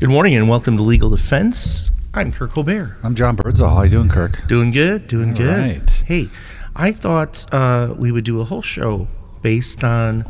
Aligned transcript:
Good 0.00 0.08
morning 0.08 0.34
and 0.34 0.48
welcome 0.48 0.78
to 0.78 0.82
Legal 0.82 1.10
Defense. 1.10 1.90
I'm 2.14 2.32
Kirk 2.32 2.52
Colbert. 2.52 2.96
I'm 3.02 3.14
John 3.14 3.36
Birdsall. 3.36 3.68
How 3.76 3.82
you 3.82 3.90
doing, 3.90 4.08
Kirk? 4.08 4.46
Doing 4.48 4.70
good, 4.70 5.06
doing 5.06 5.32
All 5.32 5.36
good. 5.36 5.58
right. 5.58 5.90
Hey, 6.06 6.28
I 6.74 6.92
thought 6.92 7.44
uh, 7.52 7.94
we 7.98 8.10
would 8.10 8.24
do 8.24 8.40
a 8.40 8.44
whole 8.44 8.62
show 8.62 9.08
based 9.42 9.84
on 9.84 10.24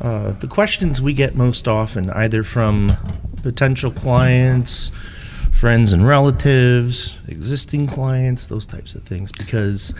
uh, 0.00 0.32
the 0.32 0.48
questions 0.48 1.00
we 1.00 1.12
get 1.12 1.36
most 1.36 1.68
often, 1.68 2.10
either 2.10 2.42
from 2.42 2.90
potential 3.44 3.92
clients, 3.92 4.90
friends 5.56 5.92
and 5.92 6.06
relatives, 6.06 7.18
existing 7.28 7.86
clients, 7.86 8.46
those 8.46 8.66
types 8.66 8.94
of 8.94 9.02
things, 9.02 9.32
because 9.32 9.94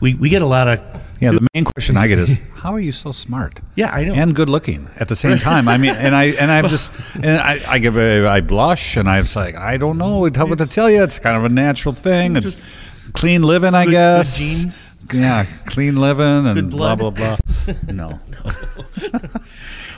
we, 0.00 0.14
we 0.14 0.28
get 0.28 0.42
a 0.42 0.46
lot 0.46 0.68
of. 0.68 0.80
Yeah, 1.20 1.32
the 1.32 1.46
main 1.54 1.64
question 1.64 1.96
I 1.96 2.06
get 2.08 2.18
is, 2.18 2.36
how 2.54 2.72
are 2.72 2.80
you 2.80 2.92
so 2.92 3.12
smart? 3.12 3.60
Yeah, 3.74 3.90
I 3.92 4.04
know. 4.04 4.14
And 4.14 4.34
good 4.34 4.48
looking 4.48 4.88
at 4.98 5.08
the 5.08 5.16
same 5.16 5.38
time. 5.38 5.68
I 5.68 5.76
mean, 5.78 5.94
and 5.94 6.14
I 6.14 6.24
and 6.40 6.50
I'm 6.50 6.66
just 6.66 6.92
and 7.16 7.38
I 7.40 7.60
I 7.68 7.78
give 7.78 7.96
a, 7.96 8.26
I 8.26 8.40
blush 8.40 8.96
and 8.96 9.08
I'm 9.08 9.26
like 9.36 9.54
I 9.56 9.76
don't 9.76 9.98
know 9.98 10.18
what 10.20 10.34
to 10.34 10.66
tell 10.66 10.90
you. 10.90 11.02
It's 11.02 11.18
kind 11.18 11.36
of 11.36 11.44
a 11.44 11.48
natural 11.48 11.94
thing. 11.94 12.36
It's 12.36 12.64
clean 13.12 13.42
living, 13.42 13.74
I 13.74 13.84
good- 13.84 13.90
good 13.90 13.96
guess. 13.96 14.38
genes. 14.38 14.96
Yeah, 15.12 15.44
clean 15.66 15.96
living 15.96 16.46
and 16.46 16.54
Good 16.54 16.70
blah 16.70 16.94
blah 16.96 17.10
blah. 17.10 17.36
No. 17.92 18.18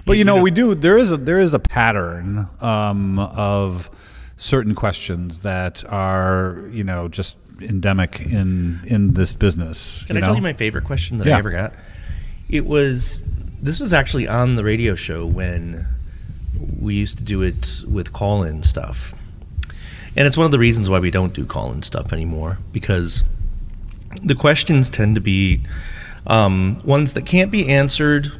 but 0.04 0.18
you 0.18 0.24
know, 0.24 0.42
we 0.42 0.50
do. 0.50 0.74
There 0.74 0.96
is 0.96 1.12
a 1.12 1.16
there 1.16 1.38
is 1.38 1.54
a 1.54 1.58
pattern 1.58 2.48
um, 2.60 3.18
of 3.18 3.90
certain 4.44 4.74
questions 4.74 5.40
that 5.40 5.82
are 5.90 6.68
you 6.70 6.84
know 6.84 7.08
just 7.08 7.36
endemic 7.62 8.20
in 8.20 8.80
in 8.86 9.14
this 9.14 9.32
business. 9.32 10.04
Can 10.04 10.18
I 10.18 10.20
know? 10.20 10.26
tell 10.26 10.36
you 10.36 10.42
my 10.42 10.52
favorite 10.52 10.84
question 10.84 11.16
that 11.18 11.26
Yeah. 11.26 11.36
I 11.36 11.38
ever 11.38 11.50
got? 11.50 11.74
It 12.48 12.66
was 12.66 13.24
this 13.62 13.80
was 13.80 13.92
actually 13.94 14.28
on 14.28 14.56
the 14.56 14.64
radio 14.64 14.94
show 14.94 15.24
when 15.24 15.86
we 16.78 16.94
used 16.94 17.16
to 17.18 17.24
do 17.24 17.42
it 17.42 17.82
with 17.88 18.12
call-in 18.12 18.62
stuff. 18.62 19.14
And 20.16 20.26
it's 20.26 20.36
one 20.36 20.44
of 20.44 20.52
the 20.52 20.58
reasons 20.58 20.88
why 20.90 20.98
we 21.00 21.10
don't 21.10 21.32
do 21.32 21.46
call-in 21.46 21.82
stuff 21.82 22.12
anymore 22.12 22.58
because 22.72 23.24
the 24.22 24.34
questions 24.34 24.90
tend 24.90 25.14
to 25.14 25.20
be 25.20 25.62
um, 26.26 26.78
ones 26.84 27.14
that 27.14 27.24
can't 27.26 27.50
be 27.50 27.68
answered 27.68 28.30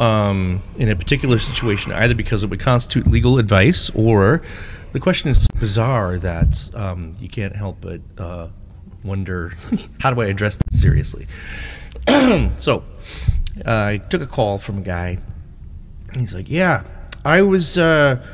um, 0.00 0.60
in 0.76 0.88
a 0.88 0.96
particular 0.96 1.38
situation, 1.38 1.92
either 1.92 2.14
because 2.14 2.42
it 2.42 2.50
would 2.50 2.60
constitute 2.60 3.06
legal 3.06 3.38
advice 3.38 3.88
or 3.94 4.42
the 4.92 5.00
question 5.00 5.30
is 5.30 5.46
bizarre 5.58 6.18
that 6.18 6.70
um, 6.74 7.14
you 7.18 7.28
can't 7.28 7.56
help 7.56 7.80
but 7.80 8.00
uh, 8.18 8.48
wonder 9.04 9.52
how 10.00 10.12
do 10.12 10.20
I 10.20 10.26
address 10.26 10.58
this 10.58 10.80
seriously? 10.80 11.26
so 12.58 12.84
uh, 13.64 13.84
I 13.84 13.98
took 13.98 14.22
a 14.22 14.26
call 14.26 14.58
from 14.58 14.78
a 14.78 14.82
guy. 14.82 15.18
He's 16.16 16.34
like, 16.34 16.50
Yeah, 16.50 16.84
I 17.24 17.42
was 17.42 17.78
uh, 17.78 18.24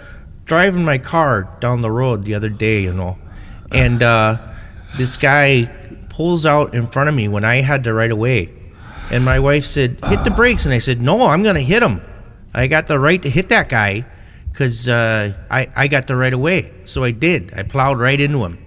driving 0.45 0.85
my 0.85 0.99
car 0.99 1.57
down 1.61 1.81
the 1.81 1.91
road 1.91 2.25
the 2.25 2.35
other 2.35 2.49
day, 2.49 2.83
you 2.83 2.93
know, 2.93 3.19
and 3.73 4.03
uh, 4.03 4.37
this 4.97 5.17
guy 5.17 5.73
pulls 6.09 6.45
out 6.45 6.75
in 6.75 6.89
front 6.89 7.09
of 7.09 7.15
me 7.15 7.29
when 7.29 7.45
I 7.45 7.61
had 7.61 7.85
to 7.85 7.95
right 7.95 8.11
away. 8.11 8.53
And 9.11 9.25
my 9.25 9.39
wife 9.39 9.65
said, 9.65 10.05
Hit 10.05 10.25
the 10.25 10.31
brakes. 10.31 10.67
And 10.67 10.75
I 10.75 10.79
said, 10.79 11.01
No, 11.01 11.23
I'm 11.23 11.43
going 11.43 11.55
to 11.55 11.63
hit 11.63 11.83
him. 11.83 12.03
I 12.53 12.67
got 12.67 12.87
the 12.87 12.99
right 12.99 13.23
to 13.23 13.31
hit 13.31 13.51
that 13.51 13.69
guy 13.69 14.05
because 14.59 14.89
uh, 14.89 15.33
I, 15.53 15.69
I 15.77 15.87
got 15.87 16.09
the 16.09 16.17
right 16.17 16.35
of 16.35 16.41
way. 16.41 16.73
So 16.83 17.05
I 17.05 17.13
did. 17.13 17.55
I 17.55 17.63
plowed 17.63 18.01
right 18.01 18.21
into 18.21 18.45
him. 18.45 18.59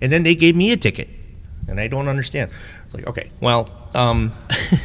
And 0.00 0.10
then 0.10 0.24
they 0.24 0.34
gave 0.34 0.56
me 0.56 0.72
a 0.72 0.76
ticket. 0.76 1.08
And 1.68 1.78
I 1.78 1.86
don't 1.86 2.08
understand. 2.08 2.50
Like, 2.92 3.06
okay, 3.06 3.30
well, 3.40 3.70
um, 3.94 4.32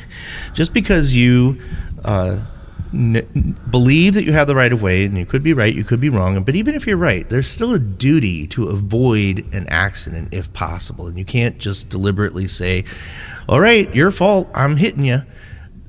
just 0.54 0.72
because 0.72 1.16
you 1.16 1.58
uh, 2.04 2.46
n- 2.94 3.58
believe 3.72 4.14
that 4.14 4.24
you 4.24 4.34
have 4.34 4.46
the 4.46 4.56
right 4.56 4.72
of 4.72 4.84
way, 4.84 5.06
and 5.06 5.18
you 5.18 5.26
could 5.26 5.42
be 5.42 5.54
right, 5.54 5.74
you 5.74 5.84
could 5.84 6.00
be 6.00 6.10
wrong, 6.10 6.44
but 6.44 6.54
even 6.54 6.76
if 6.76 6.86
you're 6.86 6.96
right, 6.96 7.28
there's 7.28 7.48
still 7.48 7.74
a 7.74 7.80
duty 7.80 8.46
to 8.46 8.68
avoid 8.68 9.52
an 9.52 9.66
accident 9.70 10.32
if 10.32 10.54
possible. 10.54 11.08
And 11.08 11.18
you 11.18 11.26
can't 11.26 11.58
just 11.58 11.90
deliberately 11.90 12.46
say, 12.46 12.84
all 13.50 13.60
right, 13.60 13.92
your 13.96 14.12
fault, 14.12 14.52
I'm 14.54 14.78
hitting 14.78 15.06
you. 15.06 15.24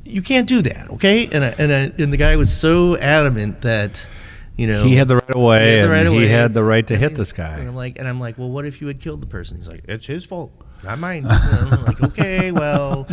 You 0.05 0.23
can't 0.23 0.49
do 0.49 0.63
that, 0.63 0.91
okay? 0.93 1.27
And, 1.27 1.45
a, 1.45 1.61
and, 1.61 1.71
a, 1.71 2.03
and 2.03 2.11
the 2.11 2.17
guy 2.17 2.37
was 2.37 2.57
so 2.57 2.97
adamant 2.97 3.61
that, 3.61 4.09
you 4.57 4.67
know, 4.67 4.85
He 4.85 4.97
had 4.97 5.09
the 5.09 5.17
right 5.17 5.31
of 5.31 5.37
he 5.37 5.43
way, 5.43 5.77
had 5.77 5.85
the 5.85 5.91
right 5.91 6.07
and 6.07 6.15
he 6.15 6.27
had 6.29 6.55
the 6.55 6.65
right 6.65 6.87
to 6.87 6.95
And 6.95 7.03
hit 7.03 7.13
he- 7.13 7.17
this 7.19 7.31
And 7.33 7.37
guy. 7.39 7.59
I'm 7.61 7.75
like, 7.75 7.99
and 7.99 8.09
I'm 8.09 8.19
like, 8.21 8.39
well, 8.39 8.51
what 8.51 8.65
if 8.65 8.81
you 8.81 8.87
had 8.87 9.01
killed 9.01 9.21
the 9.21 9.27
person? 9.27 9.57
He's 9.59 9.69
like, 9.69 9.85
it's 9.89 10.07
his 10.07 10.25
fault, 10.25 10.51
not 10.85 10.99
mine. 10.99 11.23
You 11.25 11.29
know, 11.29 11.69
I'm 11.73 11.85
like, 11.85 12.03
okay, 12.03 12.53
well, 12.53 13.07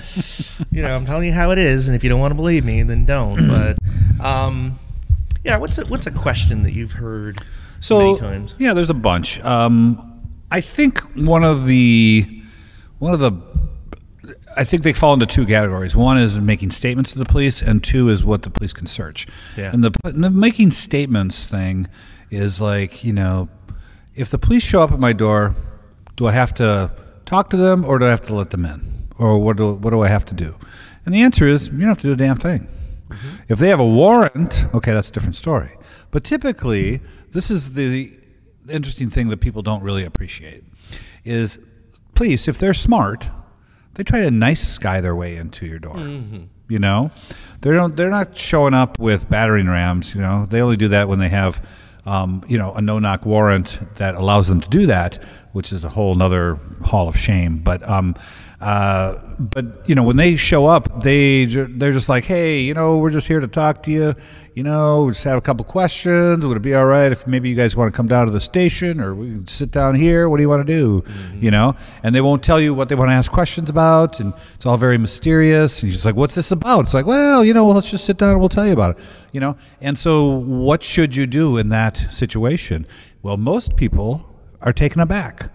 you 0.71 0.81
know, 0.81 0.95
I'm 0.95 1.05
telling 1.05 1.27
you 1.27 1.33
how 1.33 1.51
it 1.51 1.57
is, 1.59 1.87
and 1.89 1.95
if 1.95 2.03
you 2.03 2.09
don't 2.09 2.19
want 2.19 2.31
to 2.31 2.35
believe 2.35 2.63
me, 2.65 2.81
then 2.83 3.05
don't. 3.05 3.47
But, 3.47 3.77
um, 4.25 4.79
yeah, 5.43 5.57
what's 5.57 5.77
a, 5.77 5.85
what's 5.87 6.07
a 6.07 6.11
question 6.11 6.63
that 6.63 6.71
you've 6.71 6.93
heard 6.93 7.41
So 7.81 7.99
many 7.99 8.17
times? 8.19 8.55
yeah, 8.57 8.73
there's 8.73 8.89
a 8.89 8.93
bunch. 8.93 9.43
Um, 9.43 10.21
I 10.49 10.61
think 10.61 10.99
one 11.15 11.43
of 11.43 11.65
the 11.65 12.41
one 12.99 13.13
of 13.13 13.19
the 13.19 13.31
I 14.55 14.63
think 14.63 14.83
they 14.83 14.93
fall 14.93 15.13
into 15.13 15.25
two 15.25 15.45
categories. 15.45 15.95
One 15.95 16.17
is 16.17 16.39
making 16.39 16.71
statements 16.71 17.13
to 17.13 17.19
the 17.19 17.25
police, 17.25 17.61
and 17.61 17.83
two 17.83 18.09
is 18.09 18.23
what 18.23 18.43
the 18.43 18.49
police 18.49 18.73
can 18.73 18.87
search. 18.87 19.27
Yeah. 19.57 19.71
And 19.73 19.83
the, 19.83 19.91
and 20.03 20.23
the 20.23 20.29
making 20.29 20.71
statements 20.71 21.45
thing 21.45 21.87
is 22.29 22.59
like 22.59 23.03
you 23.03 23.13
know, 23.13 23.49
if 24.15 24.29
the 24.29 24.39
police 24.39 24.63
show 24.63 24.81
up 24.81 24.91
at 24.91 24.99
my 24.99 25.13
door, 25.13 25.55
do 26.15 26.27
I 26.27 26.31
have 26.31 26.53
to 26.55 26.91
talk 27.25 27.49
to 27.51 27.57
them 27.57 27.85
or 27.85 27.99
do 27.99 28.05
I 28.05 28.09
have 28.09 28.21
to 28.21 28.35
let 28.35 28.49
them 28.51 28.65
in, 28.65 29.07
or 29.17 29.39
what 29.39 29.57
do 29.57 29.73
what 29.73 29.91
do 29.91 30.01
I 30.01 30.07
have 30.07 30.25
to 30.25 30.35
do? 30.35 30.55
And 31.05 31.13
the 31.13 31.21
answer 31.21 31.47
is 31.47 31.67
you 31.67 31.79
don't 31.79 31.89
have 31.89 31.97
to 31.99 32.07
do 32.07 32.13
a 32.13 32.15
damn 32.15 32.37
thing. 32.37 32.67
Mm-hmm. 33.09 33.35
If 33.49 33.59
they 33.59 33.69
have 33.69 33.79
a 33.79 33.87
warrant, 33.87 34.65
okay, 34.73 34.93
that's 34.93 35.09
a 35.09 35.13
different 35.13 35.35
story. 35.35 35.71
But 36.11 36.23
typically, 36.23 37.01
this 37.31 37.51
is 37.51 37.73
the 37.73 38.17
interesting 38.69 39.09
thing 39.09 39.29
that 39.29 39.41
people 39.41 39.61
don't 39.61 39.83
really 39.83 40.05
appreciate 40.05 40.63
is 41.23 41.59
police, 42.13 42.47
if 42.47 42.57
they're 42.57 42.73
smart, 42.73 43.29
they 43.95 44.03
try 44.03 44.21
to 44.21 44.31
nice 44.31 44.77
guy 44.77 45.01
their 45.01 45.15
way 45.15 45.35
into 45.37 45.65
your 45.65 45.79
door. 45.79 45.97
You 46.69 46.79
know, 46.79 47.11
they 47.61 47.71
don't. 47.71 47.95
They're 47.95 48.09
not 48.09 48.35
showing 48.35 48.73
up 48.73 48.97
with 48.99 49.29
battering 49.29 49.67
rams. 49.67 50.15
You 50.15 50.21
know, 50.21 50.45
they 50.45 50.61
only 50.61 50.77
do 50.77 50.87
that 50.89 51.07
when 51.07 51.19
they 51.19 51.29
have, 51.29 51.61
um, 52.05 52.43
you 52.47 52.57
know, 52.57 52.73
a 52.73 52.81
no-knock 52.81 53.25
warrant 53.25 53.77
that 53.95 54.15
allows 54.15 54.47
them 54.47 54.61
to 54.61 54.69
do 54.69 54.85
that, 54.87 55.23
which 55.51 55.71
is 55.71 55.83
a 55.83 55.89
whole 55.89 56.15
nother 56.15 56.57
hall 56.83 57.07
of 57.09 57.17
shame. 57.17 57.57
But 57.57 57.87
um, 57.87 58.15
uh, 58.61 59.15
but 59.37 59.87
you 59.89 59.93
know, 59.93 60.03
when 60.03 60.15
they 60.15 60.37
show 60.37 60.65
up, 60.65 61.01
they 61.01 61.45
they're 61.45 61.91
just 61.91 62.07
like, 62.09 62.23
hey, 62.23 62.61
you 62.61 62.73
know, 62.73 62.97
we're 62.97 63.11
just 63.11 63.27
here 63.27 63.41
to 63.41 63.47
talk 63.47 63.83
to 63.83 63.91
you. 63.91 64.15
You 64.53 64.61
know, 64.61 65.05
we 65.05 65.13
just 65.13 65.23
have 65.23 65.37
a 65.37 65.41
couple 65.41 65.65
questions. 65.65 66.45
Would 66.45 66.57
it 66.57 66.59
be 66.59 66.75
all 66.75 66.85
right 66.85 67.11
if 67.11 67.25
maybe 67.25 67.49
you 67.49 67.55
guys 67.55 67.75
want 67.75 67.91
to 67.91 67.97
come 67.97 68.07
down 68.07 68.27
to 68.27 68.31
the 68.31 68.39
station, 68.39 69.01
or 69.01 69.15
we 69.15 69.29
can 69.29 69.47
sit 69.47 69.71
down 69.71 69.95
here? 69.95 70.29
What 70.29 70.37
do 70.37 70.43
you 70.43 70.49
want 70.49 70.67
to 70.67 70.73
do? 70.73 71.01
Mm-hmm. 71.01 71.43
You 71.43 71.49
know, 71.49 71.75
and 72.03 72.13
they 72.13 72.21
won't 72.21 72.43
tell 72.43 72.59
you 72.59 72.71
what 72.73 72.87
they 72.87 72.93
want 72.93 73.09
to 73.09 73.13
ask 73.13 73.31
questions 73.31 73.71
about, 73.71 74.19
and 74.19 74.31
it's 74.53 74.67
all 74.67 74.77
very 74.77 74.99
mysterious. 74.99 75.81
And 75.81 75.89
you're 75.89 75.95
just 75.95 76.05
like, 76.05 76.15
what's 76.15 76.35
this 76.35 76.51
about? 76.51 76.81
It's 76.81 76.93
like, 76.93 77.07
well, 77.07 77.43
you 77.43 77.55
know, 77.55 77.67
let's 77.67 77.89
just 77.89 78.05
sit 78.05 78.17
down 78.17 78.31
and 78.31 78.39
we'll 78.39 78.49
tell 78.49 78.67
you 78.67 78.73
about 78.73 78.97
it. 78.97 79.03
You 79.31 79.39
know, 79.39 79.57
and 79.81 79.97
so 79.97 80.29
what 80.29 80.83
should 80.83 81.15
you 81.15 81.25
do 81.25 81.57
in 81.57 81.69
that 81.69 81.97
situation? 82.11 82.85
Well, 83.23 83.37
most 83.37 83.75
people 83.75 84.37
are 84.61 84.73
taken 84.73 85.01
aback 85.01 85.51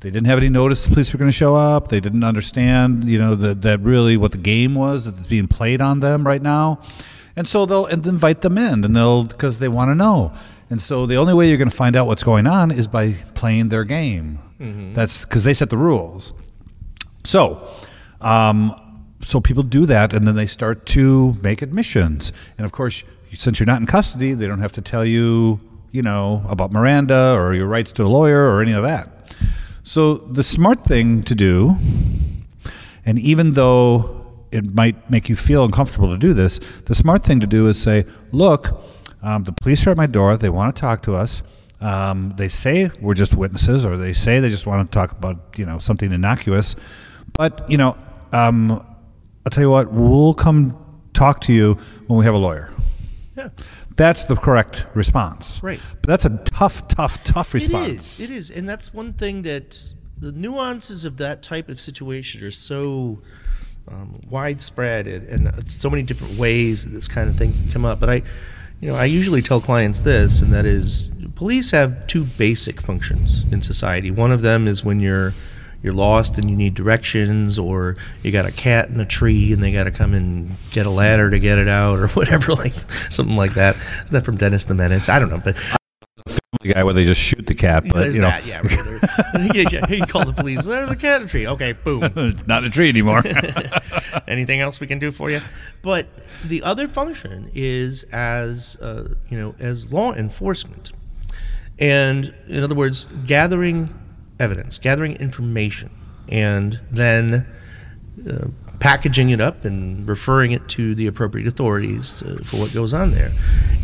they 0.00 0.10
didn't 0.10 0.28
have 0.28 0.38
any 0.38 0.48
notice 0.48 0.84
the 0.84 0.92
police 0.92 1.12
were 1.12 1.18
going 1.18 1.28
to 1.28 1.36
show 1.36 1.56
up. 1.56 1.88
They 1.88 1.98
didn't 1.98 2.22
understand, 2.22 3.08
you 3.08 3.18
know, 3.18 3.34
that 3.34 3.62
that 3.62 3.80
really 3.80 4.16
what 4.16 4.30
the 4.30 4.38
game 4.38 4.76
was 4.76 5.06
that's 5.06 5.26
being 5.26 5.48
played 5.48 5.80
on 5.80 5.98
them 5.98 6.24
right 6.24 6.40
now, 6.40 6.80
and 7.38 7.46
so 7.46 7.64
they'll 7.66 7.86
and 7.86 8.04
invite 8.04 8.40
them 8.40 8.58
in, 8.58 8.84
and 8.84 8.96
they'll 8.96 9.24
because 9.24 9.58
they 9.60 9.68
want 9.68 9.90
to 9.90 9.94
know. 9.94 10.32
And 10.70 10.82
so 10.82 11.06
the 11.06 11.14
only 11.16 11.32
way 11.32 11.48
you're 11.48 11.56
going 11.56 11.70
to 11.70 11.76
find 11.76 11.94
out 11.94 12.08
what's 12.08 12.24
going 12.24 12.48
on 12.48 12.70
is 12.72 12.88
by 12.88 13.12
playing 13.34 13.68
their 13.68 13.84
game. 13.84 14.40
That's 14.92 15.20
because 15.20 15.44
they 15.44 15.54
set 15.54 15.70
the 15.70 15.78
rules. 15.78 16.32
So, 17.22 17.66
um, 18.20 18.74
so 19.22 19.40
people 19.40 19.62
do 19.62 19.86
that, 19.86 20.12
and 20.12 20.26
then 20.26 20.34
they 20.34 20.46
start 20.46 20.84
to 20.86 21.34
make 21.40 21.62
admissions. 21.62 22.32
And 22.58 22.64
of 22.64 22.72
course, 22.72 23.04
since 23.32 23.60
you're 23.60 23.66
not 23.66 23.80
in 23.80 23.86
custody, 23.86 24.34
they 24.34 24.48
don't 24.48 24.60
have 24.60 24.72
to 24.72 24.82
tell 24.82 25.04
you, 25.04 25.60
you 25.92 26.02
know, 26.02 26.42
about 26.48 26.72
Miranda 26.72 27.34
or 27.36 27.54
your 27.54 27.68
rights 27.68 27.92
to 27.92 28.02
a 28.02 28.08
lawyer 28.08 28.50
or 28.52 28.60
any 28.62 28.72
of 28.72 28.82
that. 28.82 29.32
So 29.84 30.14
the 30.14 30.42
smart 30.42 30.82
thing 30.82 31.22
to 31.22 31.36
do, 31.36 31.76
and 33.06 33.18
even 33.20 33.54
though 33.54 34.17
it 34.50 34.74
might 34.74 35.10
make 35.10 35.28
you 35.28 35.36
feel 35.36 35.64
uncomfortable 35.64 36.08
to 36.08 36.18
do 36.18 36.34
this, 36.34 36.58
the 36.86 36.94
smart 36.94 37.22
thing 37.22 37.40
to 37.40 37.46
do 37.46 37.66
is 37.66 37.80
say, 37.80 38.04
look, 38.32 38.82
um, 39.22 39.44
the 39.44 39.52
police 39.52 39.86
are 39.86 39.90
at 39.90 39.96
my 39.96 40.06
door. 40.06 40.36
They 40.36 40.48
want 40.48 40.74
to 40.74 40.80
talk 40.80 41.02
to 41.02 41.14
us. 41.14 41.42
Um, 41.80 42.34
they 42.36 42.48
say 42.48 42.90
we're 43.00 43.14
just 43.14 43.34
witnesses, 43.34 43.84
or 43.84 43.96
they 43.96 44.12
say 44.12 44.40
they 44.40 44.48
just 44.48 44.66
want 44.66 44.90
to 44.90 44.94
talk 44.94 45.12
about 45.12 45.56
you 45.56 45.64
know 45.64 45.78
something 45.78 46.10
innocuous. 46.12 46.74
But 47.34 47.70
you 47.70 47.78
know, 47.78 47.96
um, 48.32 48.72
I'll 48.72 49.50
tell 49.50 49.62
you 49.62 49.70
what, 49.70 49.92
we'll 49.92 50.34
come 50.34 50.76
talk 51.14 51.40
to 51.42 51.52
you 51.52 51.74
when 52.06 52.18
we 52.18 52.24
have 52.24 52.34
a 52.34 52.38
lawyer. 52.38 52.70
Yeah. 53.36 53.50
That's 53.96 54.24
the 54.24 54.36
correct 54.36 54.86
response. 54.94 55.60
Right. 55.62 55.80
But 56.02 56.08
that's 56.08 56.24
a 56.24 56.36
tough, 56.44 56.86
tough, 56.88 57.22
tough 57.24 57.54
response. 57.54 58.20
It 58.20 58.24
is. 58.24 58.30
It 58.30 58.30
is, 58.30 58.50
and 58.50 58.68
that's 58.68 58.92
one 58.92 59.12
thing 59.12 59.42
that 59.42 59.94
the 60.16 60.32
nuances 60.32 61.04
of 61.04 61.16
that 61.18 61.42
type 61.42 61.68
of 61.68 61.80
situation 61.80 62.42
are 62.44 62.50
so 62.50 63.20
um, 63.90 64.20
widespread 64.30 65.06
and, 65.06 65.46
and 65.46 65.70
so 65.70 65.90
many 65.90 66.02
different 66.02 66.38
ways 66.38 66.84
that 66.84 66.90
this 66.90 67.08
kind 67.08 67.28
of 67.28 67.36
thing 67.36 67.52
can 67.52 67.70
come 67.72 67.84
up. 67.84 68.00
But 68.00 68.10
I, 68.10 68.22
you 68.80 68.88
know, 68.88 68.94
I 68.94 69.06
usually 69.06 69.42
tell 69.42 69.60
clients 69.60 70.02
this, 70.02 70.40
and 70.40 70.52
that 70.52 70.64
is, 70.64 71.10
police 71.34 71.70
have 71.72 72.06
two 72.06 72.24
basic 72.24 72.80
functions 72.80 73.50
in 73.52 73.62
society. 73.62 74.10
One 74.10 74.32
of 74.32 74.42
them 74.42 74.68
is 74.68 74.84
when 74.84 75.00
you're 75.00 75.34
you're 75.80 75.92
lost 75.92 76.38
and 76.38 76.50
you 76.50 76.56
need 76.56 76.74
directions, 76.74 77.58
or 77.58 77.96
you 78.22 78.32
got 78.32 78.46
a 78.46 78.52
cat 78.52 78.88
in 78.88 78.98
a 78.98 79.06
tree 79.06 79.52
and 79.52 79.62
they 79.62 79.72
got 79.72 79.84
to 79.84 79.92
come 79.92 80.12
and 80.12 80.56
get 80.72 80.86
a 80.86 80.90
ladder 80.90 81.30
to 81.30 81.38
get 81.38 81.58
it 81.58 81.68
out, 81.68 81.98
or 81.98 82.08
whatever, 82.14 82.52
like 82.52 82.74
something 83.10 83.36
like 83.36 83.54
that. 83.54 83.76
Is 84.04 84.10
that 84.10 84.24
from 84.24 84.36
Dennis 84.36 84.64
the 84.64 84.74
Menace? 84.74 85.08
I 85.08 85.18
don't 85.18 85.30
know, 85.30 85.40
but 85.42 85.56
The 86.62 86.72
guy 86.72 86.82
where 86.82 86.94
they 86.94 87.04
just 87.04 87.20
shoot 87.20 87.46
the 87.46 87.54
cat, 87.54 87.84
but 87.84 87.92
there's 87.92 88.14
you 88.14 88.22
know, 88.22 88.28
that. 88.28 88.46
Yeah, 88.46 88.60
right 88.60 89.52
there. 89.52 89.66
yeah, 89.70 89.86
he 89.86 90.00
called 90.00 90.28
the 90.28 90.32
police. 90.32 90.64
There's 90.64 90.90
a 90.90 90.96
cat 90.96 91.20
in 91.20 91.26
a 91.26 91.30
tree. 91.30 91.46
Okay, 91.46 91.72
boom. 91.72 92.02
it's 92.16 92.46
not 92.46 92.64
a 92.64 92.70
tree 92.70 92.88
anymore. 92.88 93.22
Anything 94.28 94.60
else 94.60 94.80
we 94.80 94.86
can 94.86 94.98
do 94.98 95.10
for 95.10 95.30
you? 95.30 95.40
But 95.82 96.06
the 96.46 96.62
other 96.62 96.88
function 96.88 97.50
is 97.52 98.04
as 98.12 98.76
uh, 98.76 99.14
you 99.28 99.38
know, 99.38 99.56
as 99.58 99.92
law 99.92 100.14
enforcement, 100.14 100.92
and 101.78 102.34
in 102.46 102.64
other 102.64 102.74
words, 102.74 103.04
gathering 103.26 103.94
evidence, 104.40 104.78
gathering 104.78 105.16
information, 105.16 105.90
and 106.30 106.80
then 106.90 107.46
uh, 108.26 108.46
packaging 108.80 109.28
it 109.28 109.42
up 109.42 109.66
and 109.66 110.08
referring 110.08 110.52
it 110.52 110.66
to 110.68 110.94
the 110.94 111.08
appropriate 111.08 111.46
authorities 111.46 112.20
to, 112.20 112.42
for 112.44 112.56
what 112.56 112.72
goes 112.72 112.94
on 112.94 113.10
there. 113.10 113.32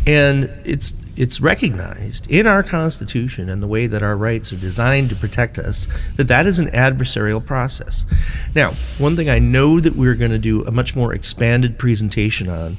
And 0.07 0.45
it's 0.63 0.95
it's 1.17 1.39
recognized 1.39 2.29
in 2.29 2.45
our 2.45 2.63
Constitution 2.63 3.49
and 3.49 3.63
the 3.63 3.67
way 3.67 3.87
that 3.87 4.03
our 4.03 4.17
rights 4.17 4.51
are 4.51 4.57
designed 4.57 5.09
to 5.09 5.15
protect 5.15 5.57
us 5.57 5.87
that 6.17 6.27
that 6.27 6.45
is 6.45 6.59
an 6.59 6.69
adversarial 6.71 7.45
process. 7.45 8.05
Now, 8.53 8.73
one 8.97 9.15
thing 9.15 9.29
I 9.29 9.39
know 9.39 9.79
that 9.79 9.95
we're 9.95 10.15
going 10.15 10.31
to 10.31 10.37
do 10.37 10.65
a 10.65 10.71
much 10.71 10.95
more 10.95 11.13
expanded 11.13 11.77
presentation 11.77 12.49
on 12.49 12.77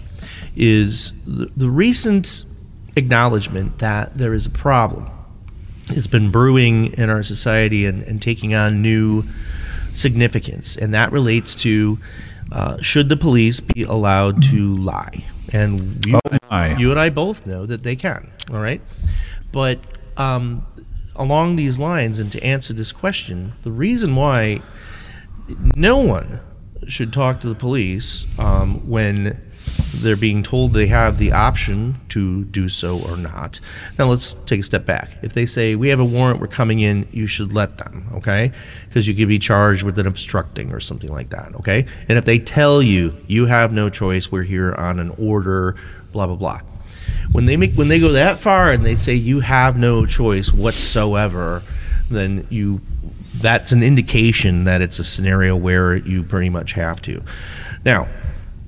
is 0.54 1.12
the, 1.26 1.50
the 1.56 1.70
recent 1.70 2.44
acknowledgement 2.96 3.78
that 3.78 4.16
there 4.16 4.34
is 4.34 4.46
a 4.46 4.50
problem. 4.50 5.10
It's 5.90 6.06
been 6.06 6.30
brewing 6.30 6.92
in 6.94 7.10
our 7.10 7.22
society 7.22 7.86
and, 7.86 8.02
and 8.02 8.20
taking 8.20 8.54
on 8.54 8.82
new 8.82 9.24
significance, 9.92 10.76
and 10.76 10.94
that 10.94 11.12
relates 11.12 11.54
to 11.56 11.98
uh, 12.52 12.76
should 12.80 13.08
the 13.08 13.16
police 13.16 13.60
be 13.60 13.82
allowed 13.82 14.42
to 14.42 14.76
lie? 14.76 15.24
And 15.56 16.04
you, 16.06 16.20
Oh, 16.50 16.64
you 16.78 16.90
and 16.90 17.00
I 17.00 17.10
both 17.10 17.46
know 17.46 17.66
that 17.66 17.82
they 17.82 17.96
can. 17.96 18.30
All 18.52 18.60
right, 18.60 18.80
but 19.52 19.78
um, 20.16 20.66
along 21.16 21.56
these 21.56 21.78
lines, 21.78 22.18
and 22.18 22.30
to 22.32 22.42
answer 22.42 22.72
this 22.72 22.92
question, 22.92 23.52
the 23.62 23.72
reason 23.72 24.14
why 24.16 24.60
no 25.76 25.98
one 25.98 26.40
should 26.88 27.12
talk 27.12 27.40
to 27.40 27.48
the 27.48 27.54
police 27.54 28.26
um, 28.38 28.88
when 28.88 29.40
they're 29.94 30.16
being 30.16 30.42
told 30.42 30.72
they 30.72 30.86
have 30.86 31.18
the 31.18 31.32
option 31.32 31.96
to 32.08 32.44
do 32.44 32.68
so 32.68 32.98
or 33.00 33.16
not. 33.16 33.60
Now 33.98 34.06
let's 34.06 34.34
take 34.46 34.60
a 34.60 34.62
step 34.62 34.84
back. 34.84 35.16
If 35.22 35.32
they 35.32 35.46
say 35.46 35.74
we 35.74 35.88
have 35.88 36.00
a 36.00 36.04
warrant, 36.04 36.40
we're 36.40 36.48
coming 36.48 36.80
in, 36.80 37.08
you 37.12 37.26
should 37.26 37.52
let 37.52 37.76
them, 37.76 38.06
okay? 38.14 38.52
Because 38.88 39.06
you 39.08 39.14
could 39.14 39.28
be 39.28 39.38
charged 39.38 39.82
with 39.82 39.98
an 39.98 40.06
obstructing 40.06 40.72
or 40.72 40.80
something 40.80 41.10
like 41.10 41.30
that, 41.30 41.54
okay? 41.56 41.86
And 42.08 42.18
if 42.18 42.24
they 42.24 42.38
tell 42.38 42.82
you 42.82 43.16
you 43.26 43.46
have 43.46 43.72
no 43.72 43.88
choice, 43.88 44.30
we're 44.30 44.42
here 44.42 44.74
on 44.74 44.98
an 44.98 45.10
order, 45.18 45.76
blah 46.12 46.26
blah 46.26 46.36
blah. 46.36 46.60
When 47.32 47.46
they 47.46 47.56
make 47.56 47.74
when 47.74 47.88
they 47.88 48.00
go 48.00 48.12
that 48.12 48.38
far 48.38 48.72
and 48.72 48.84
they 48.84 48.96
say 48.96 49.14
you 49.14 49.40
have 49.40 49.78
no 49.78 50.06
choice 50.06 50.52
whatsoever, 50.52 51.62
then 52.10 52.46
you 52.50 52.80
that's 53.34 53.72
an 53.72 53.82
indication 53.82 54.64
that 54.64 54.80
it's 54.80 54.98
a 54.98 55.04
scenario 55.04 55.56
where 55.56 55.96
you 55.96 56.22
pretty 56.22 56.48
much 56.48 56.72
have 56.72 57.02
to. 57.02 57.22
Now, 57.84 58.08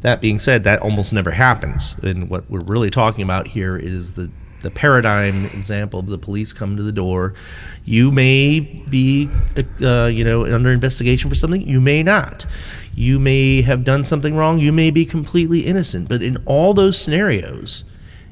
that 0.01 0.21
being 0.21 0.39
said, 0.39 0.65
that 0.65 0.81
almost 0.81 1.13
never 1.13 1.31
happens. 1.31 1.97
And 2.03 2.31
what 2.31 2.49
we're 2.51 2.61
really 2.61 2.91
talking 2.91 3.25
about 3.25 3.47
here 3.47 3.77
is 3.77 4.15
the 4.15 4.31
the 4.61 4.71
paradigm 4.71 5.47
example 5.47 6.01
of 6.01 6.07
the 6.07 6.19
police 6.19 6.53
come 6.53 6.77
to 6.77 6.83
the 6.83 6.93
door. 6.93 7.35
You 7.85 8.11
may 8.11 8.59
be, 8.59 9.31
uh, 9.81 10.07
you 10.07 10.25
know, 10.25 10.53
under 10.53 10.73
investigation 10.73 11.31
for 11.31 11.37
something. 11.37 11.63
You 11.63 11.81
may 11.81 12.03
not. 12.03 12.45
You 12.95 13.21
may 13.21 13.63
have 13.63 13.85
done 13.85 14.03
something 14.03 14.35
wrong. 14.35 14.59
You 14.59 14.73
may 14.73 14.91
be 14.91 15.05
completely 15.05 15.61
innocent. 15.61 16.09
But 16.09 16.23
in 16.23 16.39
all 16.45 16.75
those 16.75 17.01
scenarios, 17.01 17.85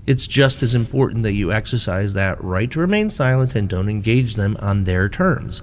it's 0.06 0.26
just 0.26 0.62
as 0.62 0.74
important 0.74 1.22
that 1.22 1.34
you 1.34 1.52
exercise 1.52 2.14
that 2.14 2.42
right 2.42 2.70
to 2.72 2.80
remain 2.80 3.08
silent 3.08 3.54
and 3.54 3.68
don't 3.68 3.88
engage 3.88 4.34
them 4.34 4.56
on 4.60 4.84
their 4.84 5.08
terms. 5.08 5.62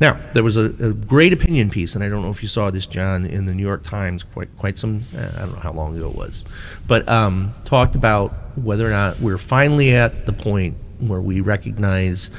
Now, 0.00 0.20
there 0.32 0.42
was 0.42 0.56
a, 0.56 0.66
a 0.66 0.92
great 0.92 1.32
opinion 1.32 1.70
piece, 1.70 1.94
and 1.94 2.02
I 2.02 2.08
don't 2.08 2.22
know 2.22 2.30
if 2.30 2.42
you 2.42 2.48
saw 2.48 2.70
this, 2.70 2.86
John, 2.86 3.24
in 3.24 3.44
the 3.44 3.54
New 3.54 3.62
York 3.62 3.84
Times 3.84 4.24
quite 4.24 4.54
quite 4.58 4.78
some 4.78 5.04
eh, 5.16 5.30
I 5.36 5.40
don't 5.40 5.52
know 5.52 5.60
how 5.60 5.72
long 5.72 5.96
ago 5.96 6.10
it 6.10 6.16
was, 6.16 6.44
but 6.86 7.08
um, 7.08 7.54
talked 7.64 7.94
about 7.94 8.32
whether 8.56 8.86
or 8.86 8.90
not 8.90 9.20
we're 9.20 9.38
finally 9.38 9.94
at 9.94 10.26
the 10.26 10.32
point 10.32 10.76
where 10.98 11.20
we 11.20 11.40
recognize 11.40 12.30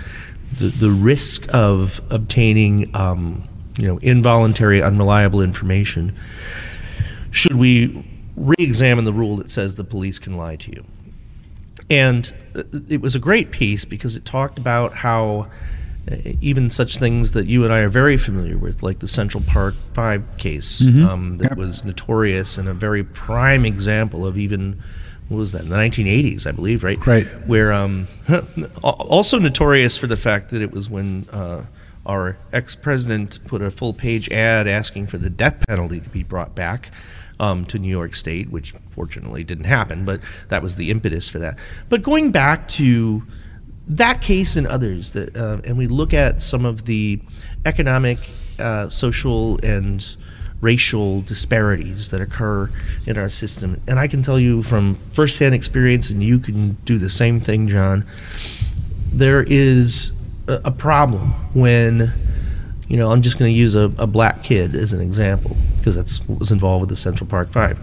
the 0.58 0.68
the 0.68 0.90
risk 0.90 1.48
of 1.54 2.02
obtaining 2.10 2.94
um, 2.96 3.44
you 3.78 3.88
know 3.88 3.98
involuntary, 4.00 4.82
unreliable 4.82 5.42
information. 5.42 6.16
Should 7.32 7.56
we 7.56 8.06
re-examine 8.36 9.06
the 9.06 9.14
rule 9.14 9.38
that 9.38 9.50
says 9.50 9.76
the 9.76 9.84
police 9.84 10.20
can 10.20 10.36
lie 10.36 10.58
to 10.58 10.72
you? 10.72 10.86
And 11.90 12.34
uh, 12.56 12.64
it 12.90 13.02
was 13.02 13.16
a 13.16 13.20
great 13.20 13.52
piece 13.52 13.86
because 13.86 14.16
it 14.16 14.26
talked 14.26 14.58
about 14.58 14.94
how 14.94 15.50
even 16.42 16.70
such 16.70 16.98
things 16.98 17.32
that 17.32 17.48
you 17.48 17.64
and 17.64 17.74
I 17.74 17.80
are 17.80 17.90
very 17.90 18.18
familiar 18.18 18.58
with, 18.58 18.84
like 18.84 19.00
the 19.00 19.08
Central 19.08 19.44
Park 19.48 19.74
Five 19.94 20.24
case, 20.38 20.86
um, 20.88 21.38
that 21.40 21.52
Yep. 21.52 21.58
was 21.58 21.84
notorious 21.86 22.58
and 22.58 22.68
a 22.68 22.74
very 22.74 23.04
prime 23.04 23.66
example 23.66 24.26
of 24.26 24.38
even 24.38 24.80
what 25.30 25.38
was 25.38 25.52
that 25.54 25.64
in 25.64 25.70
the 25.70 25.76
1980s, 25.78 26.46
I 26.46 26.52
believe, 26.52 26.84
right? 26.84 27.04
Right. 27.08 27.26
Where 27.48 27.74
um, 27.74 28.08
also 28.84 29.40
notorious 29.40 29.98
for 29.98 30.06
the 30.06 30.18
fact 30.18 30.52
that 30.52 30.62
it 30.62 30.72
was 30.72 30.88
when 30.90 31.26
uh, 31.34 31.64
our 32.06 32.38
ex-president 32.54 33.40
put 33.46 33.64
a 33.64 33.72
full-page 33.72 34.30
ad 34.30 34.68
asking 34.68 35.08
for 35.08 35.18
the 35.18 35.32
death 35.32 35.64
penalty 35.68 36.00
to 36.00 36.10
be 36.10 36.22
brought 36.22 36.54
back 36.54 36.92
um, 37.40 37.66
to 37.66 37.80
New 37.80 37.90
York 37.90 38.14
State, 38.14 38.52
which 38.52 38.76
fortunately 38.92 39.44
didn't 39.44 39.66
happen, 39.66 40.06
but 40.06 40.22
that 40.50 40.62
was 40.62 40.76
the 40.76 40.92
impetus 40.92 41.28
for 41.28 41.40
that. 41.40 41.58
But 41.90 42.04
going 42.04 42.32
back 42.32 42.68
to 42.70 43.24
that 43.88 44.22
case 44.22 44.56
and 44.56 44.66
others, 44.68 45.12
that, 45.14 45.36
uh, 45.38 45.62
and 45.66 45.78
we 45.78 45.88
look 45.88 46.14
at 46.14 46.42
some 46.42 46.66
of 46.66 46.86
the 46.86 47.20
economic, 47.66 48.18
uh, 48.60 48.90
social, 48.90 49.60
and 49.64 50.16
racial 50.62 51.22
disparities 51.22 52.10
that 52.10 52.22
occur 52.22 52.70
in 53.06 53.18
our 53.18 53.30
system. 53.30 53.80
And 53.88 54.00
I 54.00 54.08
can 54.08 54.24
tell 54.24 54.40
you 54.40 54.64
from 54.64 54.96
firsthand 55.14 55.54
experience, 55.54 56.10
and 56.10 56.24
you 56.24 56.40
can 56.40 56.72
do 56.86 56.98
the 56.98 57.10
same 57.10 57.40
thing, 57.40 57.68
John. 57.68 58.06
There 59.12 59.44
is 59.44 60.12
a, 60.48 60.72
problem 60.72 61.32
when, 61.54 62.12
you 62.88 62.98
know, 62.98 63.12
I'm 63.12 63.22
just 63.22 63.38
going 63.40 63.52
to 63.52 63.58
use 63.58 63.76
a, 63.76 63.92
a 63.98 64.08
black 64.08 64.44
kid 64.44 64.76
as 64.76 64.94
an 64.94 65.02
example 65.02 65.56
because 65.78 65.96
that's 65.96 66.28
what 66.28 66.40
was 66.40 66.52
involved 66.52 66.82
with 66.82 66.90
the 66.90 66.96
Central 66.96 67.28
Park 67.28 67.52
Five. 67.52 67.80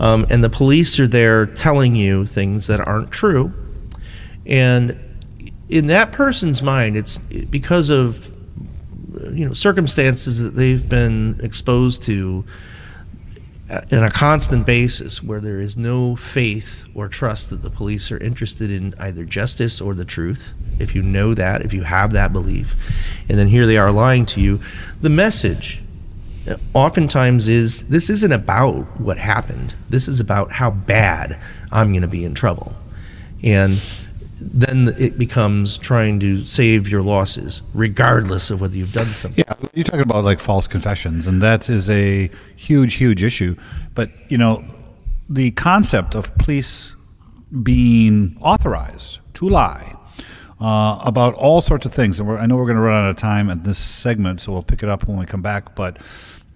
Um, 0.00 0.26
and 0.30 0.44
the 0.44 0.50
police 0.50 1.00
are 1.00 1.08
there 1.08 1.46
telling 1.46 1.96
you 1.96 2.26
things 2.26 2.66
that 2.68 2.80
aren't 2.86 3.10
true. 3.10 3.52
And 4.46 4.98
in 5.68 5.88
that 5.88 6.12
person's 6.12 6.62
mind, 6.62 6.96
it's 6.96 7.18
because 7.18 7.90
of 7.90 8.34
you 9.32 9.46
know 9.46 9.52
circumstances 9.52 10.42
that 10.42 10.50
they've 10.50 10.88
been 10.88 11.40
exposed 11.42 12.02
to 12.04 12.44
uh, 13.70 13.80
on 13.92 14.02
a 14.02 14.10
constant 14.10 14.64
basis 14.64 15.22
where 15.22 15.40
there 15.40 15.60
is 15.60 15.76
no 15.76 16.16
faith 16.16 16.86
or 16.94 17.08
trust 17.08 17.50
that 17.50 17.62
the 17.62 17.70
police 17.70 18.10
are 18.10 18.18
interested 18.18 18.70
in 18.70 18.94
either 18.98 19.24
justice 19.24 19.80
or 19.80 19.94
the 19.94 20.04
truth 20.04 20.54
if 20.78 20.94
you 20.94 21.02
know 21.02 21.34
that 21.34 21.62
if 21.62 21.74
you 21.74 21.82
have 21.82 22.12
that 22.12 22.32
belief. 22.32 22.74
And 23.28 23.38
then 23.38 23.48
here 23.48 23.66
they 23.66 23.76
are 23.76 23.92
lying 23.92 24.24
to 24.26 24.40
you. 24.40 24.60
The 25.02 25.10
message 25.10 25.82
uh, 26.48 26.56
oftentimes 26.72 27.48
is 27.48 27.84
this 27.88 28.08
isn't 28.08 28.32
about 28.32 29.00
what 29.00 29.18
happened. 29.18 29.74
This 29.90 30.08
is 30.08 30.20
about 30.20 30.50
how 30.50 30.70
bad 30.70 31.38
i'm 31.70 31.90
going 31.90 32.02
to 32.02 32.08
be 32.08 32.24
in 32.24 32.34
trouble. 32.34 32.74
And 33.42 33.80
then 34.40 34.88
it 34.98 35.18
becomes 35.18 35.78
trying 35.78 36.20
to 36.20 36.46
save 36.46 36.88
your 36.88 37.02
losses 37.02 37.62
regardless 37.74 38.50
of 38.50 38.60
whether 38.60 38.76
you've 38.76 38.92
done 38.92 39.06
something 39.06 39.44
Yeah, 39.46 39.54
you're 39.74 39.84
talking 39.84 40.00
about 40.00 40.24
like 40.24 40.38
false 40.40 40.68
confessions, 40.68 41.26
and 41.26 41.42
that 41.42 41.68
is 41.68 41.90
a 41.90 42.30
huge, 42.56 42.94
huge 42.94 43.22
issue. 43.22 43.56
But 43.94 44.10
you 44.28 44.38
know, 44.38 44.64
the 45.28 45.50
concept 45.52 46.14
of 46.14 46.36
police 46.38 46.96
being 47.62 48.36
authorized 48.40 49.20
to 49.34 49.48
lie 49.48 49.94
uh, 50.60 51.00
about 51.04 51.34
all 51.34 51.60
sorts 51.60 51.86
of 51.86 51.92
things, 51.92 52.20
and 52.20 52.30
I 52.30 52.46
know 52.46 52.56
we're 52.56 52.64
going 52.64 52.76
to 52.76 52.82
run 52.82 53.04
out 53.04 53.10
of 53.10 53.16
time 53.16 53.48
at 53.50 53.64
this 53.64 53.78
segment, 53.78 54.40
so 54.40 54.52
we'll 54.52 54.62
pick 54.62 54.82
it 54.82 54.88
up 54.88 55.06
when 55.06 55.18
we 55.18 55.26
come 55.26 55.42
back. 55.42 55.74
But 55.74 55.98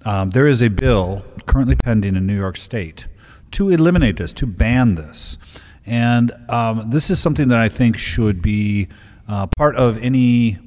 um, 0.05 0.31
there 0.31 0.47
is 0.47 0.63
a 0.63 0.69
bill 0.69 1.25
currently 1.47 1.77
pending 1.77 2.17
in 2.17 2.27
New 2.27 2.37
York 2.37 2.57
State 2.57 3.07
to 3.53 3.69
eliminate 3.69 4.17
this, 4.17 4.33
to 4.35 4.47
ban 4.47 4.97
this. 4.97 5.39
And 5.87 6.33
um, 6.49 6.91
this 6.91 7.11
is 7.11 7.19
something 7.19 7.49
that 7.49 7.61
I 7.61 7.69
think 7.69 7.99
should 7.99 8.41
be 8.41 8.89
uh, 9.29 9.47
part 9.57 9.77
of 9.77 10.03
any 10.03 10.59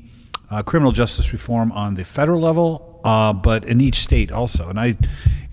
uh, 0.49 0.63
criminal 0.63 0.91
justice 0.91 1.31
reform 1.31 1.71
on 1.71 1.95
the 1.95 2.03
federal 2.03 2.39
level, 2.39 3.01
uh, 3.03 3.33
but 3.33 3.65
in 3.65 3.81
each 3.81 3.99
state 3.99 4.31
also. 4.31 4.69
And 4.69 4.79
I 4.79 4.95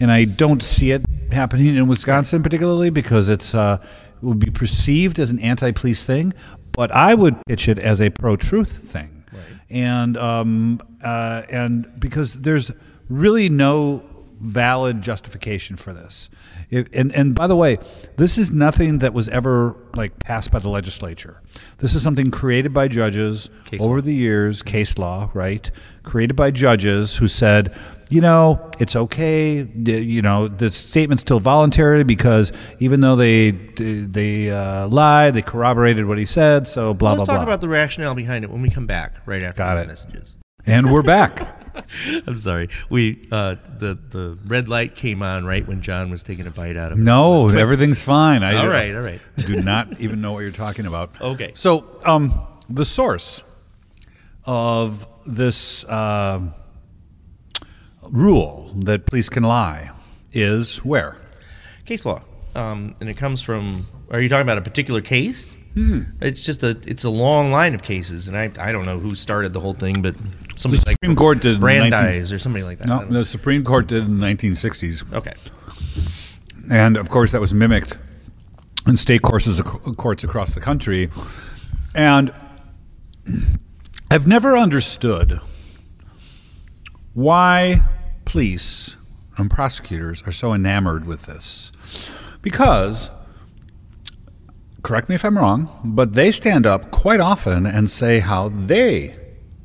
and 0.00 0.10
I 0.10 0.24
don't 0.24 0.62
see 0.62 0.90
it 0.90 1.04
happening 1.30 1.76
in 1.76 1.86
Wisconsin 1.86 2.42
particularly 2.42 2.90
because 2.90 3.28
it's 3.28 3.54
uh, 3.54 3.84
would 4.20 4.38
be 4.38 4.50
perceived 4.50 5.18
as 5.18 5.30
an 5.30 5.38
anti-police 5.40 6.04
thing, 6.04 6.32
but 6.72 6.90
I 6.92 7.14
would 7.14 7.36
pitch 7.46 7.68
it 7.68 7.78
as 7.78 8.00
a 8.00 8.10
pro-truth 8.10 8.70
thing, 8.70 9.24
and 9.68 10.16
um, 10.16 10.80
uh, 11.02 11.42
and 11.50 11.90
because 11.98 12.34
there's 12.34 12.70
really 13.08 13.48
no 13.48 14.04
valid 14.42 15.00
justification 15.02 15.76
for 15.76 15.92
this. 15.92 16.28
If, 16.68 16.88
and 16.92 17.14
and 17.14 17.34
by 17.34 17.46
the 17.46 17.56
way, 17.56 17.78
this 18.16 18.36
is 18.38 18.50
nothing 18.50 18.98
that 18.98 19.14
was 19.14 19.28
ever 19.28 19.76
like 19.94 20.18
passed 20.18 20.50
by 20.50 20.58
the 20.58 20.68
legislature. 20.68 21.40
This 21.78 21.94
is 21.94 22.02
something 22.02 22.30
created 22.30 22.72
by 22.72 22.88
judges 22.88 23.50
over 23.78 24.00
the 24.00 24.12
years, 24.14 24.62
case 24.62 24.98
law, 24.98 25.30
right? 25.34 25.70
Created 26.02 26.34
by 26.34 26.50
judges 26.50 27.16
who 27.16 27.28
said, 27.28 27.76
you 28.10 28.20
know, 28.20 28.70
it's 28.80 28.96
okay. 28.96 29.62
You 29.76 30.22
know, 30.22 30.48
the 30.48 30.70
statement's 30.70 31.20
still 31.20 31.40
voluntary 31.40 32.02
because 32.04 32.52
even 32.80 33.00
though 33.00 33.16
they 33.16 33.50
they 33.52 34.50
uh, 34.50 34.88
lied, 34.88 35.34
they 35.34 35.42
corroborated 35.42 36.06
what 36.06 36.18
he 36.18 36.26
said. 36.26 36.66
So 36.66 36.94
blah 36.94 37.10
Let's 37.12 37.18
blah 37.18 37.20
Let's 37.22 37.28
talk 37.28 37.36
blah. 37.36 37.44
about 37.44 37.60
the 37.60 37.68
rationale 37.68 38.14
behind 38.14 38.44
it 38.44 38.50
when 38.50 38.62
we 38.62 38.70
come 38.70 38.86
back 38.86 39.14
right 39.26 39.42
after 39.42 39.58
Got 39.58 39.74
these 39.74 39.82
it. 39.84 39.88
messages. 39.88 40.36
and 40.66 40.90
we're 40.92 41.02
back. 41.02 41.61
I'm 42.26 42.36
sorry. 42.36 42.68
We 42.90 43.26
uh, 43.30 43.56
the 43.78 43.98
the 44.10 44.38
red 44.46 44.68
light 44.68 44.94
came 44.94 45.22
on 45.22 45.44
right 45.44 45.66
when 45.66 45.82
John 45.82 46.10
was 46.10 46.22
taking 46.22 46.46
a 46.46 46.50
bite 46.50 46.76
out 46.76 46.92
of 46.92 46.98
it. 46.98 47.02
No, 47.02 47.48
everything's 47.64 48.02
fine. 48.02 48.42
I, 48.42 48.56
All 48.62 48.68
right, 48.68 48.94
all 48.94 49.02
right. 49.02 49.20
do 49.36 49.62
not 49.62 50.00
even 50.00 50.20
know 50.20 50.32
what 50.32 50.40
you're 50.40 50.50
talking 50.50 50.86
about. 50.86 51.20
Okay. 51.20 51.52
So, 51.54 51.98
um, 52.04 52.46
the 52.68 52.84
source 52.84 53.42
of 54.44 55.06
this 55.26 55.84
uh, 55.84 56.40
rule 58.10 58.72
that 58.76 59.06
police 59.06 59.28
can 59.28 59.42
lie 59.42 59.90
is 60.32 60.84
where? 60.84 61.18
case 61.84 62.06
law, 62.06 62.22
um, 62.54 62.94
and 63.00 63.08
it 63.08 63.16
comes 63.16 63.42
from. 63.42 63.86
Are 64.10 64.20
you 64.20 64.28
talking 64.28 64.42
about 64.42 64.58
a 64.58 64.62
particular 64.62 65.00
case? 65.00 65.56
Hmm. 65.74 66.02
It's 66.20 66.40
just 66.40 66.62
a 66.62 66.76
it's 66.86 67.04
a 67.04 67.10
long 67.10 67.50
line 67.50 67.74
of 67.74 67.82
cases, 67.82 68.28
and 68.28 68.36
I 68.36 68.50
I 68.60 68.72
don't 68.72 68.86
know 68.86 68.98
who 68.98 69.14
started 69.16 69.52
the 69.52 69.60
whole 69.60 69.72
thing, 69.72 70.02
but 70.02 70.14
somebody 70.56 70.82
like 70.86 70.96
Supreme 71.02 71.16
Court 71.16 71.40
did 71.40 71.60
Brandeis 71.60 72.32
or 72.32 72.38
somebody 72.38 72.64
like 72.64 72.78
that. 72.78 72.88
No, 72.88 73.04
the 73.06 73.24
Supreme 73.24 73.64
Court 73.64 73.86
did 73.86 74.04
in 74.04 74.18
the 74.18 74.26
1960s, 74.26 75.12
Okay. 75.12 75.34
and 76.70 76.96
of 76.96 77.08
course 77.08 77.32
that 77.32 77.40
was 77.40 77.52
mimicked 77.54 77.98
in 78.86 78.96
state 78.96 79.22
courses, 79.22 79.60
courts 79.60 80.24
across 80.24 80.54
the 80.54 80.60
country. 80.60 81.10
And 81.94 82.32
I've 84.10 84.26
never 84.26 84.56
understood 84.56 85.40
why 87.14 87.82
police 88.24 88.96
and 89.36 89.50
prosecutors 89.50 90.22
are 90.26 90.32
so 90.32 90.52
enamored 90.54 91.06
with 91.06 91.22
this. 91.26 91.70
Because, 92.40 93.10
correct 94.82 95.08
me 95.08 95.14
if 95.14 95.24
I'm 95.24 95.38
wrong, 95.38 95.68
but 95.84 96.14
they 96.14 96.32
stand 96.32 96.66
up 96.66 96.90
quite 96.90 97.20
often 97.20 97.66
and 97.66 97.88
say 97.88 98.18
how 98.20 98.48
they 98.48 99.16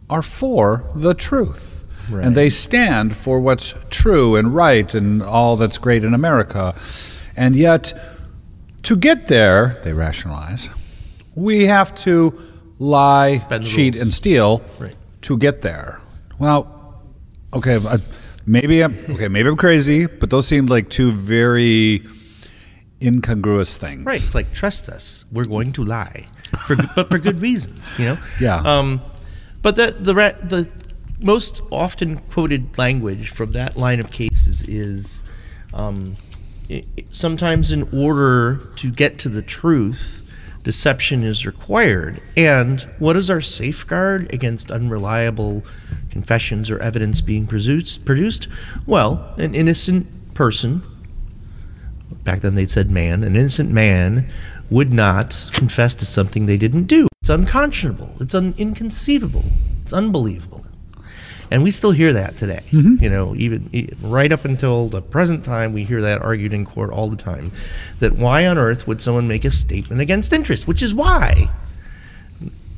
are 0.10 0.22
for 0.22 0.84
the 0.96 1.14
truth. 1.14 1.84
Right. 2.10 2.26
And 2.26 2.36
they 2.36 2.50
stand 2.50 3.16
for 3.16 3.40
what's 3.40 3.74
true 3.90 4.36
and 4.38 4.56
right 4.56 4.94
and 4.94 5.22
all 5.22 5.58
that's 5.58 5.78
great 5.78 6.04
in 6.06 6.14
America. 6.14 6.74
And 7.36 7.56
yet, 7.56 7.94
to 8.84 8.96
get 8.96 9.28
there, 9.28 9.80
they 9.84 9.92
rationalize, 9.94 10.70
we 11.36 11.66
have 11.68 11.94
to 11.96 12.34
lie, 12.80 13.46
cheat, 13.62 13.96
rules. 13.96 14.02
and 14.02 14.14
steal 14.14 14.62
Right. 14.80 14.96
to 15.24 15.38
get 15.38 15.62
there. 15.62 16.00
Well, 16.40 17.04
okay, 17.54 17.76
I- 17.86 18.00
maybe 18.46 18.82
I'm 18.82 18.96
okay. 19.10 19.28
Maybe 19.28 19.50
I'm 19.50 19.58
crazy, 19.58 20.06
but 20.06 20.30
those 20.30 20.48
seem 20.48 20.68
like 20.68 20.90
two 20.90 21.12
very 21.12 22.06
incongruous 23.02 23.78
things. 23.78 24.06
Right. 24.06 24.24
It's 24.24 24.36
like 24.36 24.54
trust 24.54 24.90
us. 24.90 25.26
We're 25.32 25.46
going 25.46 25.74
to 25.74 25.84
lie, 25.84 26.26
for, 26.66 26.76
but 26.96 27.10
for 27.10 27.18
good 27.20 27.42
reasons. 27.42 28.00
You 28.00 28.06
know. 28.06 28.18
Yeah. 28.40 28.58
Um, 28.58 29.02
but 29.62 29.76
the 29.76 29.96
the 30.00 30.14
the 30.14 30.72
most 31.20 31.62
often 31.72 32.18
quoted 32.18 32.78
language 32.78 33.30
from 33.30 33.52
that 33.52 33.76
line 33.76 34.00
of 34.00 34.12
cases 34.12 34.62
is, 34.70 35.24
um, 35.74 36.16
i- 36.70 36.84
i- 36.98 37.04
sometimes 37.10 37.72
in 37.72 37.88
order 37.92 38.60
to 38.76 38.92
get 38.92 39.18
to 39.18 39.30
the 39.30 39.42
truth, 39.42 40.22
deception 40.64 41.24
is 41.24 41.44
required. 41.46 42.22
And 42.36 42.82
what 43.00 43.16
is 43.18 43.30
our 43.32 43.42
safeguard 43.42 44.32
against 44.32 44.70
unreliable 44.70 45.64
confessions 46.12 46.70
or 46.70 46.78
evidence 46.80 47.22
being 47.22 47.48
produced? 47.48 48.06
Produced? 48.06 48.48
Well, 48.86 49.34
an 49.38 49.56
innocent 49.56 50.06
person 50.36 50.84
back 52.24 52.42
then 52.42 52.56
they 52.56 52.66
said 52.66 52.92
man, 52.92 53.24
an 53.24 53.36
innocent 53.36 53.72
man 53.72 54.28
would 54.70 54.92
not 54.94 55.50
confess 55.54 55.96
to 55.96 56.06
something 56.06 56.46
they 56.46 56.58
didn't 56.58 56.84
do. 56.84 57.08
It's 57.28 57.34
unconscionable. 57.34 58.16
It's 58.22 58.34
un- 58.34 58.56
inconceivable. 58.58 59.44
It's 59.82 59.92
unbelievable. 59.92 60.66
And 61.52 61.62
we 61.62 61.72
still 61.72 61.92
hear 61.92 62.14
that 62.14 62.38
today. 62.38 62.62
Mm-hmm. 62.72 63.04
You 63.04 63.10
know, 63.10 63.36
even 63.36 63.98
right 64.02 64.32
up 64.32 64.46
until 64.46 64.88
the 64.88 65.02
present 65.02 65.44
time, 65.44 65.74
we 65.74 65.84
hear 65.84 66.02
that 66.04 66.22
argued 66.22 66.54
in 66.54 66.66
court 66.66 66.90
all 66.90 67.10
the 67.10 67.18
time. 67.18 67.52
That 68.00 68.14
why 68.14 68.48
on 68.48 68.58
earth 68.58 68.88
would 68.88 69.02
someone 69.02 69.28
make 69.28 69.44
a 69.44 69.52
statement 69.52 70.00
against 70.00 70.32
interest? 70.32 70.70
Which 70.70 70.82
is 70.82 70.96
why. 70.96 71.50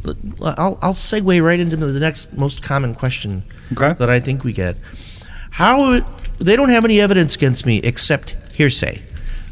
Uh, 0.03 0.15
I'll, 0.41 0.79
I'll 0.81 0.93
segue 0.95 1.43
right 1.43 1.59
into 1.59 1.77
the 1.77 1.99
next 1.99 2.33
most 2.35 2.63
common 2.63 2.95
question 2.95 3.43
Okay. 3.73 3.93
that 3.99 4.09
I 4.09 4.19
think 4.19 4.43
we 4.43 4.51
get. 4.51 4.81
How 5.51 5.99
they 6.39 6.55
don't 6.55 6.69
have 6.69 6.85
any 6.85 6.99
evidence 6.99 7.35
against 7.35 7.67
me 7.67 7.81
except 7.83 8.35
hearsay. 8.55 9.03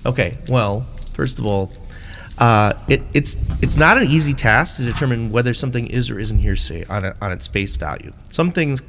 Okay, 0.07 0.39
well, 0.49 0.87
first 1.13 1.37
of 1.37 1.45
all, 1.45 1.71
uh, 2.37 2.73
it, 2.87 3.01
it's 3.13 3.35
it's 3.61 3.77
not 3.77 3.97
an 3.97 4.03
easy 4.03 4.33
task 4.33 4.77
to 4.77 4.83
determine 4.83 5.31
whether 5.31 5.53
something 5.53 5.87
is 5.87 6.11
or 6.11 6.19
isn't 6.19 6.37
hearsay 6.37 6.85
on 6.85 7.05
a, 7.05 7.15
on 7.21 7.31
its 7.31 7.47
face 7.47 7.75
value. 7.75 8.13
Some 8.29 8.51
things 8.51 8.81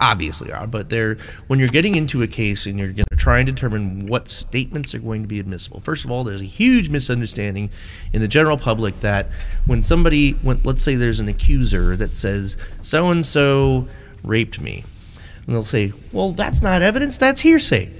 obviously 0.00 0.52
are, 0.52 0.66
but 0.66 0.90
they're 0.90 1.16
when 1.46 1.60
you're 1.60 1.68
getting 1.68 1.94
into 1.94 2.22
a 2.22 2.26
case 2.26 2.66
and 2.66 2.78
you're 2.78 2.92
going 2.92 3.06
to 3.10 3.16
try 3.16 3.38
and 3.38 3.46
determine 3.46 4.06
what 4.08 4.28
statements 4.28 4.94
are 4.94 4.98
going 4.98 5.22
to 5.22 5.28
be 5.28 5.38
admissible. 5.38 5.80
First 5.80 6.04
of 6.04 6.10
all, 6.10 6.24
there's 6.24 6.40
a 6.40 6.44
huge 6.44 6.90
misunderstanding 6.90 7.70
in 8.12 8.20
the 8.20 8.28
general 8.28 8.58
public 8.58 8.98
that 9.00 9.28
when 9.66 9.84
somebody, 9.84 10.32
when 10.32 10.60
let's 10.64 10.82
say 10.82 10.96
there's 10.96 11.20
an 11.20 11.28
accuser 11.28 11.96
that 11.96 12.16
says 12.16 12.56
so 12.82 13.10
and 13.10 13.24
so 13.24 13.86
raped 14.24 14.60
me, 14.60 14.84
and 15.46 15.54
they'll 15.54 15.62
say, 15.62 15.92
"Well, 16.12 16.32
that's 16.32 16.62
not 16.62 16.82
evidence. 16.82 17.16
That's 17.16 17.40
hearsay." 17.40 17.90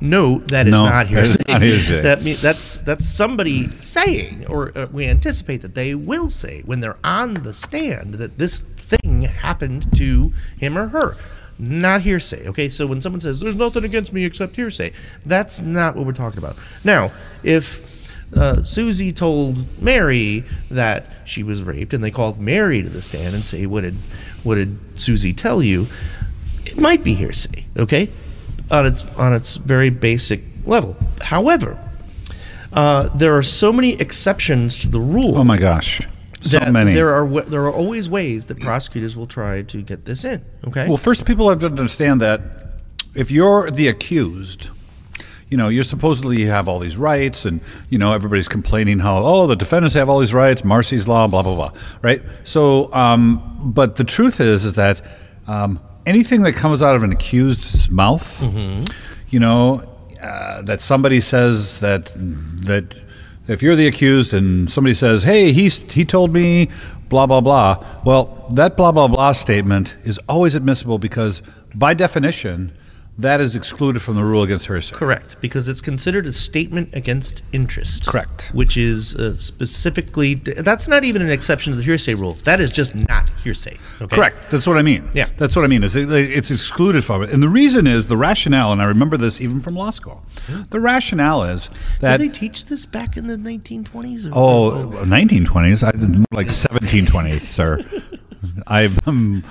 No, 0.00 0.38
that 0.40 0.66
is 0.66 0.72
No, 0.72 0.84
not 0.84 1.06
that 1.10 1.22
is 1.22 1.34
hearsay. 1.36 1.52
not 1.52 1.62
hearsay. 1.62 2.00
that 2.02 2.22
mean, 2.22 2.36
that's 2.40 2.76
that's 2.78 3.06
somebody 3.08 3.68
saying, 3.80 4.46
or 4.46 4.76
uh, 4.76 4.86
we 4.92 5.06
anticipate 5.06 5.62
that 5.62 5.74
they 5.74 5.94
will 5.94 6.30
say 6.30 6.62
when 6.66 6.80
they're 6.80 6.98
on 7.02 7.34
the 7.34 7.54
stand 7.54 8.14
that 8.14 8.36
this 8.38 8.60
thing 8.60 9.22
happened 9.22 9.94
to 9.96 10.32
him 10.58 10.76
or 10.76 10.88
her. 10.88 11.16
Not 11.58 12.02
hearsay. 12.02 12.46
Okay, 12.48 12.68
so 12.68 12.86
when 12.86 13.00
someone 13.00 13.20
says 13.20 13.40
there's 13.40 13.56
nothing 13.56 13.84
against 13.84 14.12
me 14.12 14.24
except 14.26 14.54
hearsay, 14.56 14.92
that's 15.24 15.62
not 15.62 15.96
what 15.96 16.04
we're 16.04 16.12
talking 16.12 16.38
about. 16.38 16.56
Now, 16.84 17.10
if 17.42 17.82
uh, 18.36 18.62
Susie 18.64 19.12
told 19.12 19.80
Mary 19.80 20.44
that 20.70 21.06
she 21.24 21.42
was 21.42 21.62
raped, 21.62 21.94
and 21.94 22.04
they 22.04 22.10
called 22.10 22.38
Mary 22.38 22.82
to 22.82 22.90
the 22.90 23.00
stand 23.00 23.34
and 23.34 23.46
say, 23.46 23.64
"What 23.64 23.80
did 23.82 23.94
what 24.42 24.56
did 24.56 24.78
Susie 25.00 25.32
tell 25.32 25.62
you?" 25.62 25.86
It 26.66 26.78
might 26.78 27.02
be 27.02 27.14
hearsay. 27.14 27.64
Okay, 27.78 28.10
on 28.70 28.86
its 28.86 29.04
on 29.16 29.32
its 29.32 29.56
very 29.56 29.90
basic 29.90 30.40
level. 30.64 30.96
However, 31.20 31.78
uh, 32.72 33.08
there 33.14 33.36
are 33.36 33.42
so 33.42 33.72
many 33.72 33.94
exceptions 33.94 34.78
to 34.78 34.88
the 34.88 35.00
rule 35.00 35.38
Oh 35.38 35.44
my 35.44 35.58
gosh, 35.58 36.00
so 36.40 36.60
many. 36.70 36.92
there 36.92 37.14
are 37.14 37.26
there 37.42 37.62
are 37.66 37.72
always 37.72 38.10
ways 38.10 38.46
that 38.46 38.60
prosecutors 38.60 39.16
will 39.16 39.26
try 39.26 39.62
to 39.62 39.82
get 39.82 40.04
this 40.04 40.24
in. 40.24 40.42
Okay. 40.66 40.86
Well, 40.88 40.96
first, 40.96 41.24
people 41.26 41.48
have 41.48 41.60
to 41.60 41.66
understand 41.66 42.20
that 42.20 42.40
if 43.14 43.30
you're 43.30 43.70
the 43.70 43.88
accused, 43.88 44.68
you 45.48 45.56
know, 45.56 45.68
you're 45.68 45.84
supposedly 45.84 46.40
you 46.40 46.48
have 46.48 46.68
all 46.68 46.78
these 46.78 46.96
rights, 46.96 47.44
and 47.44 47.60
you 47.88 47.98
know 47.98 48.12
everybody's 48.12 48.48
complaining 48.48 48.98
how 48.98 49.24
oh 49.24 49.46
the 49.46 49.56
defendants 49.56 49.94
have 49.94 50.08
all 50.08 50.18
these 50.18 50.34
rights, 50.34 50.64
Marsy's 50.64 51.06
law, 51.06 51.26
blah 51.28 51.42
blah 51.42 51.54
blah, 51.54 51.72
right? 52.02 52.20
So, 52.44 52.92
um, 52.92 53.72
but 53.74 53.96
the 53.96 54.04
truth 54.04 54.40
is, 54.40 54.64
is 54.64 54.72
that 54.74 55.00
um, 55.46 55.80
anything 56.06 56.42
that 56.42 56.54
comes 56.54 56.80
out 56.82 56.96
of 56.96 57.02
an 57.02 57.12
accused's 57.12 57.90
mouth, 57.90 58.42
you 59.28 59.40
know, 59.40 59.82
uh, 60.22 60.62
that 60.62 60.80
somebody 60.80 61.20
says 61.20 61.80
that 61.80 62.12
that 62.14 62.94
if 63.48 63.62
you're 63.62 63.76
the 63.76 63.86
accused 63.86 64.32
and 64.32 64.70
somebody 64.70 64.94
says, 64.94 65.22
"Hey, 65.24 65.52
he's 65.52 65.78
he 65.92 66.04
told 66.04 66.32
me," 66.32 66.68
blah 67.08 67.26
blah 67.26 67.40
blah. 67.40 67.84
Well, 68.04 68.46
that 68.54 68.76
blah 68.76 68.92
blah 68.92 69.08
blah 69.08 69.32
statement 69.32 69.94
is 70.04 70.18
always 70.28 70.54
admissible 70.54 70.98
because, 70.98 71.42
by 71.74 71.94
definition, 71.94 72.72
that 73.18 73.40
is 73.40 73.56
excluded 73.56 74.02
from 74.02 74.14
the 74.14 74.24
rule 74.24 74.42
against 74.42 74.66
hearsay. 74.66 74.94
Correct, 74.94 75.36
because 75.40 75.68
it's 75.68 75.80
considered 75.80 76.26
a 76.26 76.32
statement 76.32 76.94
against 76.94 77.42
interest. 77.52 78.06
Correct. 78.06 78.50
Which 78.52 78.76
is 78.76 79.14
uh, 79.16 79.36
specifically, 79.38 80.34
that's 80.34 80.86
not 80.88 81.04
even 81.04 81.22
an 81.22 81.30
exception 81.30 81.72
to 81.72 81.76
the 81.78 81.84
hearsay 81.84 82.14
rule. 82.14 82.34
That 82.44 82.60
is 82.60 82.70
just 82.70 82.94
not 82.94 83.28
hearsay. 83.42 83.76
Okay? 84.02 84.14
Correct. 84.14 84.50
That's 84.50 84.66
what 84.66 84.76
I 84.76 84.82
mean. 84.82 85.08
Yeah. 85.14 85.28
That's 85.36 85.56
what 85.56 85.64
I 85.64 85.68
mean. 85.68 85.82
Is 85.82 85.96
it, 85.96 86.10
it's 86.10 86.50
excluded 86.50 87.04
from 87.04 87.22
it, 87.22 87.30
and 87.30 87.42
the 87.42 87.48
reason 87.48 87.86
is 87.86 88.06
the 88.06 88.16
rationale. 88.16 88.72
And 88.72 88.82
I 88.82 88.86
remember 88.86 89.16
this 89.16 89.40
even 89.40 89.60
from 89.60 89.74
law 89.74 89.90
school. 89.90 90.22
The 90.70 90.80
rationale 90.80 91.44
is 91.44 91.70
that 92.00 92.18
Did 92.18 92.32
they 92.32 92.38
teach 92.38 92.66
this 92.66 92.86
back 92.86 93.16
in 93.16 93.26
the 93.26 93.36
1920s? 93.36 94.26
Or 94.26 94.72
oh, 94.72 95.04
1920s, 95.04 95.82
I, 95.82 95.96
more 96.06 96.24
like 96.32 96.48
1720s, 96.48 97.40
sir. 97.40 97.84
I'm, 98.66 98.96
I'm 99.06 99.44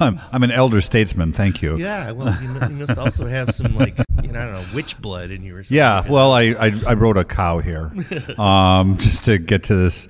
I'm 0.00 0.20
I'm 0.32 0.42
an 0.42 0.50
elder 0.50 0.80
statesman. 0.80 1.32
Thank 1.32 1.62
you. 1.62 1.76
Yeah, 1.76 2.12
well, 2.12 2.36
you, 2.42 2.48
mu- 2.48 2.60
you 2.68 2.86
must 2.86 2.98
also 2.98 3.26
have 3.26 3.54
some 3.54 3.74
like 3.76 3.98
you 4.22 4.32
know, 4.32 4.40
I 4.40 4.44
don't 4.44 4.52
know 4.52 4.64
witch 4.74 5.00
blood 5.00 5.30
in 5.30 5.42
you 5.42 5.56
or 5.56 5.64
something. 5.64 5.76
Yeah, 5.76 6.08
well, 6.08 6.32
I, 6.32 6.42
I, 6.58 6.72
I 6.88 6.94
rode 6.94 7.16
a 7.16 7.24
cow 7.24 7.58
here 7.58 7.92
um, 8.38 8.96
just 8.98 9.24
to 9.24 9.38
get 9.38 9.64
to 9.64 9.74
this 9.76 10.08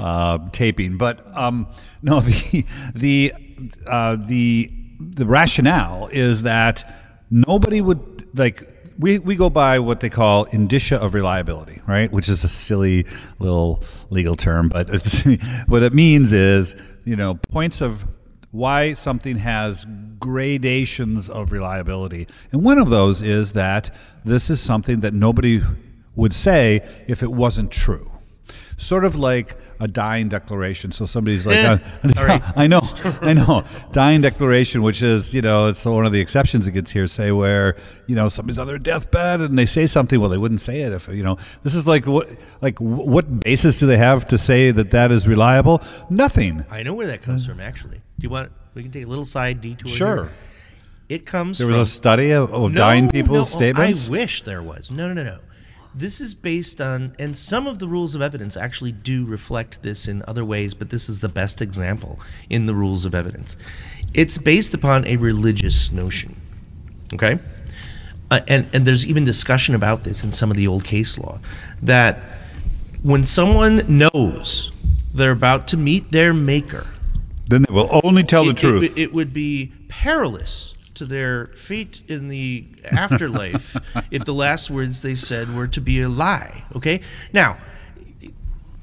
uh, 0.00 0.38
taping, 0.50 0.98
but 0.98 1.24
um, 1.36 1.66
no, 2.02 2.20
the 2.20 2.64
the 2.94 3.32
uh, 3.86 4.16
the 4.16 4.70
the 4.98 5.26
rationale 5.26 6.08
is 6.12 6.42
that 6.42 6.90
nobody 7.30 7.80
would 7.80 8.36
like. 8.38 8.70
We, 8.96 9.18
we 9.18 9.34
go 9.34 9.50
by 9.50 9.80
what 9.80 9.98
they 9.98 10.08
call 10.08 10.44
indicia 10.44 11.02
of 11.02 11.14
reliability, 11.14 11.82
right? 11.84 12.12
Which 12.12 12.28
is 12.28 12.44
a 12.44 12.48
silly 12.48 13.06
little 13.40 13.82
legal 14.10 14.36
term, 14.36 14.68
but 14.68 14.88
it's, 14.88 15.24
what 15.66 15.82
it 15.82 15.92
means 15.92 16.32
is, 16.32 16.76
you 17.04 17.16
know, 17.16 17.34
points 17.34 17.80
of 17.80 18.06
why 18.50 18.92
something 18.94 19.36
has 19.38 19.86
gradations 20.20 21.28
of 21.28 21.52
reliability. 21.52 22.28
And 22.52 22.64
one 22.64 22.78
of 22.78 22.88
those 22.88 23.20
is 23.20 23.52
that 23.52 23.94
this 24.24 24.48
is 24.48 24.60
something 24.60 25.00
that 25.00 25.12
nobody 25.12 25.60
would 26.14 26.32
say 26.32 26.88
if 27.06 27.22
it 27.22 27.32
wasn't 27.32 27.70
true. 27.70 28.10
Sort 28.76 29.04
of 29.04 29.16
like 29.16 29.56
a 29.80 29.88
dying 29.88 30.28
declaration. 30.28 30.92
So 30.92 31.06
somebody's 31.06 31.46
like, 31.46 31.56
Eh, 31.56 31.78
uh. 32.16 32.52
I 32.56 32.66
know, 32.66 32.80
I 33.20 33.32
know. 33.32 33.64
Dying 33.92 34.20
declaration, 34.20 34.82
which 34.82 35.02
is, 35.02 35.34
you 35.34 35.42
know, 35.42 35.68
it's 35.68 35.84
one 35.84 36.06
of 36.06 36.12
the 36.12 36.20
exceptions 36.20 36.64
that 36.64 36.72
gets 36.72 36.90
here, 36.90 37.06
say 37.06 37.32
where, 37.32 37.76
you 38.06 38.14
know, 38.14 38.28
somebody's 38.28 38.58
on 38.58 38.66
their 38.66 38.78
deathbed 38.78 39.40
and 39.40 39.58
they 39.58 39.66
say 39.66 39.86
something. 39.86 40.20
Well, 40.20 40.30
they 40.30 40.38
wouldn't 40.38 40.60
say 40.60 40.80
it 40.80 40.92
if, 40.92 41.08
you 41.08 41.22
know, 41.22 41.36
this 41.62 41.74
is 41.74 41.86
like 41.86 42.06
what, 42.06 42.34
like 42.60 42.78
what 42.80 43.40
basis 43.40 43.78
do 43.78 43.86
they 43.86 43.96
have 43.96 44.26
to 44.28 44.38
say 44.38 44.70
that 44.70 44.90
that 44.90 45.12
is 45.12 45.28
reliable? 45.28 45.82
Nothing. 46.10 46.64
I 46.70 46.82
know 46.82 46.94
where 46.94 47.06
that 47.06 47.22
comes 47.22 47.46
from. 47.46 47.60
Actually, 47.60 47.98
do 47.98 48.22
you 48.22 48.30
want? 48.30 48.52
We 48.74 48.82
can 48.82 48.90
take 48.90 49.04
a 49.04 49.08
little 49.08 49.24
side 49.24 49.60
detour. 49.60 49.88
Sure. 49.88 50.16
here. 50.24 50.32
It 51.08 51.26
comes. 51.26 51.58
There 51.58 51.66
was 51.66 51.76
from, 51.76 51.82
a 51.82 51.86
study 51.86 52.30
of, 52.30 52.52
of 52.52 52.72
No, 52.72 52.76
dying 52.76 53.08
people's 53.10 53.52
no, 53.54 53.58
statements. 53.58 54.08
I 54.08 54.10
wish 54.10 54.42
there 54.42 54.62
was. 54.62 54.90
No, 54.90 55.06
no, 55.08 55.14
no, 55.14 55.24
no. 55.24 55.38
This 55.94 56.20
is 56.20 56.34
based 56.34 56.80
on, 56.80 57.14
and 57.20 57.38
some 57.38 57.68
of 57.68 57.78
the 57.78 57.86
rules 57.86 58.16
of 58.16 58.22
evidence 58.22 58.56
actually 58.56 58.90
do 58.90 59.24
reflect 59.24 59.82
this 59.82 60.08
in 60.08 60.24
other 60.26 60.44
ways, 60.44 60.74
but 60.74 60.90
this 60.90 61.08
is 61.08 61.20
the 61.20 61.28
best 61.28 61.62
example 61.62 62.18
in 62.50 62.66
the 62.66 62.74
rules 62.74 63.04
of 63.04 63.14
evidence. 63.14 63.56
It's 64.12 64.36
based 64.36 64.74
upon 64.74 65.06
a 65.06 65.16
religious 65.16 65.92
notion. 65.92 66.34
Okay? 67.12 67.38
Uh, 68.30 68.40
and, 68.48 68.66
and 68.74 68.84
there's 68.84 69.06
even 69.06 69.24
discussion 69.24 69.76
about 69.76 70.02
this 70.02 70.24
in 70.24 70.32
some 70.32 70.50
of 70.50 70.56
the 70.56 70.66
old 70.66 70.82
case 70.84 71.16
law 71.16 71.38
that 71.82 72.18
when 73.02 73.24
someone 73.24 73.84
knows 73.86 74.72
they're 75.14 75.30
about 75.30 75.68
to 75.68 75.76
meet 75.76 76.10
their 76.10 76.34
maker, 76.34 76.86
then 77.46 77.62
they 77.62 77.72
will 77.72 78.00
only 78.02 78.24
tell 78.24 78.44
the 78.44 78.50
it, 78.50 78.56
truth. 78.56 78.82
It, 78.82 78.98
it 79.00 79.14
would 79.14 79.32
be 79.32 79.72
perilous 79.88 80.73
to 80.94 81.04
their 81.04 81.46
fate 81.46 82.02
in 82.08 82.28
the 82.28 82.66
afterlife 82.92 83.76
if 84.10 84.24
the 84.24 84.34
last 84.34 84.70
words 84.70 85.02
they 85.02 85.14
said 85.14 85.54
were 85.54 85.66
to 85.68 85.80
be 85.80 86.00
a 86.00 86.08
lie. 86.08 86.64
Okay? 86.76 87.00
Now, 87.32 87.56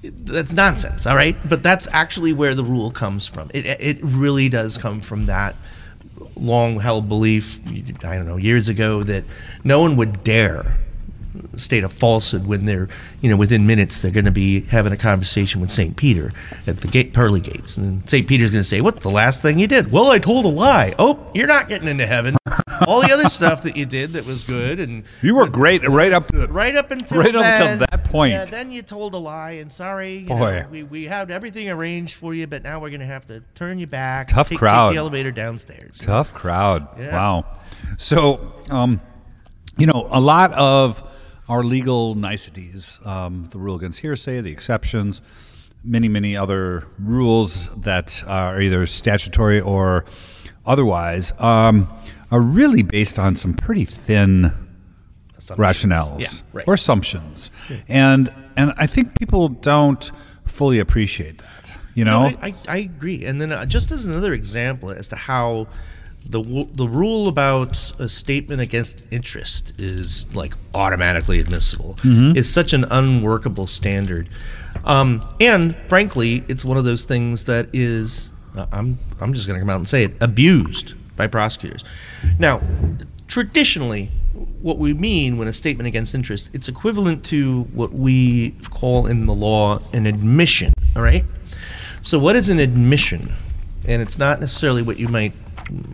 that's 0.04 0.54
nonsense, 0.54 1.06
all 1.06 1.16
right? 1.16 1.38
But 1.48 1.64
that's 1.64 1.88
actually 1.94 2.34
where 2.34 2.56
the 2.56 2.64
rule 2.64 2.92
comes 2.92 3.28
from. 3.28 3.50
It, 3.54 3.66
it 3.66 4.00
really 4.02 4.50
does 4.50 4.78
come 4.78 5.02
from 5.02 5.28
that 5.28 5.56
long 6.36 6.80
held 6.80 7.08
belief, 7.08 7.60
I 8.04 8.16
don't 8.16 8.28
know, 8.28 8.38
years 8.38 8.68
ago, 8.68 9.04
that 9.04 9.24
no 9.64 9.82
one 9.82 9.96
would 9.98 10.24
dare 10.24 10.78
state 11.58 11.84
of 11.84 11.92
falsehood 11.94 12.46
when 12.48 12.66
they're, 12.66 12.88
you 13.22 13.30
know, 13.30 13.38
within 13.38 13.66
minutes 13.68 14.00
they're 14.00 14.12
going 14.12 14.26
to 14.26 14.32
be 14.32 14.62
having 14.62 14.92
a 14.94 14.98
conversation 14.98 15.62
with 15.62 15.72
St. 15.72 15.96
Peter 15.96 16.32
at 16.68 16.82
the 16.82 16.88
gate, 16.88 17.14
pearly 17.14 17.40
gates. 17.40 17.78
And 17.78 18.08
St. 18.10 18.28
Peter's 18.28 18.52
going 18.52 18.62
to 18.62 18.68
say, 18.68 18.82
What's 18.82 19.04
the 19.04 19.10
last 19.12 19.42
thing 19.42 19.60
you 19.60 19.68
did? 19.68 19.92
Well, 19.92 20.12
I 20.12 20.20
told 20.20 20.46
a 20.46 20.50
lie. 20.50 20.94
Oh, 21.00 21.20
you're 21.34 21.48
not 21.48 21.70
getting 21.70 21.88
into 21.88 22.06
heaven. 22.06 22.36
All 22.88 23.02
the 23.02 23.14
other 23.14 23.30
stuff 23.30 23.64
that 23.64 23.78
you 23.78 23.86
did 23.86 24.14
that 24.14 24.26
was 24.26 24.44
good 24.44 24.80
and 24.80 25.04
you 25.22 25.36
were 25.36 25.48
great 25.48 25.88
right 25.88 26.12
up 26.12 26.28
to 26.30 26.48
right 26.50 26.76
up 26.76 26.92
until 26.92 27.20
Right 27.20 27.36
up 27.36 27.44
until 27.44 27.88
that 27.90 28.04
point. 28.06 28.34
Yeah, 28.34 28.46
then 28.46 28.72
you 28.72 28.82
told 28.82 29.14
a 29.14 29.18
lie, 29.18 29.52
and 29.52 29.72
sorry, 29.72 30.18
you 30.18 30.28
Boy. 30.28 30.62
know, 30.62 30.66
we 30.72 30.84
we 30.84 31.06
had 31.06 31.30
everything 31.32 31.70
arranged 31.70 32.16
for 32.16 32.34
you, 32.34 32.48
but 32.48 32.64
now 32.64 32.80
we're 32.80 32.90
gonna 32.90 33.06
have 33.06 33.28
to 33.28 33.44
turn 33.54 33.80
you 33.80 33.88
back. 33.88 34.30
Tough 34.30 34.50
take, 34.50 34.58
crowd. 34.58 34.90
Take 34.90 34.96
the 34.96 35.00
elevator 35.00 35.32
downstairs. 35.32 35.98
tough 36.00 36.34
crowd. 36.34 36.88
Yeah. 36.98 37.16
Wow. 37.16 37.46
So, 37.98 38.54
um, 38.70 39.00
you 39.78 39.86
know, 39.86 40.08
a 40.10 40.20
lot 40.20 40.54
of 40.54 41.04
our 41.52 41.64
legal 41.64 42.16
niceties, 42.16 42.98
um, 43.04 43.50
the 43.52 43.58
rule 43.60 43.76
against 43.76 44.00
hearsay, 44.00 44.40
the 44.40 44.52
exceptions, 44.52 45.22
many, 45.84 46.08
many 46.08 46.38
other 46.38 46.88
rules 46.98 47.68
that 47.76 48.24
are 48.26 48.62
either 48.62 48.88
statutory 48.88 49.60
or 49.60 50.06
otherwise, 50.66 51.34
um, 51.40 51.94
are 52.32 52.40
really 52.40 52.84
based 52.84 53.20
on 53.20 53.36
some 53.36 53.54
pretty 53.54 53.84
thin 53.84 54.54
rationales 55.58 56.22
Yeah, 56.22 56.30
right. 56.54 56.68
or 56.70 56.76
assumptions, 56.76 57.52
and 57.90 58.30
and 58.56 58.74
I 58.78 58.88
think 58.88 59.20
people 59.20 59.50
don't 59.50 60.10
fully 60.46 60.80
appreciate 60.80 61.40
that. 61.40 61.76
You 61.96 62.06
know, 62.06 62.30
No, 62.30 62.38
I, 62.42 62.48
I, 62.48 62.56
I 62.70 62.78
agree. 62.78 63.26
And 63.26 63.42
then 63.42 63.52
uh, 63.52 63.66
just 63.66 63.92
as 63.92 64.06
another 64.06 64.32
example 64.32 64.92
as 64.92 65.10
to 65.10 65.18
how 65.18 65.68
the 66.30 66.68
the 66.74 66.88
rule 66.88 67.28
about 67.28 67.92
a 68.00 68.08
statement 68.08 68.62
against 68.62 69.04
interest 69.12 69.74
is 69.80 70.34
like 70.36 70.54
automatically 70.74 71.40
admissible 71.40 71.98
is 72.36 72.52
such 72.52 72.74
an 72.74 72.86
unworkable 72.92 73.68
standard. 73.68 74.30
Um, 74.86 75.28
and 75.40 75.76
frankly, 75.90 76.44
it's 76.48 76.64
one 76.64 76.78
of 76.78 76.86
those 76.86 77.06
things 77.06 77.46
that 77.46 77.68
is 77.74 78.30
uh, 78.56 78.66
I'm 78.72 78.98
I'm 79.20 79.34
just 79.34 79.48
going 79.48 79.58
to 79.58 79.62
come 79.62 79.70
out 79.70 79.78
and 79.78 79.88
say 79.88 80.04
it 80.04 80.14
abused 80.22 80.94
by 81.16 81.28
prosecutors. 81.28 81.84
Now, 82.40 82.62
traditionally, 83.28 84.12
what 84.62 84.78
we 84.78 84.94
mean 84.94 85.38
when 85.38 85.48
a 85.48 85.54
statement 85.54 85.88
against 85.88 86.16
interest, 86.16 86.50
it's 86.54 86.68
equivalent 86.68 87.24
to 87.26 87.64
what 87.74 87.94
we 87.94 88.52
call 88.70 89.08
in 89.08 89.26
the 89.26 89.34
law 89.34 89.80
an 89.94 90.06
admission. 90.06 90.74
All 90.96 91.02
right. 91.02 91.26
So, 92.02 92.18
what 92.18 92.36
is 92.36 92.50
an 92.50 92.60
admission? 92.60 93.34
And 93.88 94.02
it's 94.02 94.20
not 94.20 94.40
necessarily 94.40 94.82
what 94.82 95.00
you 95.00 95.08
might 95.08 95.34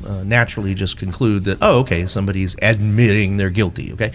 uh, 0.06 0.24
naturally 0.24 0.74
just 0.74 0.98
conclude 0.98 1.44
that, 1.46 1.58
oh, 1.62 1.80
okay, 1.80 2.06
somebody's 2.06 2.56
admitting 2.62 3.38
they're 3.38 3.50
guilty. 3.50 3.94
Okay. 3.94 4.12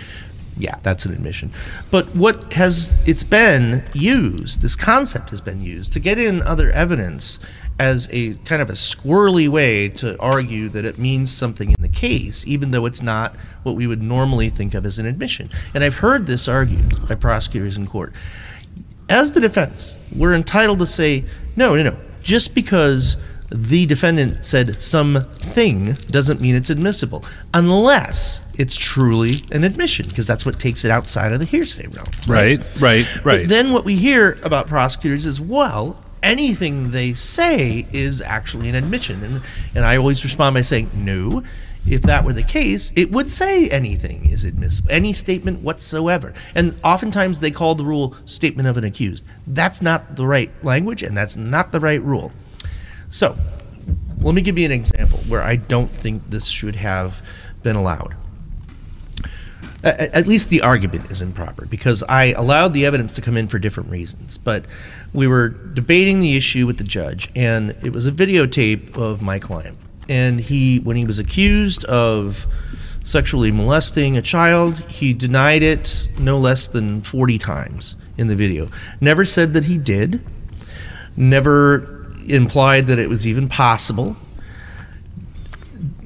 Yeah, 0.59 0.75
that's 0.83 1.07
an 1.07 1.15
admission. 1.15 1.51
But 1.91 2.15
what 2.15 2.53
has 2.53 2.93
it's 3.07 3.25
been 3.25 3.85
used, 3.95 4.61
this 4.61 4.77
concept 4.77 5.31
has 5.31 5.41
been 5.41 5.63
used 5.63 5.95
to 5.95 6.01
get 6.01 6.19
in 6.19 6.43
other 6.43 6.71
evidence 6.71 7.39
as 7.79 8.07
a 8.13 8.35
kind 8.45 8.61
of 8.61 8.69
a 8.69 8.75
squirrely 8.75 9.49
way 9.49 9.89
to 9.89 10.19
argue 10.21 10.69
that 10.69 10.85
it 10.85 10.99
means 10.99 11.33
something 11.33 11.71
in 11.71 11.81
the 11.81 11.89
case, 11.89 12.47
even 12.47 12.71
though 12.71 12.85
it's 12.85 13.03
not 13.03 13.35
what 13.63 13.77
we 13.77 13.87
would 13.87 14.03
normally 14.03 14.51
think 14.51 14.75
of 14.75 14.85
as 14.85 14.99
an 14.99 15.07
admission. 15.07 15.49
And 15.73 15.83
I've 15.83 15.97
heard 15.97 16.27
this 16.27 16.49
argued 16.49 17.09
by 17.09 17.15
prosecutors 17.15 17.79
in 17.79 17.87
court 17.87 18.13
as 19.13 19.33
the 19.33 19.41
defense, 19.41 19.97
we're 20.17 20.35
entitled 20.35 20.79
to 20.79 20.87
say, 20.87 21.25
no, 21.55 21.77
no, 21.77 21.83
no. 21.83 21.97
Just 22.23 22.55
because 22.55 23.17
the 23.53 23.85
defendant 23.87 24.45
said 24.45 24.75
something 24.77 25.93
doesn't 26.11 26.41
mean 26.41 26.55
it's 26.55 26.71
admissible, 26.71 27.25
unless 27.53 28.43
it's 28.55 28.77
truly 28.77 29.43
an 29.53 29.65
admission, 29.65 30.07
because 30.09 30.27
that's 30.27 30.47
what 30.47 30.59
takes 30.59 30.85
it 30.85 30.91
outside 30.91 31.33
of 31.33 31.39
the 31.39 31.45
hearsay 31.45 31.87
realm. 31.89 32.07
right, 32.27 32.81
right, 32.81 33.07
But 33.43 33.49
then 33.49 33.73
what 33.73 33.85
we 33.85 33.97
hear 33.97 34.39
about 34.43 34.67
prosecutors 34.69 35.27
is, 35.27 35.41
well, 35.41 35.99
anything 36.23 36.91
they 36.91 37.13
say 37.13 37.87
is 37.93 38.23
actually 38.23 38.69
an 38.69 38.75
admission. 38.75 39.23
And, 39.23 39.43
and 39.75 39.85
I 39.85 39.97
always 39.97 40.25
respond 40.25 40.55
by 40.55 40.63
saying, 40.63 40.91
no. 40.95 41.43
If 41.85 42.03
that 42.03 42.25
were 42.25 42.33
the 42.33 42.45
case, 42.45 42.93
it 42.95 43.11
would 43.11 43.33
say 43.33 43.69
anything 43.69 44.31
is 44.31 44.45
admissible, 44.45 44.93
any 44.93 45.13
statement 45.13 45.63
whatsoever. 45.63 46.33
And 46.55 46.79
oftentimes 46.85 47.41
they 47.41 47.51
call 47.51 47.75
the 47.75 47.85
rule 47.85 48.15
statement 48.25 48.69
of 48.69 48.77
an 48.77 48.85
accused. 48.85 49.25
That's 49.49 49.83
not 49.83 50.15
the 50.15 50.25
right 50.25 50.53
language, 50.63 51.03
and 51.03 51.17
that's 51.17 51.37
not 51.37 51.73
the 51.73 51.81
right 51.81 52.01
rule. 52.01 52.31
So, 53.13 53.37
let 54.21 54.35
me 54.35 54.41
give 54.41 54.57
you 54.57 54.65
an 54.65 54.73
example 54.73 55.19
where 55.29 55.43
I 55.43 55.57
don't 55.57 55.91
think 55.91 56.23
this 56.31 56.49
should 56.49 56.77
have 56.77 57.23
been 57.63 57.77
allowed. 57.77 58.17
At 59.85 60.27
least 60.27 60.49
the 60.49 60.63
argument 60.63 61.11
is 61.11 61.21
improper 61.21 61.67
because 61.67 62.03
I 62.05 62.33
allowed 62.33 62.73
the 62.73 62.87
evidence 62.87 63.15
to 63.15 63.21
come 63.21 63.37
in 63.37 63.49
for 63.49 63.59
different 63.59 63.91
reasons. 63.91 64.39
But 64.39 64.67
we 65.13 65.27
were 65.27 65.49
debating 65.49 66.21
the 66.21 66.37
issue 66.37 66.67
with 66.67 66.79
the 66.79 66.85
judge, 66.85 67.29
and 67.37 67.77
it 67.83 67.93
was 67.93 68.07
a 68.07 68.13
videotape 68.13 68.97
of 68.97 69.21
my 69.23 69.39
client. 69.39 69.77
And 70.09 70.41
he, 70.41 70.79
when 70.79 70.97
he 70.97 71.05
was 71.05 71.19
accused 71.19 71.85
of 71.85 72.47
sexually 73.05 73.51
molesting 73.51 74.17
a 74.17 74.23
child. 74.23 74.79
He 74.89 75.13
denied 75.13 75.63
it 75.63 76.09
no 76.19 76.39
less 76.39 76.69
than 76.69 77.03
40 77.03 77.39
times 77.39 77.97
in 78.17 78.29
the 78.29 78.37
video. 78.37 78.69
Never 79.01 79.25
said 79.25 79.53
that 79.55 79.65
he 79.65 79.79
did, 79.79 80.25
never 81.17 82.02
implied 82.29 82.87
that 82.87 82.99
it 82.99 83.09
was 83.09 83.27
even 83.27 83.49
possible, 83.49 84.17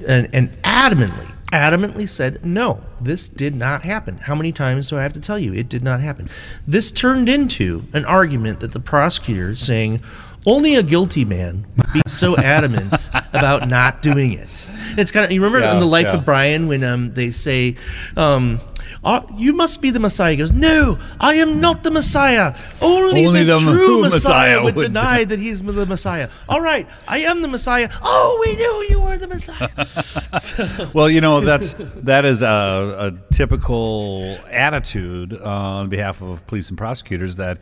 and, 0.07 0.29
and 0.35 0.51
adamantly, 0.63 1.33
adamantly 1.53 2.09
said, 2.09 2.45
no, 2.45 2.83
this 3.01 3.29
did 3.29 3.55
not 3.55 3.83
happen. 3.83 4.19
How 4.19 4.35
many 4.35 4.53
times 4.53 4.89
do 4.91 4.97
I 4.99 5.03
have 5.03 5.13
to 5.15 5.21
tell 5.21 5.39
you 5.39 5.53
it 5.55 5.69
did 5.69 5.83
not 5.83 6.01
happen? 6.01 6.29
This 6.67 6.91
turned 6.91 7.29
into 7.29 7.85
an 7.93 8.05
argument 8.05 8.61
that 8.61 8.73
the 8.73 8.81
prosecutor 8.81 9.51
is 9.51 9.61
saying, 9.65 10.03
only 10.47 10.77
a 10.77 10.83
guilty 10.83 11.25
man 11.25 11.67
would 11.77 11.93
be 11.93 12.03
so 12.07 12.37
adamant 12.39 13.11
about 13.33 13.69
not 13.69 14.01
doing 14.03 14.33
it. 14.33 14.69
It's 14.97 15.11
kind 15.11 15.25
of 15.25 15.33
you 15.33 15.43
remember 15.43 15.67
Yeah, 15.67 15.73
in 15.75 15.81
the 15.81 15.87
life 15.87 16.07
yeah. 16.07 16.15
of 16.15 16.25
Brian 16.25 16.69
when 16.69 16.85
um, 16.85 17.13
they 17.15 17.33
say, 17.33 17.75
um, 18.17 18.61
"Uh, 18.61 18.76
"You 19.37 19.53
must 19.53 19.83
be 19.83 19.91
the 19.91 20.01
Messiah." 20.01 20.33
He 20.33 20.37
goes, 20.37 20.53
"No, 20.53 20.99
I 21.21 21.35
am 21.35 21.61
not 21.61 21.83
the 21.83 21.91
Messiah. 21.91 22.55
Only, 22.81 23.27
Only 23.27 23.45
the, 23.45 23.55
the 23.55 23.61
true 23.61 24.03
Messiah 24.03 24.17
Messiah, 24.17 24.65
would 24.65 24.77
would 24.77 24.87
deny 24.87 25.25
that 25.25 25.39
he's 25.39 25.63
the 25.63 25.87
Messiah." 25.87 26.29
All 26.49 26.61
right, 26.61 26.87
I 27.09 27.19
am 27.19 27.43
the 27.43 27.49
Messiah. 27.49 27.89
Oh, 28.03 28.45
we 28.47 28.57
knew 28.57 28.87
you 28.91 29.01
were 29.03 29.19
the 29.19 29.29
Messiah. 29.29 29.85
so, 30.39 30.91
Well, 30.95 31.11
you 31.11 31.21
know 31.21 31.41
that's 31.41 31.75
that 31.97 32.25
is 32.25 32.43
a, 32.43 32.47
a 33.13 33.35
typical 33.35 34.39
attitude 34.51 35.35
uh, 35.35 35.45
on 35.45 35.89
behalf 35.89 36.23
of 36.23 36.47
police 36.47 36.69
and 36.69 36.79
prosecutors 36.79 37.37
that 37.37 37.59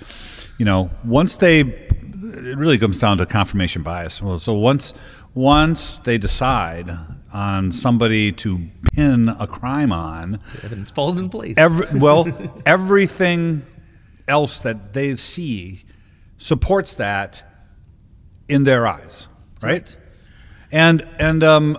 you 0.59 0.65
know 0.65 0.91
once 1.05 1.37
they 1.37 1.61
it 1.61 2.57
really 2.59 2.79
comes 2.79 2.99
down 2.99 3.19
to 3.19 3.27
confirmation 3.27 3.83
bias. 3.83 4.21
Well, 4.21 4.39
so 4.39 4.55
once 4.55 4.95
once 5.35 5.99
they 5.99 6.19
decide 6.19 6.91
on 7.35 7.73
somebody 7.73 8.31
to 8.33 8.69
pin 8.95 9.29
a 9.29 9.47
crime 9.47 9.93
on, 9.93 10.41
evidence 10.63 10.91
falls 10.91 11.19
in 11.21 11.29
place. 11.29 11.59
every, 11.59 11.99
well 11.99 12.27
everything 12.67 13.63
else 14.29 14.61
that 14.61 14.95
they 14.95 15.17
see 15.17 15.85
supports 16.39 16.95
that 16.95 17.43
in 18.49 18.65
their 18.65 18.87
eyes, 18.87 19.27
right? 19.61 19.97
And 20.71 21.07
and 21.19 21.43
um, 21.43 21.77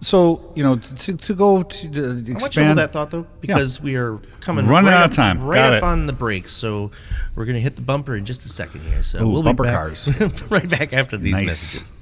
so 0.00 0.52
you 0.56 0.62
know 0.64 0.76
to, 0.76 1.16
to 1.16 1.34
go 1.34 1.62
to, 1.62 1.88
to 1.90 2.00
I 2.00 2.02
want 2.02 2.18
you 2.18 2.24
to 2.24 2.32
hold 2.32 2.42
expand 2.46 2.78
that 2.78 2.92
thought 2.92 3.10
though, 3.10 3.26
because 3.40 3.80
we 3.80 3.96
are 3.96 4.18
coming 4.40 4.66
Running 4.66 4.90
right 4.90 4.96
out 4.96 5.04
up, 5.04 5.10
of 5.10 5.16
time. 5.16 5.42
right 5.42 5.54
Got 5.56 5.74
up 5.74 5.82
it. 5.82 5.86
on 5.86 6.06
the 6.06 6.12
break. 6.12 6.48
So 6.48 6.90
we're 7.34 7.44
going 7.44 7.54
to 7.54 7.60
hit 7.60 7.76
the 7.76 7.82
bumper 7.82 8.16
in 8.16 8.24
just 8.24 8.44
a 8.44 8.48
second 8.48 8.80
here. 8.82 9.02
So 9.02 9.22
Ooh, 9.22 9.28
we'll 9.30 9.42
bumper 9.42 9.62
be 9.64 9.68
back, 9.68 9.76
cars. 9.76 10.08
right 10.50 10.68
back 10.68 10.92
after 10.92 11.16
these 11.16 11.32
Nice. 11.34 11.44
messages. 11.44 11.92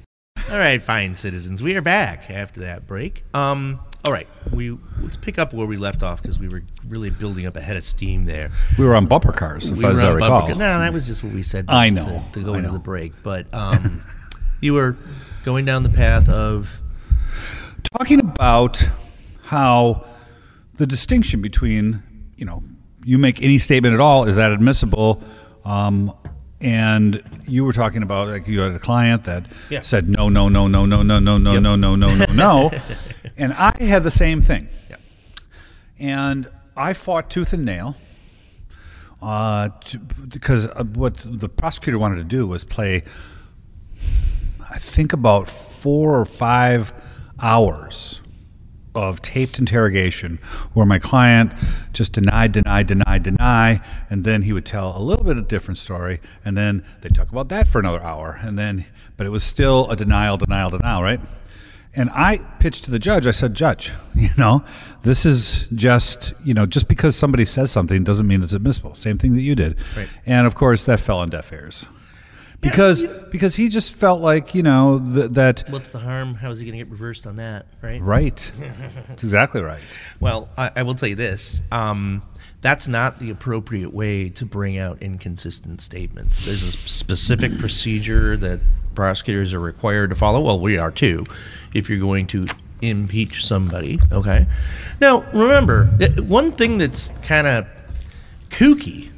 All 0.50 0.58
right, 0.58 0.80
fine 0.80 1.14
citizens, 1.14 1.62
we 1.62 1.74
are 1.76 1.82
back 1.82 2.30
after 2.30 2.60
that 2.60 2.86
break. 2.86 3.24
Um, 3.32 3.80
all 4.04 4.12
right, 4.12 4.28
we 4.52 4.76
let's 5.00 5.16
pick 5.16 5.38
up 5.38 5.54
where 5.54 5.66
we 5.66 5.78
left 5.78 6.02
off 6.02 6.20
because 6.20 6.38
we 6.38 6.48
were 6.48 6.62
really 6.86 7.08
building 7.10 7.46
up 7.46 7.56
a 7.56 7.62
head 7.62 7.76
of 7.76 7.84
steam 7.84 8.26
there. 8.26 8.50
we 8.78 8.84
were 8.84 8.94
on 8.94 9.06
bumper 9.06 9.32
cars, 9.32 9.70
if 9.70 9.78
We 9.78 9.84
as 9.86 10.04
I 10.04 10.12
recall. 10.12 10.46
No, 10.50 10.56
that 10.56 10.92
was 10.92 11.06
just 11.06 11.24
what 11.24 11.32
we 11.32 11.42
said. 11.42 11.64
I 11.68 11.88
to- 11.88 11.94
know, 11.94 12.24
to, 12.34 12.40
go 12.44 12.52
I 12.54 12.58
into 12.58 12.68
know. 12.68 12.74
the 12.74 12.80
break, 12.80 13.14
but 13.22 13.46
um, 13.54 14.02
you 14.60 14.74
were 14.74 14.98
going 15.44 15.64
down 15.64 15.82
the 15.82 15.88
path 15.88 16.28
of 16.28 16.80
Talking 17.98 18.20
about 18.20 18.86
how 19.44 20.04
the 20.74 20.86
distinction 20.86 21.40
between 21.40 22.02
you 22.36 22.44
know 22.44 22.62
you 23.04 23.18
make 23.18 23.40
any 23.42 23.58
statement 23.58 23.94
at 23.94 24.00
all 24.00 24.24
is 24.24 24.36
that 24.36 24.50
admissible. 24.50 25.22
Um, 25.64 26.12
and 26.64 27.22
you 27.46 27.64
were 27.64 27.72
talking 27.74 28.02
about 28.02 28.28
like 28.28 28.48
you 28.48 28.60
had 28.60 28.72
a 28.72 28.78
client 28.78 29.24
that 29.24 29.46
Yeah. 29.68 29.82
said 29.82 30.08
no 30.08 30.28
no 30.28 30.48
no 30.48 30.66
no 30.66 30.84
no 30.86 31.02
no 31.02 31.18
no 31.18 31.36
no 31.38 31.52
Yep. 31.52 31.62
no 31.62 31.76
no 31.76 31.94
no 31.94 32.14
no 32.16 32.24
no, 32.32 32.70
and 33.36 33.52
I 33.52 33.72
had 33.84 34.02
the 34.02 34.10
same 34.10 34.40
thing. 34.42 34.68
Yeah. 34.90 34.96
and 35.98 36.48
I 36.76 36.94
fought 36.94 37.28
tooth 37.30 37.52
and 37.52 37.64
nail 37.64 37.96
uh, 39.22 39.68
to, 39.84 39.98
because 39.98 40.66
uh, 40.66 40.84
what 40.94 41.18
the 41.24 41.48
prosecutor 41.48 41.98
wanted 41.98 42.16
to 42.16 42.24
do 42.24 42.46
was 42.46 42.64
play, 42.64 43.02
I 44.70 44.78
think, 44.78 45.12
about 45.12 45.48
four 45.48 46.18
or 46.18 46.24
five 46.24 46.92
hours 47.40 48.20
of 48.94 49.20
taped 49.22 49.58
interrogation 49.58 50.38
where 50.72 50.86
my 50.86 50.98
client 50.98 51.52
just 51.92 52.12
denied, 52.12 52.52
denied, 52.52 52.86
denied, 52.86 53.22
deny, 53.22 53.80
and 54.10 54.24
then 54.24 54.42
he 54.42 54.52
would 54.52 54.66
tell 54.66 54.96
a 54.96 55.00
little 55.02 55.24
bit 55.24 55.36
of 55.36 55.48
different 55.48 55.78
story, 55.78 56.20
and 56.44 56.56
then 56.56 56.84
they 57.00 57.08
talk 57.08 57.30
about 57.30 57.48
that 57.48 57.68
for 57.68 57.78
another 57.78 58.02
hour, 58.02 58.38
and 58.40 58.58
then, 58.58 58.86
but 59.16 59.26
it 59.26 59.30
was 59.30 59.44
still 59.44 59.90
a 59.90 59.96
denial, 59.96 60.36
denial, 60.36 60.70
denial, 60.70 61.02
right? 61.02 61.20
And 61.96 62.10
I 62.10 62.38
pitched 62.58 62.84
to 62.84 62.90
the 62.90 62.98
judge. 62.98 63.26
I 63.26 63.30
said, 63.30 63.54
Judge, 63.54 63.92
you 64.14 64.30
know, 64.36 64.64
this 65.02 65.24
is 65.24 65.66
just, 65.74 66.34
you 66.44 66.54
know, 66.54 66.66
just 66.66 66.88
because 66.88 67.14
somebody 67.16 67.44
says 67.44 67.70
something 67.70 68.02
doesn't 68.02 68.26
mean 68.26 68.42
it's 68.42 68.52
admissible. 68.52 68.94
Same 68.94 69.18
thing 69.18 69.34
that 69.34 69.42
you 69.42 69.54
did. 69.54 69.76
Right. 69.96 70.08
And 70.26 70.46
of 70.46 70.54
course, 70.54 70.84
that 70.84 71.00
fell 71.00 71.20
on 71.20 71.30
deaf 71.30 71.52
ears. 71.52 71.86
Because 72.64 73.02
because 73.30 73.54
he 73.54 73.68
just 73.68 73.92
felt 73.92 74.20
like, 74.20 74.54
you 74.54 74.62
know, 74.62 75.02
th- 75.04 75.30
that 75.32 75.64
what's 75.68 75.90
the 75.90 75.98
harm? 75.98 76.34
How 76.34 76.50
is 76.50 76.58
he 76.58 76.66
going 76.66 76.78
to 76.78 76.84
get 76.84 76.90
reversed 76.90 77.26
on 77.26 77.36
that? 77.36 77.66
Right. 77.82 78.00
right. 78.00 78.52
That's 79.08 79.22
exactly 79.22 79.62
right. 79.62 79.82
Well, 80.20 80.48
I, 80.56 80.70
I 80.76 80.82
will 80.82 80.94
tell 80.94 81.08
you 81.08 81.14
this. 81.14 81.62
Um, 81.70 82.22
that's 82.64 82.88
not 82.88 83.18
the 83.18 83.28
appropriate 83.28 83.92
way 83.92 84.30
to 84.30 84.46
bring 84.46 84.78
out 84.78 85.02
inconsistent 85.02 85.82
statements. 85.82 86.46
There's 86.46 86.62
a 86.62 86.72
specific 86.72 87.58
procedure 87.58 88.38
that 88.38 88.58
prosecutors 88.94 89.52
are 89.52 89.60
required 89.60 90.08
to 90.10 90.16
follow. 90.16 90.40
Well, 90.40 90.58
we 90.58 90.78
are 90.78 90.90
too, 90.90 91.26
if 91.74 91.90
you're 91.90 91.98
going 91.98 92.26
to 92.28 92.46
impeach 92.80 93.44
somebody. 93.44 93.98
Okay. 94.10 94.46
Now, 94.98 95.30
remember, 95.32 95.86
one 96.26 96.52
thing 96.52 96.78
that's 96.78 97.10
kind 97.22 97.46
of 97.46 97.66
kooky, 98.48 99.10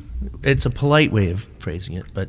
it's 0.43 0.67
a 0.67 0.71
polite 0.71 1.13
way 1.13 1.31
of 1.31 1.45
phrasing 1.61 1.95
it, 1.95 2.07
but 2.15 2.29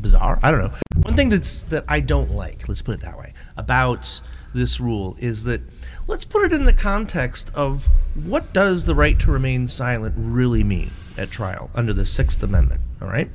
bizarre. 0.00 0.38
I 0.42 0.50
don't 0.50 0.60
know. 0.60 0.72
One 1.02 1.16
thing 1.16 1.28
that's 1.28 1.62
that 1.62 1.84
I 1.88 2.00
don't 2.00 2.30
like, 2.30 2.68
let's 2.68 2.82
put 2.82 2.94
it 2.94 3.00
that 3.02 3.18
way, 3.18 3.34
about 3.56 4.20
this 4.54 4.80
rule 4.80 5.16
is 5.18 5.44
that 5.44 5.60
let's 6.06 6.24
put 6.24 6.44
it 6.44 6.52
in 6.52 6.64
the 6.64 6.72
context 6.72 7.50
of 7.54 7.86
what 8.14 8.52
does 8.52 8.86
the 8.86 8.94
right 8.94 9.18
to 9.20 9.30
remain 9.30 9.68
silent 9.68 10.14
really 10.16 10.64
mean 10.64 10.90
at 11.16 11.30
trial 11.30 11.70
under 11.74 11.92
the 11.92 12.02
6th 12.02 12.42
amendment, 12.42 12.80
all 13.02 13.08
right? 13.08 13.28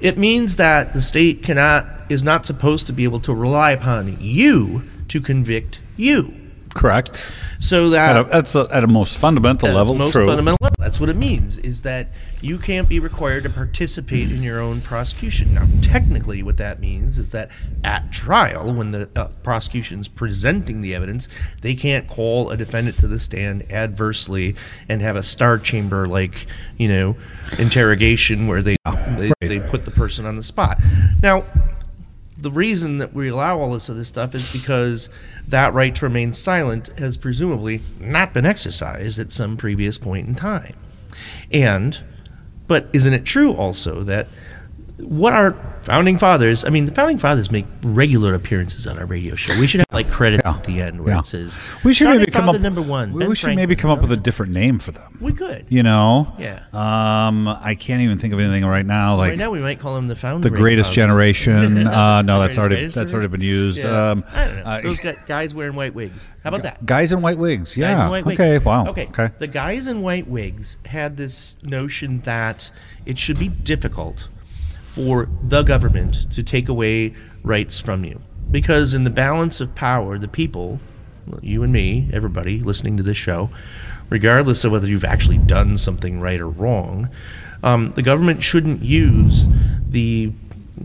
It 0.00 0.18
means 0.18 0.56
that 0.56 0.92
the 0.92 1.00
state 1.00 1.42
cannot 1.42 1.86
is 2.10 2.22
not 2.22 2.44
supposed 2.44 2.86
to 2.88 2.92
be 2.92 3.04
able 3.04 3.20
to 3.20 3.34
rely 3.34 3.72
upon 3.72 4.18
you 4.20 4.84
to 5.08 5.20
convict 5.20 5.80
you. 5.96 6.34
Correct. 6.74 7.26
So 7.58 7.88
that 7.90 8.16
At 8.16 8.26
a, 8.26 8.28
that's 8.28 8.54
a, 8.54 8.68
at 8.70 8.84
a 8.84 8.86
most 8.86 9.16
fundamental 9.16 9.68
that's 9.68 9.76
level, 9.76 9.94
most 9.94 10.12
true. 10.12 10.26
fundamental 10.26 10.58
level. 10.60 10.76
That's 10.78 11.00
what 11.00 11.08
it 11.08 11.16
means. 11.16 11.56
Is 11.56 11.82
that 11.82 12.08
you 12.40 12.58
can't 12.58 12.88
be 12.88 13.00
required 13.00 13.42
to 13.44 13.50
participate 13.50 14.30
in 14.30 14.42
your 14.42 14.60
own 14.60 14.80
prosecution. 14.80 15.54
Now, 15.54 15.66
technically, 15.80 16.42
what 16.42 16.56
that 16.58 16.80
means 16.80 17.18
is 17.18 17.30
that 17.30 17.50
at 17.82 18.12
trial, 18.12 18.72
when 18.74 18.90
the 18.90 19.08
uh, 19.16 19.28
prosecution's 19.42 20.08
presenting 20.08 20.80
the 20.80 20.94
evidence, 20.94 21.28
they 21.62 21.74
can't 21.74 22.08
call 22.08 22.50
a 22.50 22.56
defendant 22.56 22.98
to 22.98 23.08
the 23.08 23.18
stand 23.18 23.70
adversely 23.72 24.54
and 24.88 25.00
have 25.00 25.16
a 25.16 25.22
star 25.22 25.58
chamber 25.58 26.06
like 26.06 26.46
you 26.76 26.88
know 26.88 27.16
interrogation 27.58 28.46
where 28.46 28.62
they 28.62 28.76
they, 29.16 29.32
they 29.40 29.60
put 29.60 29.84
the 29.84 29.90
person 29.90 30.26
on 30.26 30.34
the 30.34 30.42
spot. 30.42 30.78
Now, 31.22 31.44
the 32.38 32.50
reason 32.50 32.98
that 32.98 33.14
we 33.14 33.28
allow 33.28 33.58
all 33.58 33.72
this 33.72 33.88
other 33.88 34.04
stuff 34.04 34.34
is 34.34 34.52
because 34.52 35.08
that 35.48 35.72
right 35.72 35.94
to 35.94 36.04
remain 36.04 36.32
silent 36.32 36.88
has 36.98 37.16
presumably 37.16 37.82
not 37.98 38.34
been 38.34 38.44
exercised 38.44 39.18
at 39.18 39.32
some 39.32 39.56
previous 39.56 39.96
point 39.96 40.28
in 40.28 40.34
time. 40.34 40.76
And, 41.50 41.98
but 42.66 42.88
isn't 42.92 43.12
it 43.12 43.24
true 43.24 43.52
also 43.52 44.02
that 44.02 44.28
what 44.98 45.32
our 45.32 45.52
founding 45.82 46.18
fathers, 46.18 46.64
I 46.64 46.70
mean, 46.70 46.86
the 46.86 46.92
founding 46.92 47.18
fathers 47.18 47.50
make 47.50 47.64
regular 47.84 48.34
appearances 48.34 48.86
on 48.88 48.98
our 48.98 49.06
radio 49.06 49.34
show. 49.36 49.56
We 49.60 49.66
should 49.68 49.80
have 49.80 49.86
like 49.92 50.10
credits 50.10 50.42
Yeah. 50.44 50.54
at 50.56 50.64
the 50.64 50.80
end 50.80 51.00
where 51.04 51.14
Yeah. 51.14 51.20
it 51.20 51.26
says, 51.26 51.58
We 51.84 51.94
should 51.94 52.06
"Founding 52.06 52.22
maybe 52.22 52.32
come 52.32 52.48
up. 52.48 52.60
number 52.60 52.82
one. 52.82 53.12
We, 53.12 53.24
Ben 53.24 53.34
should 53.34 53.54
maybe 53.54 53.76
come 53.76 53.90
up 53.90 54.00
with 54.00 54.10
a 54.10 54.16
different 54.16 54.52
name 54.52 54.78
for 54.80 54.90
them. 54.90 55.18
We 55.20 55.32
could. 55.32 55.66
You 55.68 55.82
know. 55.84 56.32
Yeah. 56.38 56.60
Um, 56.72 57.46
I 57.46 57.76
can't 57.78 58.00
even 58.02 58.18
think 58.18 58.32
of 58.34 58.40
anything 58.40 58.64
right 58.64 58.84
now. 58.86 59.14
Like 59.16 59.30
right 59.30 59.38
now, 59.38 59.50
we 59.50 59.60
might 59.60 59.78
call 59.78 59.94
them 59.94 60.08
the 60.08 60.16
founder. 60.16 60.48
the 60.48 60.54
greatest 60.56 60.92
generation. 60.92 61.86
Uh, 61.96 62.22
no, 62.22 62.40
that's 62.40 62.58
already 62.58 62.86
that's 62.88 63.12
already 63.12 63.28
been 63.28 63.40
used. 63.40 63.78
Yeah. 63.78 64.10
Um, 64.10 64.24
I 64.34 64.44
don't 64.46 64.56
know. 64.56 64.62
uh, 64.64 64.80
Those 64.80 65.00
guys 65.28 65.54
wearing 65.54 65.74
white 65.74 65.94
wigs. 65.94 66.26
How 66.42 66.48
about 66.48 66.62
that? 66.62 66.84
guys 66.84 67.12
in 67.12 67.20
white 67.22 67.38
wigs. 67.38 67.76
Yeah. 67.76 67.92
Guys 67.94 68.04
in 68.04 68.10
white 68.10 68.24
wigs. 68.26 68.40
okay. 68.40 68.58
Wow. 68.58 68.86
Okay. 68.88 69.06
Okay. 69.08 69.30
The 69.38 69.46
guys 69.46 69.86
in 69.88 70.02
white 70.02 70.26
wigs 70.26 70.78
had 70.86 71.16
this 71.16 71.56
notion 71.62 72.20
that 72.20 72.70
it 73.04 73.18
should 73.18 73.38
be 73.38 73.48
difficult 73.48 74.28
for 74.96 75.28
the 75.42 75.62
government 75.62 76.32
to 76.32 76.42
take 76.42 76.70
away 76.70 77.12
rights 77.42 77.78
from 77.78 78.02
you. 78.02 78.18
Because 78.50 78.94
in 78.94 79.04
the 79.04 79.10
balance 79.10 79.60
of 79.60 79.74
power, 79.74 80.16
the 80.16 80.26
people, 80.26 80.80
you 81.42 81.62
and 81.62 81.70
me, 81.70 82.08
everybody 82.14 82.60
listening 82.60 82.96
to 82.96 83.02
this 83.02 83.18
show, 83.18 83.50
regardless 84.08 84.64
of 84.64 84.72
whether 84.72 84.86
you've 84.88 85.04
actually 85.04 85.36
done 85.36 85.76
something 85.76 86.18
right 86.18 86.40
or 86.40 86.48
wrong, 86.48 87.10
um, 87.62 87.90
the 87.90 88.00
government 88.00 88.42
shouldn't 88.42 88.82
use 88.82 89.44
the 89.86 90.32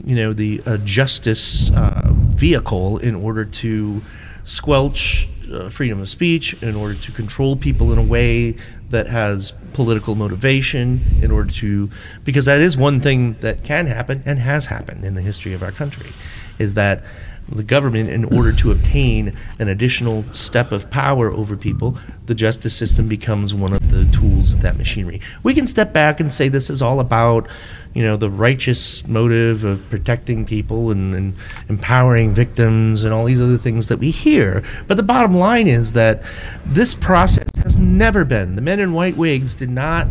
you 0.04 0.16
know 0.16 0.34
the 0.34 0.62
uh, 0.66 0.78
justice 0.80 1.72
uh, 1.74 2.10
vehicle 2.12 2.98
in 2.98 3.16
order 3.16 3.46
to 3.46 4.02
squelch 4.44 5.30
uh, 5.52 5.70
freedom 5.70 6.02
of 6.02 6.10
speech, 6.10 6.54
in 6.62 6.76
order 6.76 6.96
to 6.96 7.12
control 7.12 7.56
people 7.56 7.92
in 7.92 8.00
a 8.00 8.04
way 8.04 8.56
that 8.90 9.08
has 9.08 9.54
political 9.74 10.16
motivation, 10.16 11.00
in 11.22 11.32
order 11.32 11.52
to, 11.52 11.90
because 12.24 12.46
that 12.46 12.62
is 12.62 12.78
one 12.78 13.00
thing 13.00 13.34
that 13.40 13.64
can 13.64 13.86
happen 13.88 14.22
and 14.26 14.40
has 14.40 14.66
happened 14.66 15.06
in 15.06 15.16
the 15.16 15.22
history 15.22 15.54
of 15.54 15.64
our 15.64 15.72
country, 15.72 16.12
is 16.60 16.74
that 16.74 17.04
the 17.50 17.64
government, 17.64 18.10
in 18.10 18.26
order 18.36 18.54
to 18.54 18.72
obtain 18.72 19.36
an 19.60 19.68
additional 19.68 20.24
step 20.32 20.72
of 20.72 20.90
power 20.90 21.32
over 21.32 21.58
people, 21.58 21.98
the 22.28 22.36
justice 22.36 22.76
system 22.76 23.08
becomes 23.08 23.54
one 23.54 23.74
of 23.74 23.92
the 23.92 24.06
tools 24.18 24.52
of 24.52 24.62
that 24.62 24.78
machinery. 24.78 25.20
We 25.44 25.54
can 25.54 25.68
step 25.68 25.92
back 25.92 26.20
and 26.20 26.32
say 26.34 26.48
this 26.48 26.70
is 26.70 26.82
all 26.82 27.00
about, 27.00 27.50
you 27.94 28.04
know, 28.04 28.16
the 28.16 28.30
righteous 28.30 29.06
motive 29.08 29.64
of 29.64 29.90
protecting 29.90 30.46
people 30.46 30.92
and, 30.92 31.14
and 31.14 31.36
empowering 31.68 32.34
victims 32.34 33.04
and 33.04 33.14
all 33.14 33.26
these 33.26 33.42
other 33.42 33.58
things 33.58 33.88
that 33.88 33.98
we 33.98 34.12
hear. 34.12 34.64
But 34.88 34.98
the 34.98 35.04
bottom 35.04 35.34
line 35.34 35.68
is 35.68 35.94
that 35.94 36.24
this 36.66 36.96
process 36.96 37.50
has 37.64 37.78
never 37.78 38.24
been. 38.24 38.56
The 38.56 38.62
men 38.62 38.80
in 38.80 38.94
white 38.94 39.18
wigs 39.18 39.56
did 39.56 39.70
not 39.70 40.08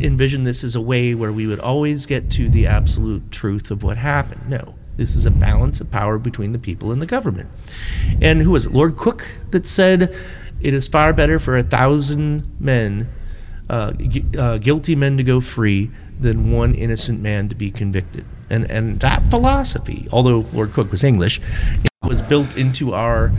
envision 0.00 0.42
this 0.42 0.64
as 0.64 0.74
a 0.74 0.80
way 0.80 1.14
where 1.14 1.32
we 1.32 1.46
would 1.46 1.60
always 1.60 2.06
get 2.06 2.30
to 2.32 2.48
the 2.48 2.66
absolute 2.66 3.30
truth 3.30 3.70
of 3.70 3.84
what 3.84 3.96
happened. 3.96 4.48
No. 4.48 4.74
This 4.96 5.14
is 5.14 5.24
a 5.24 5.30
balance 5.30 5.80
of 5.80 5.90
power 5.90 6.18
between 6.18 6.52
the 6.52 6.58
people 6.58 6.92
and 6.92 7.00
the 7.00 7.06
government. 7.06 7.48
And 8.20 8.42
who 8.42 8.50
was 8.50 8.66
it? 8.66 8.72
Lord 8.72 8.96
Coke 8.96 9.26
that 9.50 9.66
said 9.66 10.14
it 10.60 10.74
is 10.74 10.86
far 10.86 11.12
better 11.12 11.38
for 11.38 11.56
a 11.56 11.62
thousand 11.62 12.46
men, 12.60 13.08
uh, 13.70 13.92
uh, 14.38 14.58
guilty 14.58 14.94
men, 14.94 15.16
to 15.16 15.22
go 15.22 15.40
free 15.40 15.90
than 16.22 16.52
one 16.52 16.74
innocent 16.74 17.20
man 17.20 17.48
to 17.48 17.54
be 17.54 17.70
convicted. 17.70 18.24
And 18.50 18.70
and 18.70 19.00
that 19.00 19.22
philosophy, 19.30 20.08
although 20.12 20.46
Lord 20.52 20.72
Coke 20.72 20.90
was 20.90 21.04
English, 21.04 21.40
was 22.02 22.22
built 22.22 22.56
into 22.56 22.94
our 22.94 23.32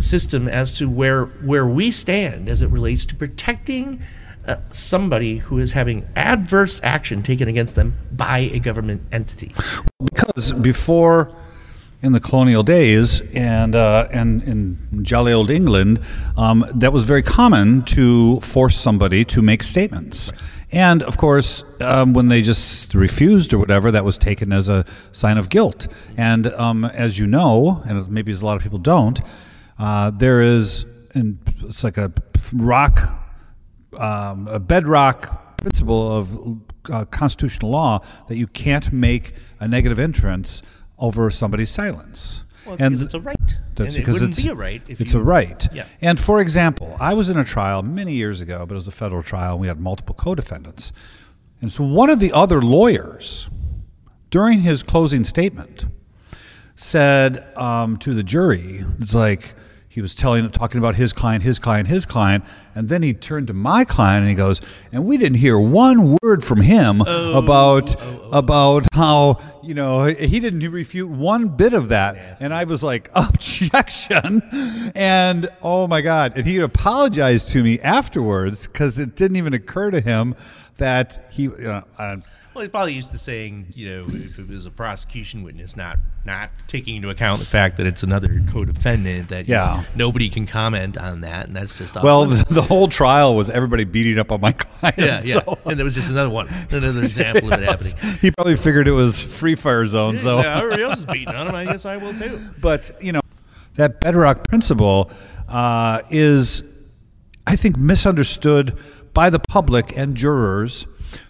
system 0.00 0.48
as 0.48 0.72
to 0.78 0.88
where 0.88 1.26
where 1.26 1.66
we 1.66 1.90
stand 1.90 2.48
as 2.48 2.62
it 2.62 2.68
relates 2.68 3.04
to 3.06 3.14
protecting 3.14 4.00
uh, 4.46 4.56
somebody 4.70 5.36
who 5.38 5.58
is 5.58 5.72
having 5.72 6.06
adverse 6.16 6.80
action 6.82 7.22
taken 7.22 7.48
against 7.48 7.74
them 7.74 7.94
by 8.12 8.38
a 8.38 8.58
government 8.58 9.02
entity. 9.12 9.52
because 10.02 10.52
before 10.52 11.30
in 12.02 12.12
the 12.12 12.20
colonial 12.20 12.62
days 12.62 13.20
and 13.34 13.74
uh, 13.74 14.08
and 14.12 14.42
in 14.44 15.04
jolly 15.04 15.32
old 15.32 15.50
England, 15.50 16.00
um, 16.36 16.64
that 16.74 16.92
was 16.92 17.04
very 17.04 17.22
common 17.22 17.82
to 17.82 18.40
force 18.40 18.80
somebody 18.80 19.24
to 19.26 19.42
make 19.42 19.62
statements. 19.62 20.32
And 20.72 21.02
of 21.02 21.16
course, 21.16 21.64
um, 21.80 22.12
when 22.12 22.26
they 22.26 22.42
just 22.42 22.94
refused 22.94 23.52
or 23.52 23.58
whatever, 23.58 23.90
that 23.90 24.04
was 24.04 24.18
taken 24.18 24.52
as 24.52 24.68
a 24.68 24.84
sign 25.12 25.36
of 25.36 25.48
guilt. 25.48 25.88
And 26.16 26.46
um, 26.48 26.84
as 26.84 27.18
you 27.18 27.26
know, 27.26 27.82
and 27.86 28.08
maybe 28.08 28.30
as 28.30 28.42
a 28.42 28.46
lot 28.46 28.56
of 28.56 28.62
people 28.62 28.78
don't, 28.78 29.20
uh, 29.78 30.10
there 30.10 30.40
is, 30.40 30.86
and 31.14 31.38
it's 31.62 31.82
like 31.82 31.96
a 31.96 32.12
rock 32.52 33.20
um, 33.98 34.48
a 34.48 34.58
bedrock 34.58 35.56
principle 35.58 36.16
of 36.16 36.60
uh, 36.90 37.04
constitutional 37.06 37.70
law 37.70 38.00
that 38.28 38.36
you 38.36 38.46
can't 38.46 38.92
make 38.92 39.34
a 39.58 39.68
negative 39.68 39.98
entrance 39.98 40.62
over 40.98 41.30
somebody's 41.30 41.70
silence. 41.70 42.44
Well, 42.64 42.74
it's 42.74 42.82
because 42.82 43.02
it's 43.02 43.14
a 43.14 43.20
right. 43.20 43.38
That's 43.74 43.94
and 43.94 43.96
it 43.96 43.98
because 44.00 44.14
wouldn't 44.14 44.30
it's 44.32 44.42
be 44.42 44.48
a 44.48 44.54
right 44.54 44.82
if 44.88 45.00
it's 45.00 45.12
you, 45.12 45.20
a 45.20 45.22
right. 45.22 45.66
Yeah. 45.72 45.86
And 46.00 46.18
for 46.18 46.40
example, 46.40 46.96
I 47.00 47.14
was 47.14 47.28
in 47.28 47.38
a 47.38 47.44
trial 47.44 47.82
many 47.82 48.12
years 48.12 48.40
ago, 48.40 48.66
but 48.66 48.74
it 48.74 48.76
was 48.76 48.88
a 48.88 48.92
federal 48.92 49.22
trial, 49.22 49.52
and 49.52 49.60
we 49.60 49.66
had 49.66 49.80
multiple 49.80 50.14
co-defendants. 50.14 50.92
And 51.60 51.72
so 51.72 51.84
one 51.84 52.10
of 52.10 52.20
the 52.20 52.32
other 52.32 52.60
lawyers, 52.62 53.48
during 54.30 54.60
his 54.60 54.82
closing 54.82 55.24
statement, 55.24 55.84
said 56.76 57.46
um, 57.56 57.96
to 57.98 58.14
the 58.14 58.22
jury, 58.22 58.80
"It's 59.00 59.14
like." 59.14 59.54
He 59.92 60.00
was 60.00 60.14
telling, 60.14 60.48
talking 60.50 60.78
about 60.78 60.94
his 60.94 61.12
client, 61.12 61.42
his 61.42 61.58
client, 61.58 61.88
his 61.88 62.06
client, 62.06 62.44
and 62.76 62.88
then 62.88 63.02
he 63.02 63.12
turned 63.12 63.48
to 63.48 63.52
my 63.52 63.84
client 63.84 64.20
and 64.20 64.30
he 64.30 64.36
goes, 64.36 64.60
"And 64.92 65.04
we 65.04 65.16
didn't 65.16 65.38
hear 65.38 65.58
one 65.58 66.16
word 66.22 66.44
from 66.44 66.60
him 66.60 67.00
about 67.00 67.96
about 68.32 68.86
how 68.92 69.40
you 69.64 69.74
know 69.74 70.04
he 70.04 70.38
didn't 70.38 70.60
refute 70.70 71.10
one 71.10 71.48
bit 71.48 71.74
of 71.74 71.88
that." 71.88 72.40
And 72.40 72.54
I 72.54 72.62
was 72.62 72.84
like, 72.84 73.10
"Objection!" 73.16 74.42
And 74.94 75.48
oh 75.60 75.88
my 75.88 76.02
god! 76.02 76.36
And 76.36 76.46
he 76.46 76.58
apologized 76.58 77.48
to 77.48 77.64
me 77.64 77.80
afterwards 77.80 78.68
because 78.68 79.00
it 79.00 79.16
didn't 79.16 79.38
even 79.38 79.54
occur 79.54 79.90
to 79.90 80.00
him 80.00 80.36
that 80.76 81.28
he. 81.32 81.42
You 81.42 81.58
know, 81.58 81.84
uh, 81.98 82.16
Well, 82.52 82.62
he's 82.62 82.70
probably 82.70 82.94
used 82.94 83.12
to 83.12 83.18
saying, 83.18 83.66
you 83.76 83.90
know, 83.90 84.06
if 84.08 84.38
it 84.38 84.48
was 84.48 84.66
a 84.66 84.70
prosecution 84.72 85.42
witness, 85.44 85.76
not 85.76 85.98
not 86.24 86.50
taking 86.66 86.96
into 86.96 87.08
account 87.08 87.38
the 87.40 87.46
fact 87.46 87.76
that 87.78 87.86
it's 87.86 88.02
another 88.02 88.42
co-defendant, 88.50 89.28
that 89.30 89.46
you 89.48 89.54
Yeah. 89.54 89.76
know, 89.76 89.84
nobody 89.94 90.28
can 90.28 90.46
comment 90.46 90.98
on 90.98 91.20
that, 91.22 91.46
and 91.46 91.54
that's 91.56 91.78
just 91.78 91.94
well, 92.02 92.26
the, 92.26 92.44
the 92.54 92.60
whole 92.62 92.88
trial 92.88 93.34
was 93.36 93.48
everybody 93.48 93.84
beating 93.84 94.18
up 94.18 94.30
on 94.32 94.40
my 94.40 94.52
client. 94.52 94.98
yeah, 94.98 95.20
yeah, 95.22 95.40
so- 95.44 95.58
and 95.64 95.78
there 95.78 95.84
was 95.84 95.94
just 95.94 96.10
another 96.10 96.28
one, 96.28 96.48
another 96.70 96.98
example 97.00 97.52
of 97.52 97.62
it 97.62 97.66
happening. 97.68 98.18
He 98.20 98.30
probably 98.32 98.56
figured 98.56 98.88
it 98.88 98.92
was 98.92 99.22
free 99.22 99.54
fire 99.54 99.86
zone. 99.86 100.18
So, 100.18 100.40
Yeah, 100.40 100.58
everybody 100.58 100.82
else 100.82 100.98
is 100.98 101.06
beating 101.06 101.28
on 101.34 101.46
him. 101.48 101.54
I 101.54 101.64
guess 101.64 101.86
I 101.86 101.96
will 101.98 102.12
too. 102.14 102.38
but 102.60 102.90
you 103.00 103.12
know, 103.12 103.20
that 103.74 104.00
bedrock 104.00 104.46
principle 104.48 105.10
uh, 105.48 106.02
is, 106.10 106.64
I 107.46 107.54
think, 107.56 107.76
misunderstood 107.78 108.76
by 109.14 109.30
the 109.30 109.38
public 109.38 109.96
and 109.96 110.16
jurors 110.16 110.86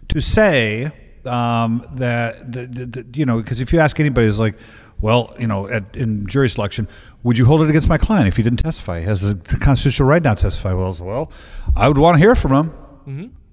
to 0.09 0.21
say 0.21 0.91
um, 1.27 1.87
that, 1.93 2.53
the, 2.53 2.67
the, 2.67 2.87
the, 2.87 3.19
you 3.19 3.27
know, 3.27 3.39
because 3.39 3.61
if 3.61 3.73
you 3.73 3.81
ask 3.81 3.99
anybody, 4.01 4.27
it's 4.27 4.39
like, 4.39 4.57
well, 5.01 5.35
you 5.39 5.47
know, 5.47 5.67
at, 5.69 5.97
in 5.97 6.27
jury 6.27 6.49
selection, 6.49 6.89
would 7.23 7.39
you 7.39 7.47
hold 7.47 7.63
it 7.63 7.71
against 7.71 7.89
my 7.89 7.99
client 7.99 8.29
if 8.29 8.37
he 8.37 8.43
didn't 8.43 8.59
testify? 8.59 9.01
He 9.01 9.07
has 9.07 9.25
a 9.25 9.35
constitutional 9.37 10.09
right 10.09 10.23
not 10.23 10.39
to 10.39 10.45
testify. 10.45 10.75
Well, 10.75 10.97
well, 11.01 11.33
I 11.75 11.89
would 11.89 11.99
want 11.99 12.17
to 12.17 12.19
hear 12.19 12.35
from 12.35 12.53
him. 12.53 12.73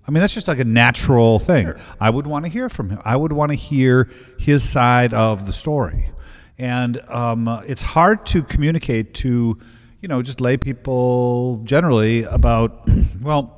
I 0.08 0.12
mean, 0.12 0.22
that's 0.22 0.34
just 0.34 0.48
like 0.48 0.60
a 0.60 0.66
natural 0.66 1.40
thing. 1.40 1.74
I 2.00 2.10
would 2.10 2.28
want 2.28 2.46
to 2.46 2.52
hear 2.52 2.70
from 2.70 2.90
him. 2.90 3.00
I 3.04 3.16
would 3.16 3.34
want 3.34 3.52
to 3.52 3.56
hear 3.56 4.10
his 4.40 4.68
side 4.68 5.14
of 5.14 5.46
the 5.46 5.54
story. 5.54 6.10
And 6.58 6.98
um, 7.10 7.48
uh, 7.48 7.62
it's 7.68 7.82
hard 7.82 8.26
to 8.28 8.42
communicate 8.44 9.14
to, 9.16 9.58
you 10.02 10.08
know, 10.08 10.22
just 10.22 10.40
lay 10.40 10.58
people 10.58 11.62
generally 11.66 12.24
about, 12.24 12.90
well, 13.22 13.54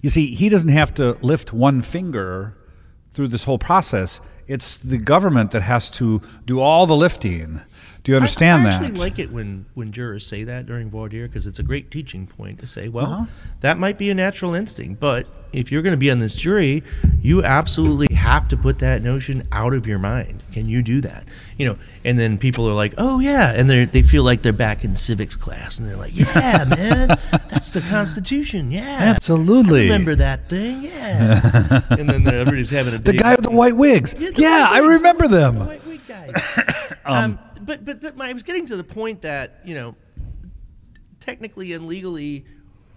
you 0.00 0.10
see, 0.10 0.34
he 0.34 0.48
doesn't 0.48 0.70
have 0.70 0.94
to 0.94 1.12
lift 1.20 1.52
one 1.52 1.82
finger 1.82 2.56
through 3.14 3.28
this 3.28 3.44
whole 3.44 3.58
process. 3.58 4.20
It's 4.46 4.76
the 4.76 4.98
government 4.98 5.52
that 5.52 5.62
has 5.62 5.90
to 5.90 6.20
do 6.44 6.60
all 6.60 6.86
the 6.86 6.96
lifting. 6.96 7.60
Do 8.02 8.12
you 8.12 8.16
understand 8.16 8.62
I, 8.62 8.68
I 8.68 8.72
that? 8.72 8.82
actually 8.82 8.98
like 9.00 9.18
it 9.18 9.30
when, 9.30 9.66
when 9.74 9.92
jurors 9.92 10.26
say 10.26 10.44
that 10.44 10.66
during 10.66 10.88
voir 10.90 11.08
dire 11.08 11.26
because 11.28 11.46
it's 11.46 11.58
a 11.58 11.62
great 11.62 11.90
teaching 11.90 12.26
point 12.26 12.58
to 12.60 12.66
say, 12.66 12.88
well, 12.88 13.06
Uh-huh. 13.12 13.24
that 13.60 13.78
might 13.78 13.98
be 13.98 14.10
a 14.10 14.14
natural 14.14 14.54
instinct, 14.54 14.98
but 15.00 15.26
if 15.52 15.70
you're 15.72 15.82
going 15.82 15.94
to 15.94 15.98
be 15.98 16.10
on 16.10 16.18
this 16.18 16.34
jury, 16.34 16.82
you 17.20 17.42
absolutely 17.42 18.14
have 18.14 18.48
to 18.48 18.56
put 18.56 18.78
that 18.80 19.02
notion 19.02 19.46
out 19.52 19.74
of 19.74 19.86
your 19.86 19.98
mind. 19.98 20.42
Can 20.52 20.66
you 20.68 20.82
do 20.82 21.00
that? 21.02 21.24
You 21.58 21.66
know, 21.66 21.76
and 22.04 22.18
then 22.18 22.38
people 22.38 22.68
are 22.68 22.72
like, 22.74 22.94
oh 22.98 23.18
yeah, 23.20 23.52
and 23.54 23.68
they 23.68 23.84
they 23.84 24.02
feel 24.02 24.22
like 24.24 24.42
they're 24.42 24.52
back 24.52 24.84
in 24.84 24.96
civics 24.96 25.36
class, 25.36 25.78
and 25.78 25.88
they're 25.88 25.96
like, 25.96 26.16
yeah, 26.16 26.64
man, 26.68 27.08
that's 27.48 27.70
the 27.70 27.80
Constitution, 27.82 28.70
yeah, 28.70 28.98
Absolutely. 29.14 29.80
I 29.80 29.92
remember 29.92 30.14
that 30.16 30.48
thing, 30.48 30.82
yeah, 30.82 31.80
and 31.90 32.08
then 32.08 32.26
everybody's 32.26 32.70
having 32.70 32.94
a 32.94 32.98
the 32.98 33.12
guy 33.12 33.32
with 33.36 33.44
the 33.44 33.50
white 33.50 33.76
wigs. 33.76 34.14
the 34.14 34.32
Yeah, 34.36 34.62
white 34.62 34.72
I 34.72 34.80
wigs, 34.80 34.94
remember 35.00 35.28
the 35.28 35.36
them. 35.36 35.66
white 35.66 35.86
wig 35.86 36.00
guys. 36.08 36.32
um, 37.04 37.38
but 37.62 37.84
but 37.84 38.00
th- 38.00 38.14
I 38.18 38.32
was 38.32 38.42
getting 38.42 38.66
to 38.66 38.76
the 38.76 38.84
point 38.84 39.22
that 39.22 39.60
you 39.64 39.74
know, 39.74 39.94
technically 41.20 41.72
and 41.74 41.86
legally, 41.86 42.44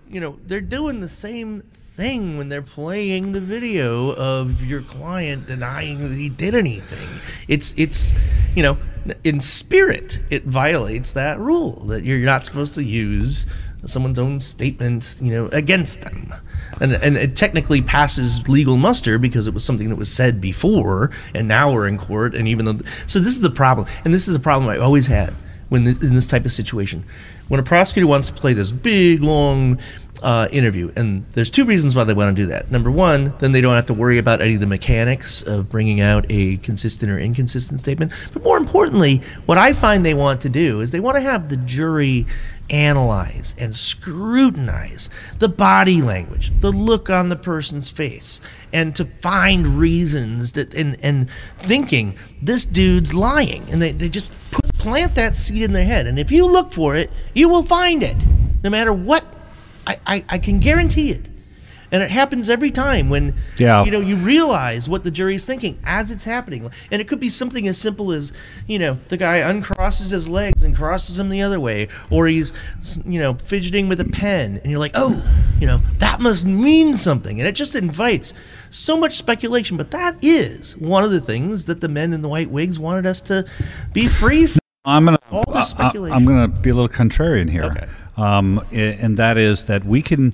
you 0.09 0.19
know, 0.19 0.37
they're 0.45 0.61
doing 0.61 0.99
the 1.01 1.09
same 1.09 1.63
thing 1.95 2.37
when 2.37 2.49
they're 2.49 2.61
playing 2.61 3.33
the 3.33 3.39
video 3.39 4.13
of 4.13 4.65
your 4.65 4.81
client 4.81 5.45
denying 5.45 5.99
that 6.09 6.15
he 6.15 6.29
did 6.29 6.55
anything. 6.55 7.21
It's 7.47 7.73
it's 7.77 8.13
you 8.55 8.63
know, 8.63 8.77
in 9.23 9.39
spirit, 9.39 10.19
it 10.29 10.43
violates 10.43 11.13
that 11.13 11.39
rule 11.39 11.73
that 11.87 12.03
you're 12.03 12.19
not 12.19 12.45
supposed 12.45 12.73
to 12.75 12.83
use 12.83 13.45
someone's 13.85 14.19
own 14.19 14.39
statements, 14.39 15.21
you 15.21 15.31
know, 15.31 15.47
against 15.47 16.01
them. 16.01 16.33
And, 16.79 16.93
and 16.93 17.17
it 17.17 17.35
technically 17.35 17.81
passes 17.81 18.47
legal 18.47 18.77
muster 18.77 19.19
because 19.19 19.45
it 19.45 19.53
was 19.53 19.63
something 19.63 19.89
that 19.89 19.97
was 19.97 20.11
said 20.11 20.39
before, 20.39 21.11
and 21.35 21.47
now 21.47 21.71
we're 21.73 21.87
in 21.87 21.97
court. 21.97 22.33
And 22.33 22.47
even 22.47 22.65
though, 22.65 22.79
so 23.07 23.19
this 23.19 23.33
is 23.33 23.41
the 23.41 23.49
problem, 23.49 23.87
and 24.05 24.13
this 24.13 24.27
is 24.27 24.35
a 24.35 24.39
problem 24.39 24.69
I've 24.69 24.81
always 24.81 25.07
had 25.07 25.33
when 25.73 25.85
th- 25.85 26.03
in 26.03 26.13
this 26.13 26.27
type 26.27 26.45
of 26.45 26.51
situation, 26.51 27.03
when 27.47 27.59
a 27.59 27.63
prosecutor 27.63 28.05
wants 28.05 28.29
to 28.29 28.33
play 28.35 28.53
this 28.53 28.71
big 28.71 29.23
long 29.23 29.79
uh, 30.21 30.47
interview, 30.51 30.91
and 30.95 31.27
there's 31.31 31.49
two 31.49 31.65
reasons 31.65 31.95
why 31.95 32.03
they 32.03 32.13
want 32.13 32.35
to 32.35 32.39
do 32.43 32.45
that. 32.45 32.69
Number 32.69 32.91
one, 32.91 33.33
then 33.39 33.53
they 33.53 33.59
don't 33.59 33.73
have 33.73 33.87
to 33.87 33.93
worry 33.95 34.19
about 34.19 34.39
any 34.39 34.53
of 34.53 34.59
the 34.59 34.67
mechanics 34.67 35.41
of 35.41 35.71
bringing 35.71 35.99
out 35.99 36.27
a 36.29 36.57
consistent 36.57 37.11
or 37.11 37.17
inconsistent 37.17 37.79
statement. 37.79 38.11
But 38.33 38.43
more 38.43 38.57
importantly, 38.57 39.23
what 39.47 39.57
I 39.57 39.73
find 39.73 40.05
they 40.05 40.13
want 40.13 40.41
to 40.41 40.49
do 40.49 40.81
is 40.81 40.91
they 40.91 40.99
want 40.99 41.15
to 41.15 41.21
have 41.21 41.49
the 41.49 41.57
jury 41.57 42.27
analyze 42.69 43.55
and 43.57 43.75
scrutinize 43.75 45.09
the 45.39 45.49
body 45.49 46.03
language, 46.03 46.51
the 46.61 46.69
look 46.69 47.09
on 47.09 47.29
the 47.29 47.35
person's 47.35 47.89
face, 47.89 48.41
and 48.71 48.95
to 48.95 49.05
find 49.23 49.79
reasons 49.79 50.51
that 50.51 50.75
and, 50.75 50.97
and 51.01 51.31
thinking 51.57 52.15
this 52.43 52.63
dude's 52.63 53.11
lying. 53.11 53.67
And 53.71 53.81
they, 53.81 53.91
they 53.91 54.07
just 54.07 54.31
put, 54.51 54.62
plant 54.83 55.15
that 55.15 55.35
seed 55.35 55.63
in 55.63 55.73
their 55.73 55.85
head. 55.85 56.05
And 56.07 56.19
if 56.19 56.31
you 56.31 56.45
look 56.45 56.73
for 56.73 56.95
it, 56.95 57.09
you 57.33 57.49
will 57.49 57.63
find 57.63 58.03
it. 58.03 58.15
no 58.63 58.69
matter 58.69 58.93
what. 58.93 59.23
I, 59.85 59.97
I, 60.07 60.25
I 60.29 60.37
can 60.37 60.59
guarantee 60.59 61.11
it. 61.11 61.27
And 61.91 62.01
it 62.01 62.09
happens 62.09 62.49
every 62.49 62.71
time 62.71 63.09
when 63.09 63.35
Yeah. 63.57 63.83
you 63.85 63.91
know 63.91 63.99
you 63.99 64.15
realize 64.15 64.89
what 64.89 65.03
the 65.03 65.11
jury's 65.11 65.45
thinking 65.45 65.77
as 65.85 66.09
it's 66.09 66.23
happening. 66.23 66.71
And 66.91 67.01
it 67.01 67.07
could 67.07 67.19
be 67.19 67.29
something 67.29 67.67
as 67.67 67.77
simple 67.77 68.11
as, 68.11 68.33
you 68.65 68.79
know, 68.79 68.97
the 69.09 69.17
guy 69.17 69.41
uncrosses 69.41 70.09
his 70.11 70.27
legs 70.27 70.63
and 70.63 70.75
crosses 70.75 71.17
them 71.17 71.29
the 71.29 71.41
other 71.43 71.59
way, 71.59 71.89
or 72.09 72.25
he's 72.25 72.51
you 73.05 73.19
know, 73.19 73.35
fidgeting 73.35 73.89
with 73.89 73.99
a 73.99 74.05
pen 74.05 74.59
and 74.63 74.71
you're 74.71 74.79
like, 74.79 74.93
"Oh, 74.95 75.13
you 75.59 75.67
know, 75.67 75.77
that 75.99 76.19
must 76.19 76.45
mean 76.47 76.97
something." 76.97 77.39
And 77.39 77.47
it 77.47 77.53
just 77.53 77.75
invites 77.75 78.33
so 78.71 78.97
much 78.97 79.17
speculation, 79.17 79.77
but 79.77 79.91
that 79.91 80.15
is 80.23 80.75
one 80.77 81.03
of 81.03 81.11
the 81.11 81.21
things 81.21 81.65
that 81.65 81.79
the 81.81 81.89
men 81.89 82.11
in 82.13 82.21
the 82.23 82.29
white 82.29 82.49
wigs 82.49 82.79
wanted 82.79 83.05
us 83.05 83.21
to 83.29 83.45
be 83.91 84.07
free 84.07 84.47
from. 84.47 84.62
I'm 84.85 85.05
gonna 85.05 85.17
All 85.31 85.43
this 85.47 85.55
I- 85.55 85.59
I- 85.59 85.63
speculation. 85.63 86.15
I'm 86.17 86.25
gonna 86.25 86.47
be 86.49 86.69
a 86.69 86.73
little 86.73 86.89
contrarian 86.89 87.49
here, 87.49 87.63
Okay. 87.65 87.85
um, 88.17 88.61
and 88.71 89.17
that 89.17 89.37
is 89.37 89.63
that 89.63 89.85
we 89.85 90.01
can, 90.01 90.33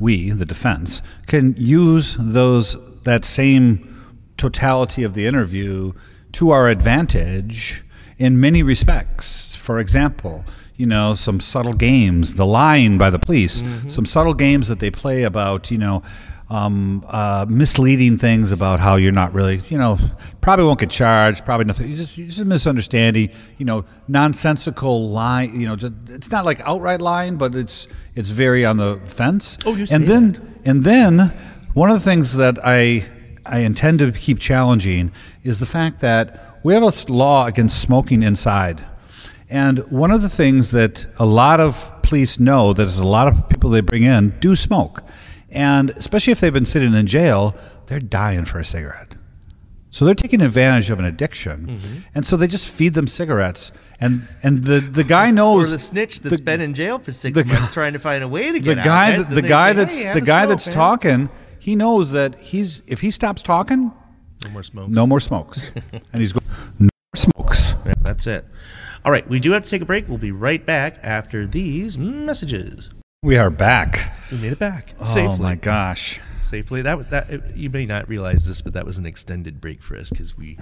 we 0.00 0.30
the 0.30 0.44
defense 0.44 1.02
can 1.26 1.54
use 1.56 2.16
those 2.18 2.76
that 3.04 3.24
same 3.24 3.88
totality 4.36 5.04
of 5.04 5.14
the 5.14 5.26
interview 5.26 5.92
to 6.32 6.50
our 6.50 6.68
advantage 6.68 7.84
in 8.18 8.40
many 8.40 8.62
respects. 8.62 9.54
For 9.54 9.78
example, 9.78 10.44
you 10.76 10.86
know, 10.86 11.14
some 11.14 11.38
subtle 11.38 11.72
games, 11.72 12.34
the 12.34 12.44
lying 12.44 12.98
by 12.98 13.08
the 13.10 13.18
police, 13.20 13.62
Mm-hmm. 13.62 13.88
some 13.88 14.04
subtle 14.04 14.34
games 14.34 14.66
that 14.68 14.80
they 14.80 14.90
play 14.90 15.22
about, 15.22 15.70
you 15.70 15.78
know. 15.78 16.02
Um, 16.48 17.04
uh, 17.08 17.44
misleading 17.48 18.18
things 18.18 18.52
about 18.52 18.78
how 18.78 18.94
you're 18.94 19.10
not 19.10 19.34
really, 19.34 19.62
you 19.68 19.78
know, 19.78 19.98
probably 20.40 20.64
won't 20.64 20.78
get 20.78 20.90
charged, 20.90 21.44
probably 21.44 21.64
nothing. 21.64 21.90
You 21.90 21.96
just, 21.96 22.16
you 22.16 22.26
just 22.26 22.44
misunderstanding, 22.44 23.30
you 23.58 23.66
know, 23.66 23.84
nonsensical 24.06 25.10
lie. 25.10 25.42
You 25.42 25.66
know, 25.66 25.74
just, 25.74 25.92
it's 26.08 26.30
not 26.30 26.44
like 26.44 26.60
outright 26.60 27.00
lying, 27.00 27.36
but 27.36 27.56
it's 27.56 27.88
it's 28.14 28.30
very 28.30 28.64
on 28.64 28.76
the 28.76 29.00
fence. 29.06 29.58
Oh, 29.66 29.74
you 29.74 29.86
and 29.90 30.06
then 30.06 30.60
and 30.64 30.84
then 30.84 31.32
one 31.74 31.90
of 31.90 31.96
the 31.96 32.08
things 32.08 32.34
that 32.34 32.58
I 32.64 33.04
I 33.44 33.60
intend 33.60 33.98
to 33.98 34.12
keep 34.12 34.38
challenging 34.38 35.10
is 35.42 35.58
the 35.58 35.66
fact 35.66 35.98
that 36.00 36.60
we 36.62 36.74
have 36.74 36.82
a 36.82 37.12
law 37.12 37.46
against 37.46 37.80
smoking 37.80 38.22
inside. 38.22 38.84
And 39.48 39.78
one 39.90 40.10
of 40.10 40.22
the 40.22 40.28
things 40.28 40.70
that 40.72 41.06
a 41.18 41.26
lot 41.26 41.60
of 41.60 42.02
police 42.02 42.40
know 42.40 42.72
that 42.72 42.84
is 42.84 42.98
a 42.98 43.06
lot 43.06 43.28
of 43.28 43.48
people 43.48 43.70
they 43.70 43.80
bring 43.80 44.02
in 44.04 44.30
do 44.40 44.56
smoke. 44.56 45.02
And 45.50 45.90
especially 45.90 46.32
if 46.32 46.40
they've 46.40 46.52
been 46.52 46.64
sitting 46.64 46.92
in 46.94 47.06
jail, 47.06 47.54
they're 47.86 48.00
dying 48.00 48.44
for 48.44 48.58
a 48.58 48.64
cigarette. 48.64 49.14
So 49.90 50.04
they're 50.04 50.14
taking 50.14 50.42
advantage 50.42 50.90
of 50.90 50.98
an 50.98 51.04
addiction. 51.06 51.66
Mm-hmm. 51.68 51.98
And 52.14 52.26
so 52.26 52.36
they 52.36 52.46
just 52.48 52.68
feed 52.68 52.92
them 52.94 53.06
cigarettes. 53.06 53.72
And 54.00 54.28
and 54.42 54.64
the, 54.64 54.80
the 54.80 55.04
guy 55.04 55.30
Or 55.30 55.32
knows 55.32 55.70
the 55.70 55.78
snitch 55.78 56.20
that's 56.20 56.38
the- 56.38 56.42
been 56.44 56.60
in 56.60 56.74
jail 56.74 56.98
for 56.98 57.12
six 57.12 57.38
the 57.38 57.44
months 57.46 57.70
guy- 57.70 57.74
trying 57.74 57.92
to 57.94 57.98
find 57.98 58.22
a 58.22 58.28
way 58.28 58.52
to 58.52 58.60
get 58.60 58.78
out. 58.78 58.84
guy 58.84 59.10
of 59.10 59.20
it, 59.22 59.28
that, 59.30 59.34
the 59.36 59.42
guy 59.48 59.70
say, 59.70 59.76
that's 59.76 60.02
"Hey, 60.02 60.12
the 60.12 60.20
guy 60.20 60.40
smoke, 60.42 60.48
that's 60.50 60.66
man." 60.66 60.74
talking, 60.74 61.28
he 61.60 61.76
knows 61.76 62.10
that 62.10 62.34
he's 62.34 62.82
if 62.86 63.00
he 63.00 63.10
stops 63.10 63.40
talking, 63.42 63.90
No 64.44 64.50
more 64.50 64.62
smokes. 64.62 64.90
no 64.90 65.06
more 65.06 65.20
smokes. 65.20 65.70
and 66.12 66.20
he's 66.20 66.32
going 66.34 66.44
no 66.78 66.88
more 66.90 67.16
smokes. 67.16 67.74
Yeah, 67.86 67.94
that's 68.02 68.26
it. 68.26 68.44
All 69.04 69.12
right, 69.12 69.26
we 69.30 69.40
do 69.40 69.52
have 69.52 69.62
to 69.64 69.70
take 69.70 69.80
a 69.82 69.86
break. 69.86 70.08
We'll 70.08 70.18
be 70.18 70.32
right 70.32 70.64
back 70.66 70.98
after 71.04 71.46
these 71.46 71.96
messages. 71.96 72.90
We 73.22 73.38
are 73.38 73.50
back. 73.50 74.12
We 74.30 74.38
made 74.38 74.52
it 74.52 74.58
back 74.58 74.94
Oh 75.00 75.04
safely. 75.04 75.38
my 75.40 75.54
gosh. 75.56 76.20
Safely. 76.42 76.82
That 76.82 77.10
that 77.10 77.56
you 77.56 77.70
may 77.70 77.86
not 77.86 78.08
realize 78.08 78.44
this, 78.44 78.60
but 78.60 78.74
that 78.74 78.84
was 78.84 78.98
an 78.98 79.06
extended 79.06 79.60
break 79.60 79.82
for 79.82 79.96
us 79.96 80.10
because 80.10 80.36
we, 80.36 80.56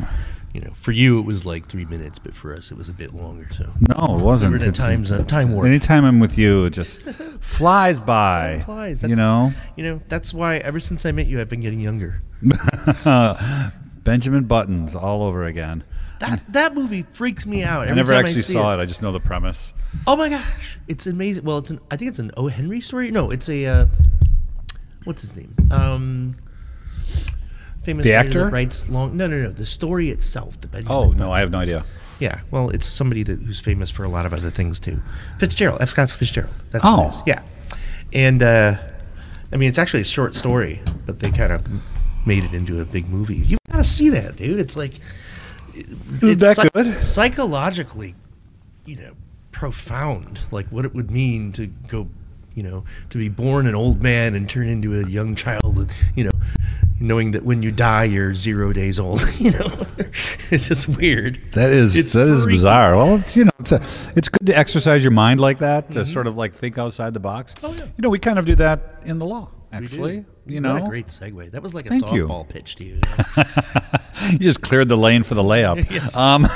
you 0.55 0.61
know, 0.62 0.73
for 0.77 0.93
you 0.93 1.19
it 1.19 1.27
was 1.27 1.45
like 1.45 1.67
three 1.67 1.85
minutes, 1.85 2.19
but 2.19 2.35
for 2.35 2.55
us 2.55 2.71
it 2.71 2.79
was 2.79 2.88
a 2.88 2.95
bit 2.95 3.12
longer. 3.12 3.49
So 3.53 3.64
No, 3.88 4.17
it 4.19 4.23
wasn't. 4.23 4.53
we're 4.53 4.59
in 4.59 4.62
a 4.62 4.69
It's- 4.69 4.79
time 4.87 5.05
zone, 5.05 5.27
time 5.27 5.53
warp. 5.53 5.67
Anytime 5.67 6.05
I'm 6.05 6.21
with 6.21 6.38
you, 6.38 6.64
it 6.64 6.71
just 6.71 7.03
flies 7.40 8.01
by. 8.01 8.61
Flies. 8.64 9.03
You 9.03 9.09
That's- 9.09 9.19
know, 9.19 9.53
You 9.77 9.85
know, 9.85 10.01
that's 10.09 10.33
why 10.33 10.57
ever 10.59 10.81
since 10.81 11.05
I 11.05 11.12
met 11.12 11.27
you, 11.27 11.40
I've 11.40 11.51
been 11.51 11.61
getting 11.61 11.81
younger. 11.81 12.23
Benjamin 14.05 14.45
Buttons 14.45 14.95
all 14.95 15.23
over 15.25 15.45
again. 15.45 15.83
That 16.20 16.42
that 16.53 16.74
movie 16.74 17.03
freaks 17.03 17.46
me 17.46 17.62
out. 17.62 17.83
Every 17.83 17.92
I 17.92 17.94
never 17.96 18.12
time 18.12 18.24
actually 18.24 18.42
see 18.42 18.53
saw 18.55 18.74
it. 18.79 18.81
I 18.83 18.87
just 18.87 19.03
know 19.03 19.12
the 19.12 19.20
premise. 19.20 19.72
Oh 20.07 20.16
my 20.16 20.29
gosh, 20.29 20.79
it's 20.88 21.07
amazing. 21.07 21.44
Well, 21.44 21.59
it's 21.59 21.70
an 21.70 21.81
I 21.90 21.96
think 21.96 22.09
it's 22.11 22.18
an 22.18 22.31
O. 22.37 22.48
Henry 22.48 22.81
story. 22.81 23.11
No, 23.11 23.31
it's 23.31 23.48
a 23.48 23.66
uh, 23.66 23.87
what's 25.05 25.20
his 25.22 25.37
name? 25.37 25.55
Um, 25.70 26.37
famous 27.83 28.05
The 28.05 28.14
actor? 28.14 28.44
that 28.44 28.53
writes 28.53 28.88
long. 28.88 29.16
No, 29.16 29.27
no, 29.27 29.42
no. 29.42 29.50
The 29.50 29.66
story 29.66 30.11
itself. 30.11 30.61
The 30.61 30.68
Benjamin 30.68 30.96
Oh 30.96 31.11
no, 31.12 31.31
I 31.33 31.40
have 31.40 31.50
no 31.50 31.59
idea. 31.59 31.85
Yeah, 32.20 32.40
well, 32.50 32.70
it's 32.70 32.87
somebody 32.87 33.22
that 33.24 33.42
who's 33.42 33.59
famous 33.61 33.90
for 33.90 34.05
a 34.05 34.09
lot 34.09 34.24
of 34.24 34.33
other 34.33 34.50
things 34.50 34.79
too. 34.79 35.03
Fitzgerald, 35.38 35.83
F. 35.83 35.88
Scott 35.90 36.11
Fitzgerald. 36.11 36.55
That's 36.70 36.85
Oh. 36.87 36.96
what 36.96 37.07
it 37.07 37.09
is. 37.09 37.22
Yeah, 37.27 37.42
and 38.12 38.42
uh, 38.42 38.74
I 39.53 39.57
mean, 39.57 39.68
it's 39.68 39.79
actually 39.79 40.00
a 40.03 40.05
short 40.05 40.37
story, 40.37 40.81
but 41.07 41.18
they 41.18 41.31
kind 41.31 41.53
of 41.53 41.64
made 42.24 42.44
it 42.44 42.55
into 42.55 42.81
a 42.81 42.85
big 42.85 43.09
movie. 43.09 43.37
You 43.38 43.59
got 43.70 43.79
to 43.79 43.85
see 43.85 44.09
that, 44.11 44.37
dude. 44.37 44.61
It's 44.61 44.77
like 44.77 44.92
it's 45.75 46.41
that 46.41 46.57
psy- 46.57 46.69
good? 46.69 47.03
psychologically, 47.03 48.15
you 48.85 48.97
know, 48.97 49.13
profound. 49.53 50.41
Like 50.51 50.69
what 50.69 50.85
it 50.85 50.95
would 50.95 51.11
mean 51.11 51.53
to 51.53 51.67
go, 51.67 52.09
you 52.55 52.63
know, 52.63 52.85
to 53.11 53.19
be 53.19 53.29
born 53.29 53.67
an 53.67 53.75
old 53.75 54.03
man 54.03 54.35
and 54.35 54.49
turn 54.49 54.69
into 54.69 55.01
a 55.01 55.09
young 55.09 55.35
child, 55.35 55.77
and 55.79 55.93
you 56.15 56.25
know, 56.25 56.31
knowing 57.01 57.33
that 57.33 57.45
when 57.45 57.63
you 57.63 57.71
die 57.71 58.05
you're 58.05 58.35
zero 58.35 58.73
days 58.73 58.99
old. 58.99 59.23
You 59.45 59.51
know, 59.51 59.87
it's 60.51 60.69
just 60.69 60.89
weird. 60.89 61.39
That 61.53 61.71
is 61.71 61.99
It's 61.99 62.13
that 62.13 62.29
is 62.29 62.47
bizarre. 62.47 62.97
Well, 62.97 63.17
it's 63.17 63.37
you 63.37 63.45
know 63.45 63.51
it's 63.59 63.73
a, 63.73 63.83
it's 64.17 64.29
good 64.29 64.47
to 64.47 64.57
exercise 64.57 65.03
your 65.03 65.11
mind 65.11 65.41
like 65.41 65.59
that 65.59 65.91
to 65.91 66.07
sort 66.07 66.27
of 66.27 66.37
like 66.37 66.55
think 66.55 66.79
outside 66.79 67.13
the 67.13 67.21
box. 67.21 67.53
Mm-hmm. 67.55 67.67
Oh, 67.67 67.73
yeah. 67.73 67.85
You 67.97 68.03
know, 68.03 68.11
we 68.11 68.19
kind 68.19 68.39
of 68.39 68.47
do 68.47 68.55
that 68.57 69.03
in 69.05 69.19
the 69.19 69.27
law. 69.27 69.51
Actually, 69.75 70.25
you 70.47 70.61
know, 70.61 70.75
what 70.75 70.85
a 70.85 70.89
great 70.89 71.07
segue. 71.09 71.51
That 71.51 71.63
was 71.63 71.75
like 71.75 71.87
a 71.87 71.89
Thank 71.89 72.13
you. 72.13 72.29
softball 72.29 72.49
pitch 72.49 72.77
to 72.77 72.85
you. 72.85 73.01
you 74.31 74.39
just 74.39 74.61
cleared 74.61 74.89
the 74.89 74.97
lane 74.97 75.23
for 75.23 75.35
the 75.35 75.43
layup. 75.43 75.85
Yes. 75.91 76.17
Um, 76.17 76.49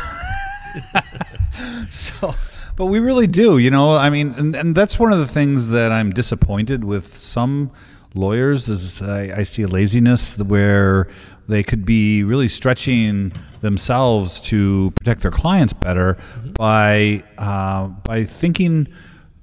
so, 1.89 2.35
but 2.77 2.87
we 2.87 2.99
really 3.01 3.27
do, 3.27 3.59
you 3.59 3.71
know. 3.71 3.95
I 3.95 4.11
mean, 4.11 4.35
and, 4.37 4.55
and 4.55 4.75
that's 4.75 4.99
one 4.99 5.13
of 5.13 5.19
the 5.19 5.27
things 5.27 5.69
that 5.69 5.93
I'm 5.93 6.11
disappointed 6.11 6.85
with 6.85 7.17
some 7.17 7.73
lawyers 8.15 8.69
is 8.69 9.03
I, 9.03 9.39
I 9.39 9.43
see 9.43 9.63
a 9.63 9.69
laziness 9.69 10.39
where 10.39 11.09
they 11.49 11.63
could 11.63 11.85
be 11.85 12.23
really 12.25 12.49
stretching 12.49 13.33
themselves 13.61 14.39
to 14.41 14.93
protect 14.97 15.23
their 15.23 15.31
clients 15.31 15.73
better 15.73 16.17
by 16.59 17.23
uh, 17.39 17.89
by 17.89 18.25
thinking 18.25 18.89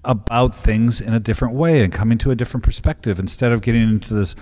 about 0.05 0.55
things 0.55 1.01
in 1.01 1.13
a 1.13 1.19
different 1.19 1.55
way 1.55 1.83
and 1.83 1.91
coming 1.91 2.17
to 2.19 2.31
a 2.31 2.35
different 2.35 2.63
perspective 2.63 3.19
instead 3.19 3.51
of 3.51 3.61
getting 3.61 3.81
into 3.81 4.13
this 4.13 4.35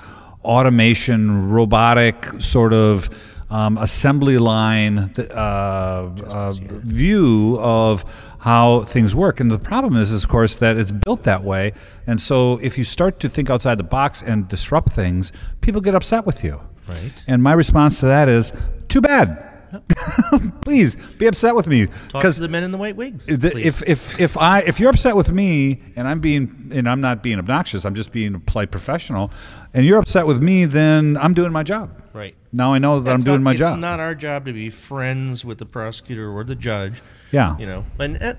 automation, 0.44 1.50
robotic 1.50 2.26
sort 2.40 2.74
of 2.74 3.10
um, 3.50 3.78
assembly 3.78 4.38
line 4.38 4.98
uh, 4.98 5.14
uh, 5.34 6.54
view 6.60 7.58
of 7.60 8.04
how 8.40 8.82
things 8.82 9.16
work. 9.16 9.40
And 9.40 9.52
the 9.52 9.60
problem 9.60 9.96
is, 9.96 10.12
is, 10.12 10.24
of 10.24 10.30
course, 10.30 10.56
that 10.56 10.78
it's 10.78 10.92
built 10.92 11.24
that 11.24 11.44
way. 11.44 11.74
And 12.08 12.20
so 12.20 12.58
if 12.62 12.78
you 12.78 12.84
start 12.84 13.20
to 13.22 13.30
think 13.30 13.50
outside 13.50 13.78
the 13.78 13.84
box 13.84 14.22
and 14.22 14.48
disrupt 14.48 14.92
things, 14.92 15.32
people 15.62 15.82
get 15.82 15.96
upset 15.96 16.26
with 16.26 16.44
you. 16.44 16.62
Right. 16.88 17.14
And 17.28 17.42
my 17.42 17.54
response 17.54 18.00
to 18.02 18.08
that 18.08 18.28
is, 18.28 18.52
too 18.90 19.02
bad. 19.02 19.53
Please 20.62 20.96
be 21.18 21.26
upset 21.28 21.56
with 21.56 21.68
me 21.68 21.88
Talk 22.10 22.24
to 22.24 22.32
the 22.42 22.48
men 22.48 22.64
in 22.64 22.72
the 22.72 22.78
white 22.78 22.96
wigs. 22.96 23.26
the- 23.26 23.56
if 23.58 23.82
if 23.88 24.20
if 24.20 24.38
I 24.38 24.60
if 24.62 24.80
you're 24.80 24.90
upset 24.90 25.16
with 25.16 25.32
me 25.32 25.82
and 25.96 26.08
I'm 26.08 26.20
being 26.20 26.72
and 26.74 26.88
I'm 26.90 27.02
not 27.02 27.24
being 27.24 27.40
obnoxious, 27.40 27.86
I'm 27.86 27.96
just 27.96 28.12
being 28.12 28.36
a 28.36 28.40
polite 28.40 28.72
professional, 28.72 29.32
and 29.74 29.86
you're 29.86 30.00
upset 30.00 30.28
with 30.28 30.42
me, 30.42 30.66
then 30.66 31.18
I'm 31.18 31.34
doing 31.34 31.52
my 31.52 31.64
job. 31.64 32.02
right. 32.14 32.36
Now 32.52 32.72
I 32.74 32.78
know 32.78 33.00
that 33.00 33.06
That's 33.06 33.24
I'm 33.24 33.32
doing 33.32 33.44
not- 33.44 33.52
my 33.52 33.56
job. 33.56 33.74
it's 33.74 33.82
not 33.82 34.00
our 34.00 34.14
job 34.16 34.46
to 34.46 34.54
be 34.54 34.70
friends 34.70 35.44
with 35.44 35.58
the 35.58 35.66
prosecutor 35.66 36.30
or 36.30 36.44
the 36.44 36.56
judge. 36.56 37.02
Yeah. 37.32 37.58
You 37.58 37.66
know, 37.66 37.84
and, 38.00 38.38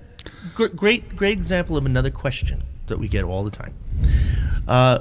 gr- 0.55 0.69
great, 0.69 1.17
great 1.17 1.33
example 1.33 1.77
of 1.77 1.85
another 1.85 2.11
question 2.13 2.63
that 2.87 2.99
we 2.99 3.09
get 3.09 3.25
all 3.25 3.43
the 3.43 3.51
time. 3.51 3.75
Uh, 4.69 5.01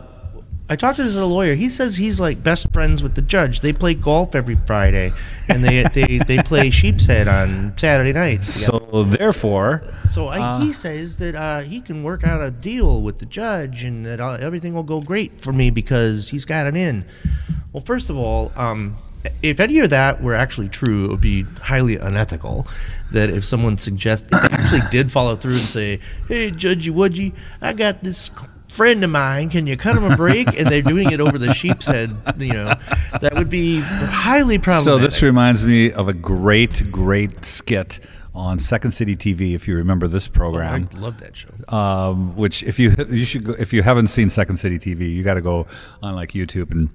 I 0.74 0.76
talked 0.76 0.96
to 0.96 1.04
this 1.04 1.14
little 1.14 1.30
lawyer. 1.30 1.54
He 1.54 1.70
says 1.70 1.96
he's 1.96 2.20
like 2.20 2.42
best 2.42 2.74
friends 2.74 3.04
with 3.04 3.14
the 3.14 3.22
judge. 3.22 3.60
They 3.60 3.74
play 3.74 3.94
golf 3.94 4.34
every 4.34 4.58
Friday, 4.66 5.12
and 5.48 5.64
they 5.64 5.84
they, 5.94 6.18
they 6.18 6.40
play 6.40 6.72
sheepshead 6.72 7.28
on 7.28 7.78
Saturday 7.78 8.12
nights. 8.12 8.66
together. 8.66 8.84
so 8.92 9.04
therefore, 9.04 9.84
So 10.08 10.30
I, 10.30 10.62
he 10.62 10.74
says 10.74 11.18
that 11.18 11.36
uh, 11.36 11.60
he 11.60 11.80
can 11.80 12.02
work 12.02 12.24
out 12.24 12.42
a 12.42 12.50
deal 12.50 13.04
with 13.04 13.20
the 13.20 13.28
judge 13.28 13.84
and 13.84 14.04
that 14.08 14.20
uh, 14.20 14.38
everything 14.40 14.74
will 14.74 14.82
go 14.82 15.00
great 15.00 15.40
for 15.40 15.54
me 15.54 15.70
because 15.70 16.30
he's 16.30 16.44
got 16.44 16.66
it 16.66 16.76
in. 16.76 17.06
Well, 17.72 17.84
first 17.84 18.10
of 18.10 18.18
all, 18.18 18.52
um, 18.56 18.96
if 19.44 19.60
any 19.60 19.78
of 19.78 19.91
that 19.91 20.24
were 20.24 20.34
actually 20.34 20.70
true, 20.70 21.06
it 21.06 21.10
would 21.10 21.22
be 21.22 21.43
highly 21.62 21.97
unethical. 21.97 22.66
That 23.12 23.30
if 23.30 23.45
someone 23.45 23.78
suggests, 23.78 24.28
if 24.32 24.41
they 24.41 24.58
actually 24.58 24.82
did 24.89 25.12
follow 25.12 25.36
through 25.36 25.54
and 25.54 25.62
say, 25.62 26.00
"Hey, 26.28 26.50
Judgy 26.50 26.91
Wudgy, 26.91 27.36
I 27.62 27.74
got 27.74 28.02
this." 28.02 28.32
Friend 28.74 29.03
of 29.03 29.09
mine, 29.11 29.49
can 29.49 29.67
you 29.67 29.78
cut 29.78 29.95
him 29.95 30.03
a 30.03 30.15
break? 30.17 30.47
And 30.59 30.67
they're 30.67 30.82
doing 30.82 31.11
it 31.11 31.19
over 31.21 31.38
the 31.38 31.53
sheepshead. 31.53 32.09
You 32.39 32.53
know, 32.53 32.74
that 33.21 33.34
would 33.36 33.49
be 33.49 33.82
highly 33.82 34.57
probable. 34.57 34.84
so 34.84 34.97
this 34.97 35.21
reminds 35.21 35.63
me 35.63 35.91
of 35.91 36.07
a 36.07 36.13
great 36.13 36.91
great 36.91 37.45
skit 37.45 37.99
on 38.34 38.57
Second 38.57 38.91
City 38.91 39.15
TV. 39.15 39.53
If 39.53 39.67
you 39.67 39.76
remember 39.76 40.07
this 40.07 40.28
program, 40.28 40.89
I 40.91 40.97
love 40.99 41.19
that 41.19 41.36
show. 41.36 41.49
um, 41.67 42.36
which 42.36 42.63
if 42.63 42.80
you 42.80 42.95
you 43.09 43.26
should 43.26 43.43
go, 43.43 43.53
if 43.59 43.74
you 43.74 43.84
haven't 43.84 44.07
seen 44.07 44.30
Second 44.30 44.57
City 44.57 44.80
TV, 44.80 45.13
you 45.13 45.21
got 45.24 45.36
to 45.36 45.41
go 45.41 45.67
on 46.01 46.15
like 46.15 46.32
YouTube 46.32 46.71
and 46.71 46.89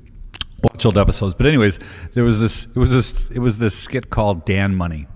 watch 0.64 0.84
old 0.84 0.98
episodes. 0.98 1.36
But 1.36 1.46
anyways, 1.46 1.78
there 2.14 2.24
was 2.24 2.40
this 2.40 2.66
it 2.66 2.76
was 2.76 2.90
this 2.90 3.30
it 3.30 3.38
was 3.38 3.58
this 3.58 3.78
skit 3.78 4.10
called 4.10 4.44
Dan 4.44 4.74
Money, 4.74 5.06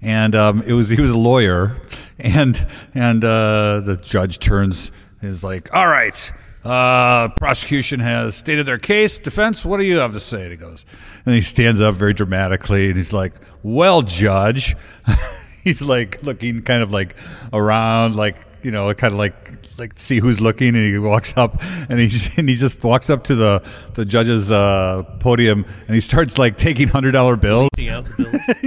and 0.00 0.36
um, 0.36 0.62
it 0.62 0.74
was 0.74 0.88
he 0.90 1.00
was 1.00 1.10
a 1.10 1.18
lawyer, 1.18 1.76
and 2.20 2.64
and 2.94 3.24
uh, 3.24 3.80
the 3.80 3.96
judge 4.00 4.38
turns 4.38 4.92
is 5.24 5.44
like, 5.44 5.74
all 5.74 5.86
right. 5.86 6.32
Uh, 6.64 7.28
prosecution 7.30 8.00
has 8.00 8.34
stated 8.34 8.64
their 8.64 8.78
case. 8.78 9.18
Defense, 9.18 9.66
what 9.66 9.78
do 9.78 9.84
you 9.84 9.98
have 9.98 10.14
to 10.14 10.20
say? 10.20 10.44
And 10.44 10.50
he 10.50 10.56
goes, 10.56 10.86
and 11.26 11.34
he 11.34 11.42
stands 11.42 11.78
up 11.78 11.94
very 11.94 12.14
dramatically, 12.14 12.88
and 12.88 12.96
he's 12.96 13.12
like, 13.12 13.34
"Well, 13.62 14.00
judge," 14.00 14.74
he's 15.62 15.82
like 15.82 16.22
looking 16.22 16.62
kind 16.62 16.82
of 16.82 16.90
like 16.90 17.16
around, 17.52 18.16
like 18.16 18.36
you 18.62 18.70
know, 18.70 18.92
kind 18.94 19.12
of 19.12 19.18
like 19.18 19.54
like 19.78 19.98
see 19.98 20.20
who's 20.20 20.40
looking, 20.40 20.68
and 20.68 20.76
he 20.76 20.98
walks 20.98 21.36
up, 21.36 21.60
and 21.88 21.98
he 22.00 22.10
and 22.38 22.48
he 22.48 22.56
just 22.56 22.82
walks 22.82 23.10
up 23.10 23.24
to 23.24 23.34
the 23.34 23.62
the 23.94 24.04
judge's 24.04 24.50
uh, 24.50 25.02
podium, 25.20 25.64
and 25.86 25.94
he 25.94 26.00
starts 26.00 26.38
like 26.38 26.56
taking 26.56 26.88
hundred 26.88 27.12
dollar 27.12 27.36
bills. 27.36 27.68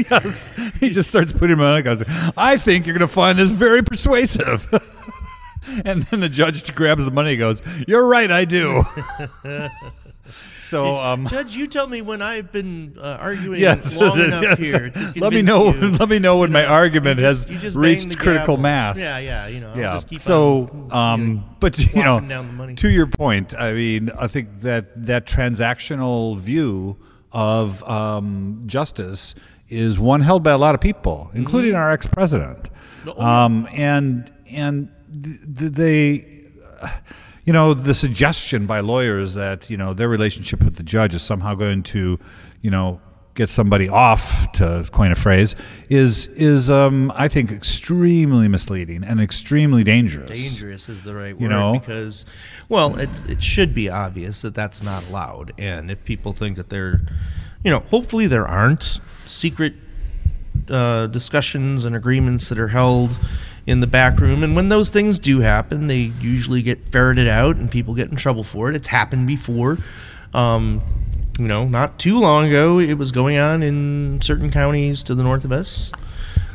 Yes, 0.10 0.56
he 0.80 0.90
just 0.90 1.10
starts 1.10 1.34
putting 1.34 1.58
them 1.58 1.62
on. 1.62 2.04
I 2.38 2.58
think 2.58 2.86
you're 2.86 2.98
going 2.98 3.08
to 3.08 3.14
find 3.14 3.38
this 3.38 3.50
very 3.50 3.84
persuasive. 3.84 4.68
and 5.86 6.04
then 6.04 6.20
the 6.20 6.30
judge 6.30 6.74
grabs 6.76 7.06
the 7.06 7.12
money 7.12 7.32
and 7.32 7.40
goes, 7.40 7.62
You're 7.88 8.08
right, 8.08 8.30
I 8.30 8.46
do. 8.46 8.84
so, 10.58 10.96
um, 10.96 11.28
Judge, 11.28 11.56
you 11.56 11.68
tell 11.68 11.88
me 11.88 12.02
when 12.02 12.22
I've 12.22 12.52
been 12.52 12.96
uh, 12.98 13.18
arguing 13.20 13.60
yes, 13.60 13.96
long 13.98 14.20
enough 14.20 14.58
here. 14.58 14.90
To 14.90 15.14
let 15.18 15.34
me 15.34 15.42
know. 15.42 15.74
you. 15.74 15.92
let 15.92 16.10
me 16.10 16.20
know 16.20 16.38
when 16.40 16.52
my 16.52 16.66
argument 16.66 17.20
just- 17.20 17.50
has 17.50 17.76
you 17.76 17.80
reached 17.80 18.18
critical 18.18 18.56
gavel. 18.56 18.58
mass. 18.58 19.00
Yeah, 19.00 19.18
yeah, 19.20 19.48
you 19.48 19.62
know, 19.62 19.72
I'll 19.72 19.78
yeah. 19.78 19.94
just 19.94 20.10
keep 20.10 20.20
so, 20.20 20.70
on, 20.72 20.86
you 20.86 20.92
um, 20.92 21.36
know, 21.36 21.44
but 21.60 21.80
you 21.80 22.04
know, 22.04 22.20
down 22.20 22.48
the 22.48 22.54
money. 22.54 22.76
to 22.76 22.90
your 22.90 23.08
point, 23.08 23.54
I 23.56 23.74
mean, 23.74 24.10
I 24.18 24.28
think 24.28 24.62
that 24.62 25.06
that 25.06 25.26
transactional 25.26 26.38
view 26.38 26.98
of 27.32 27.84
um, 27.90 28.64
justice 28.66 29.36
is 29.70 30.00
one 30.00 30.22
held 30.22 30.44
by 30.44 30.52
a 30.52 30.58
lot 30.58 30.76
of 30.76 30.82
people, 30.82 31.30
including 31.34 31.76
our 31.76 31.92
ex-president. 31.92 32.70
Oh. 33.06 33.22
Um, 33.22 33.68
and 33.74 34.32
and 34.52 34.90
they, 35.10 36.44
you 37.46 37.54
know, 37.54 37.74
the 37.74 37.94
suggestion 37.94 38.66
by 38.66 38.80
lawyers 38.82 39.34
that 39.34 39.70
you 39.70 39.78
know 39.78 39.94
their 39.94 40.10
relationship 40.10 40.64
with 40.64 40.76
the 40.76 40.84
judge 40.84 41.14
is 41.16 41.22
somehow 41.22 41.56
going 41.56 41.84
to, 41.84 42.20
you 42.62 42.72
know, 42.72 43.00
get 43.38 43.50
somebody 43.50 43.88
off 43.88 44.52
to 44.52 44.84
coin 44.92 45.12
a 45.12 45.16
phrase 45.16 45.56
is 45.90 46.28
is 46.30 46.72
um, 46.72 47.12
I 47.16 47.28
think 47.28 47.52
extremely 47.52 48.48
misleading 48.48 49.04
and 49.04 49.22
extremely 49.22 49.84
dangerous. 49.84 50.30
dangerous 50.30 50.90
is 50.90 51.04
the 51.04 51.14
right 51.14 51.34
word 51.36 51.42
You 51.42 51.48
know? 51.48 51.74
because 51.74 52.26
well 52.68 52.98
it, 52.98 53.10
it 53.30 53.44
should 53.44 53.76
be 53.76 53.90
obvious 53.90 54.42
that 54.42 54.56
that's 54.56 54.82
not 54.82 55.08
allowed 55.08 55.54
and 55.60 55.92
if 55.92 56.04
people 56.04 56.34
think 56.34 56.58
that 56.58 56.70
there 56.70 57.02
you 57.64 57.70
know 57.70 57.80
hopefully 57.80 58.26
there 58.26 58.48
aren't 58.48 59.00
secret 59.28 59.74
uh, 60.70 61.06
discussions 61.08 61.86
and 61.86 61.96
agreements 61.96 62.50
that 62.50 62.58
are 62.58 62.70
held 62.70 63.18
in 63.68 63.82
the 63.82 63.88
back 63.88 64.20
room 64.20 64.44
and 64.44 64.56
when 64.56 64.70
those 64.70 64.90
things 64.90 65.20
do 65.20 65.42
happen 65.42 65.88
they 65.88 65.98
usually 65.98 66.62
get 66.62 66.90
ferreted 66.90 67.28
out 67.28 67.58
and 67.58 67.70
people 67.70 67.94
get 67.94 68.10
in 68.10 68.16
trouble 68.16 68.44
for 68.44 68.70
it. 68.70 68.76
It's 68.76 68.88
happened 68.88 69.28
before. 69.28 69.78
Um, 70.34 70.82
you 71.38 71.48
know 71.48 71.68
not 71.68 72.00
too 72.00 72.20
long 72.20 72.48
ago 72.48 72.80
it 72.80 72.96
was 72.96 73.12
going 73.12 73.38
on 73.38 73.62
in 73.62 74.20
certain 74.22 74.52
counties 74.52 75.04
to 75.04 75.16
the 75.16 75.24
north 75.24 75.46
of 75.46 75.52
us 75.52 75.92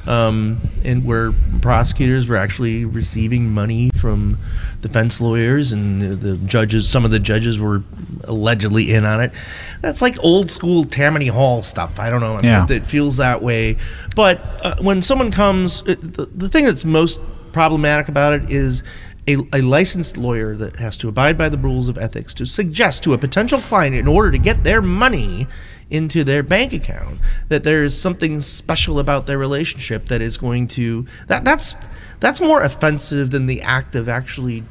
um, 0.06 0.58
and 0.84 1.04
where 1.04 1.30
prosecutors 1.60 2.28
were 2.28 2.36
actually 2.36 2.84
receiving 2.84 3.50
money 3.50 3.90
from 3.90 4.36
defense 4.82 5.20
lawyers, 5.20 5.72
and 5.72 6.02
the, 6.02 6.36
judges, 6.38 6.88
some 6.88 7.04
of 7.04 7.10
the 7.10 7.20
judges 7.20 7.58
were 7.58 7.82
allegedly 8.24 8.92
in 8.92 9.06
on 9.06 9.20
it. 9.20 9.32
That's 9.80 10.02
like 10.02 10.22
old 10.22 10.50
school 10.50 10.84
Tammany 10.84 11.28
Hall 11.28 11.62
stuff. 11.62 11.98
I 11.98 12.10
don't 12.10 12.20
know. 12.20 12.34
I 12.34 12.36
mean, 12.36 12.44
Yeah. 12.44 12.66
It 12.68 12.84
feels 12.84 13.16
that 13.16 13.40
way. 13.42 13.76
But 14.14 14.42
uh, 14.62 14.76
when 14.82 15.00
someone 15.00 15.30
comes, 15.30 15.82
it, 15.86 16.00
the, 16.00 16.26
the 16.26 16.48
thing 16.48 16.66
that's 16.66 16.84
most 16.84 17.22
problematic 17.52 18.08
about 18.08 18.34
it 18.34 18.50
is. 18.50 18.82
A, 19.28 19.36
a 19.52 19.62
licensed 19.62 20.16
lawyer 20.16 20.56
that 20.56 20.74
has 20.80 20.96
to 20.96 21.08
abide 21.08 21.38
by 21.38 21.48
the 21.48 21.56
rules 21.56 21.88
of 21.88 21.96
ethics 21.96 22.34
to 22.34 22.44
suggest 22.44 23.04
to 23.04 23.12
a 23.12 23.18
potential 23.18 23.60
client 23.60 23.94
in 23.94 24.08
order 24.08 24.32
to 24.32 24.38
get 24.38 24.64
their 24.64 24.82
money 24.82 25.46
into 25.90 26.24
their 26.24 26.42
bank 26.42 26.72
account 26.72 27.20
that 27.48 27.62
there's 27.62 27.96
something 27.96 28.40
special 28.40 28.98
about 28.98 29.28
their 29.28 29.38
relationship 29.38 30.06
that 30.06 30.20
is 30.20 30.36
going 30.36 30.66
to 30.66 31.06
that 31.28 31.44
that's 31.44 31.76
that's 32.22 32.40
more 32.40 32.62
offensive 32.62 33.32
than 33.32 33.46
the 33.46 33.60
act 33.62 33.96
of 33.96 34.08
actually 34.08 34.62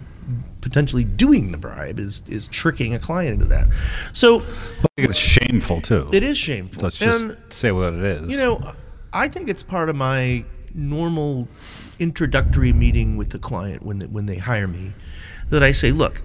potentially 0.62 1.04
doing 1.04 1.52
the 1.52 1.58
bribe 1.58 2.00
is 2.00 2.24
is 2.28 2.48
tricking 2.48 2.96
a 2.96 3.00
client 3.00 3.34
into 3.34 3.46
that. 3.46 3.68
So 4.14 4.40
I 4.40 4.88
think 4.96 5.10
it's 5.10 5.20
shameful 5.20 5.82
too. 5.82 6.10
it 6.14 6.24
is 6.24 6.38
shameful. 6.38 6.84
Let's 6.84 6.98
just 6.98 7.26
and 7.26 7.38
say 7.50 7.72
what 7.72 7.94
it 7.94 8.04
is. 8.04 8.32
you 8.32 8.38
know, 8.38 8.74
I 9.14 9.28
think 9.28 9.50
it's 9.50 9.64
part 9.64 9.90
of 9.90 9.96
my 9.98 10.46
normal 10.74 11.50
introductory 12.00 12.72
meeting 12.72 13.18
with 13.18 13.30
the 13.30 13.40
client 13.40 13.84
when 13.84 14.00
they, 14.00 14.08
when 14.08 14.26
they 14.26 14.38
hire 14.38 14.68
me 14.68 14.94
that 15.50 15.62
I 15.62 15.74
say, 15.74 15.92
look, 15.92 16.22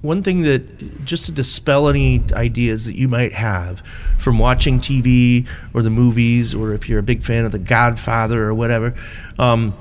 one 0.00 0.22
thing 0.22 0.42
that 0.42 1.04
just 1.04 1.26
to 1.26 1.32
dispel 1.32 1.88
any 1.88 2.22
ideas 2.32 2.86
that 2.86 2.96
you 2.96 3.06
might 3.06 3.34
have 3.34 3.80
from 4.18 4.38
watching 4.38 4.78
TV 4.78 5.46
or 5.74 5.82
the 5.82 5.90
movies, 5.90 6.54
or 6.54 6.72
if 6.72 6.88
you're 6.88 6.98
a 6.98 7.02
big 7.02 7.22
fan 7.22 7.44
of 7.44 7.52
The 7.52 7.58
Godfather 7.58 8.42
or 8.42 8.54
whatever, 8.54 8.94
um, 9.38 9.74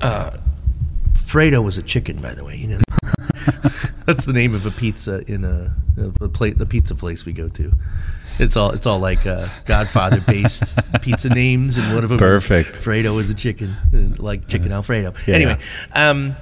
uh, 0.00 0.36
Fredo 1.14 1.62
was 1.64 1.78
a 1.78 1.82
chicken, 1.82 2.20
by 2.20 2.34
the 2.34 2.44
way. 2.44 2.56
You 2.56 2.68
know, 2.68 2.80
that's 4.06 4.24
the 4.24 4.32
name 4.32 4.54
of 4.54 4.66
a 4.66 4.70
pizza 4.70 5.22
in 5.30 5.44
a, 5.44 5.74
of 5.96 6.16
a 6.20 6.28
plate, 6.28 6.58
the 6.58 6.66
pizza 6.66 6.94
place 6.94 7.24
we 7.24 7.32
go 7.32 7.48
to. 7.50 7.72
It's 8.38 8.56
all 8.56 8.70
it's 8.70 8.86
all 8.86 8.98
like 8.98 9.26
uh, 9.26 9.48
Godfather 9.66 10.20
based 10.26 10.78
pizza 11.02 11.28
names, 11.28 11.76
and 11.76 11.94
one 11.94 12.04
of 12.04 12.10
them 12.10 12.18
Perfect. 12.18 12.70
is 12.70 12.76
Fredo 12.76 13.20
is 13.20 13.28
a 13.28 13.34
chicken, 13.34 13.74
like 14.18 14.48
chicken 14.48 14.72
Alfredo. 14.72 15.12
Yeah. 15.26 15.34
Anyway, 15.34 15.58
um, 15.92 16.36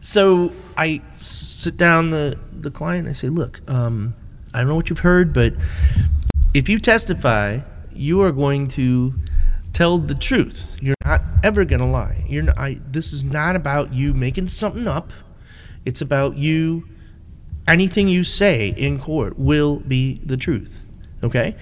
so 0.00 0.50
I 0.76 1.02
sit 1.18 1.76
down 1.76 2.10
the 2.10 2.38
the 2.52 2.70
client. 2.70 3.06
I 3.06 3.12
say, 3.12 3.28
look, 3.28 3.60
um, 3.70 4.14
I 4.54 4.60
don't 4.60 4.68
know 4.68 4.76
what 4.76 4.88
you've 4.88 5.00
heard, 5.00 5.32
but 5.34 5.54
if 6.54 6.68
you 6.68 6.78
testify, 6.78 7.60
you 7.92 8.22
are 8.22 8.32
going 8.32 8.66
to 8.68 9.14
tell 9.72 9.98
the 9.98 10.14
truth. 10.14 10.76
You're 10.80 10.94
not 11.04 11.22
ever 11.42 11.64
going 11.64 11.80
to 11.80 11.86
lie. 11.86 12.24
You're 12.28 12.44
not, 12.44 12.58
I, 12.58 12.80
this 12.90 13.12
is 13.12 13.24
not 13.24 13.56
about 13.56 13.92
you 13.92 14.14
making 14.14 14.48
something 14.48 14.86
up. 14.86 15.12
It's 15.84 16.00
about 16.00 16.36
you. 16.36 16.88
Anything 17.68 18.08
you 18.08 18.24
say 18.24 18.74
in 18.76 18.98
court 18.98 19.38
will 19.38 19.80
be 19.80 20.20
the 20.24 20.36
truth. 20.36 20.84
Okay. 21.22 21.56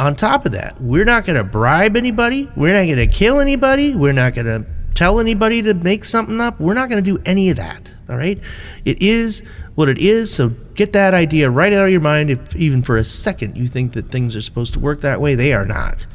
On 0.00 0.16
top 0.16 0.46
of 0.46 0.52
that, 0.52 0.80
we're 0.80 1.04
not 1.04 1.24
going 1.24 1.36
to 1.36 1.44
bribe 1.44 1.96
anybody. 1.96 2.50
We're 2.56 2.72
not 2.72 2.86
going 2.86 2.96
to 2.96 3.06
kill 3.06 3.40
anybody. 3.40 3.94
We're 3.94 4.12
not 4.12 4.34
going 4.34 4.46
to 4.46 4.66
tell 4.94 5.20
anybody 5.20 5.62
to 5.62 5.74
make 5.74 6.04
something 6.04 6.40
up. 6.40 6.60
We're 6.60 6.74
not 6.74 6.88
going 6.88 7.02
to 7.02 7.16
do 7.16 7.22
any 7.24 7.50
of 7.50 7.56
that. 7.56 7.94
All 8.08 8.16
right. 8.16 8.38
It 8.84 9.02
is 9.02 9.42
what 9.74 9.88
it 9.88 9.98
is. 9.98 10.32
So 10.32 10.50
get 10.74 10.92
that 10.92 11.14
idea 11.14 11.50
right 11.50 11.72
out 11.72 11.86
of 11.86 11.90
your 11.90 12.00
mind. 12.00 12.30
If 12.30 12.54
even 12.56 12.82
for 12.82 12.96
a 12.96 13.04
second 13.04 13.56
you 13.56 13.66
think 13.66 13.92
that 13.92 14.10
things 14.10 14.36
are 14.36 14.40
supposed 14.40 14.74
to 14.74 14.80
work 14.80 15.00
that 15.00 15.20
way, 15.20 15.34
they 15.34 15.52
are 15.52 15.64
not. 15.64 16.06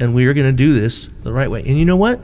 And 0.00 0.14
we 0.14 0.26
are 0.26 0.34
going 0.34 0.50
to 0.50 0.56
do 0.56 0.72
this 0.72 1.08
the 1.22 1.32
right 1.32 1.50
way. 1.50 1.60
And 1.60 1.78
you 1.78 1.84
know 1.84 1.96
what? 1.96 2.20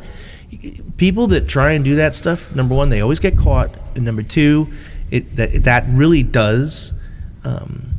People 0.97 1.29
that 1.29 1.49
try 1.49 1.73
and 1.73 1.85
do 1.85 1.97
that 1.97 2.15
stuff, 2.15 2.55
number 2.55 2.75
one, 2.75 2.89
they 2.89 3.01
always 3.01 3.21
get 3.21 3.37
caught. 3.37 3.71
And 3.95 4.05
number 4.05 4.23
two, 4.23 4.69
it 5.11 5.37
that 5.37 5.65
that 5.65 5.85
really 5.89 6.23
does 6.23 6.93
um, 7.45 7.91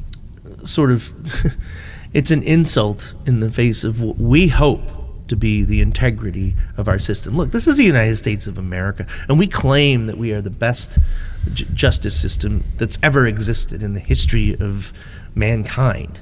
sort 0.65 0.91
of 0.91 1.11
it's 2.13 2.31
an 2.31 2.43
insult 2.43 3.15
in 3.25 3.39
the 3.39 3.51
face 3.51 3.83
of 3.83 4.01
what 4.01 4.17
we 4.17 4.47
hope 4.47 4.81
to 5.27 5.35
be 5.37 5.63
the 5.63 5.79
integrity 5.79 6.55
of 6.75 6.89
our 6.89 6.99
system. 6.99 7.37
Look, 7.37 7.51
this 7.51 7.65
is 7.65 7.77
the 7.77 7.85
United 7.85 8.17
States 8.17 8.47
of 8.47 8.57
America, 8.57 9.07
and 9.29 9.39
we 9.39 9.47
claim 9.47 10.07
that 10.07 10.17
we 10.17 10.33
are 10.33 10.41
the 10.41 10.49
best 10.49 10.99
j- 11.53 11.65
justice 11.73 12.19
system 12.19 12.65
that's 12.77 12.99
ever 13.01 13.25
existed 13.25 13.81
in 13.81 13.93
the 13.93 14.01
history 14.01 14.57
of 14.59 14.91
mankind. 15.33 16.19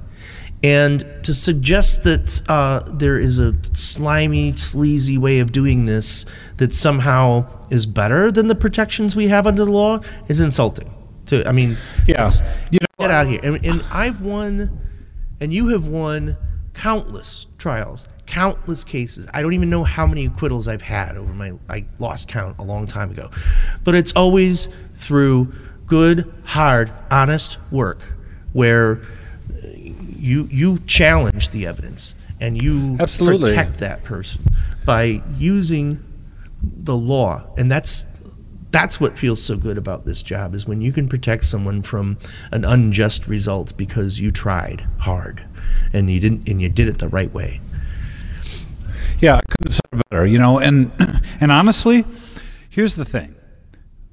And 0.62 1.06
to 1.24 1.34
suggest 1.34 2.04
that 2.04 2.42
uh, 2.50 2.82
there 2.94 3.18
is 3.18 3.40
a 3.40 3.54
slimy, 3.74 4.56
sleazy 4.58 5.18
way 5.18 5.40
of 5.40 5.52
doing 5.54 5.86
this 5.86 6.26
that 6.58 6.74
somehow 6.74 7.48
is 7.70 7.86
better 7.86 8.32
than 8.32 8.48
the 8.48 8.56
protections 8.56 9.16
we 9.16 9.30
have 9.30 9.48
under 9.48 9.64
the 9.64 9.72
law 9.72 10.00
is 10.28 10.42
insulting. 10.42 10.94
To 11.28 11.48
I 11.48 11.54
mean, 11.54 11.78
Yeah. 12.08 12.30
You 12.72 12.80
know- 12.82 12.88
get 13.00 13.12
out 13.12 13.26
of 13.26 13.32
here. 13.32 13.40
And, 13.42 13.66
and 13.66 13.84
I've 13.92 14.20
won, 14.20 14.78
and 15.40 15.54
you 15.54 15.70
have 15.70 15.88
won 15.88 16.36
countless 16.74 17.48
trials, 17.58 18.10
countless 18.26 18.84
cases. 18.84 19.26
I 19.34 19.42
don't 19.42 19.54
even 19.54 19.70
know 19.70 19.86
how 19.86 20.06
many 20.06 20.26
acquittals 20.26 20.68
I've 20.68 20.82
had 20.82 21.18
over 21.18 21.34
my. 21.34 21.54
I 21.70 21.86
lost 22.00 22.28
count 22.28 22.58
a 22.60 22.64
long 22.64 22.88
time 22.88 23.12
ago, 23.12 23.30
but 23.86 23.96
it's 23.96 24.12
always 24.14 24.68
through 24.96 25.54
good, 25.88 26.32
hard, 26.44 26.92
honest 27.10 27.58
work 27.72 28.02
where 28.52 29.02
you 30.20 30.48
you 30.52 30.80
challenge 30.80 31.50
the 31.50 31.66
evidence 31.66 32.16
and 32.40 32.62
you 32.62 32.96
Absolutely. 33.00 33.50
protect 33.50 33.80
that 33.80 34.04
person 34.04 34.44
by 34.86 35.22
using 35.38 36.04
the 36.62 36.96
law, 36.96 37.44
and 37.58 37.70
that's 37.70 38.06
that's 38.72 39.00
what 39.00 39.18
feels 39.18 39.42
so 39.42 39.58
good 39.58 39.78
about 39.78 40.06
this 40.06 40.22
job 40.22 40.54
is 40.54 40.68
when 40.68 40.80
you 40.82 40.92
can 40.92 41.08
protect 41.08 41.44
someone 41.44 41.82
from 41.82 42.18
an 42.52 42.64
unjust 42.64 43.28
result 43.28 43.76
because 43.78 44.20
you 44.20 44.32
tried 44.32 44.86
hard 45.00 45.44
and 45.92 46.10
you 46.10 46.20
didn't 46.20 46.48
and 46.48 46.62
you 46.62 46.70
did 46.70 46.88
it 46.88 47.00
the 47.00 47.08
right 47.08 47.34
way. 47.34 47.60
Yeah, 49.20 49.36
I 49.36 49.42
couldn't 49.50 49.68
have 49.68 49.74
said 49.74 50.00
it 50.00 50.10
better. 50.10 50.26
You 50.26 50.40
know, 50.40 50.60
and 50.60 50.92
and 51.42 51.52
honestly, 51.52 52.06
here's 52.70 52.96
the 52.96 53.06
thing: 53.06 53.36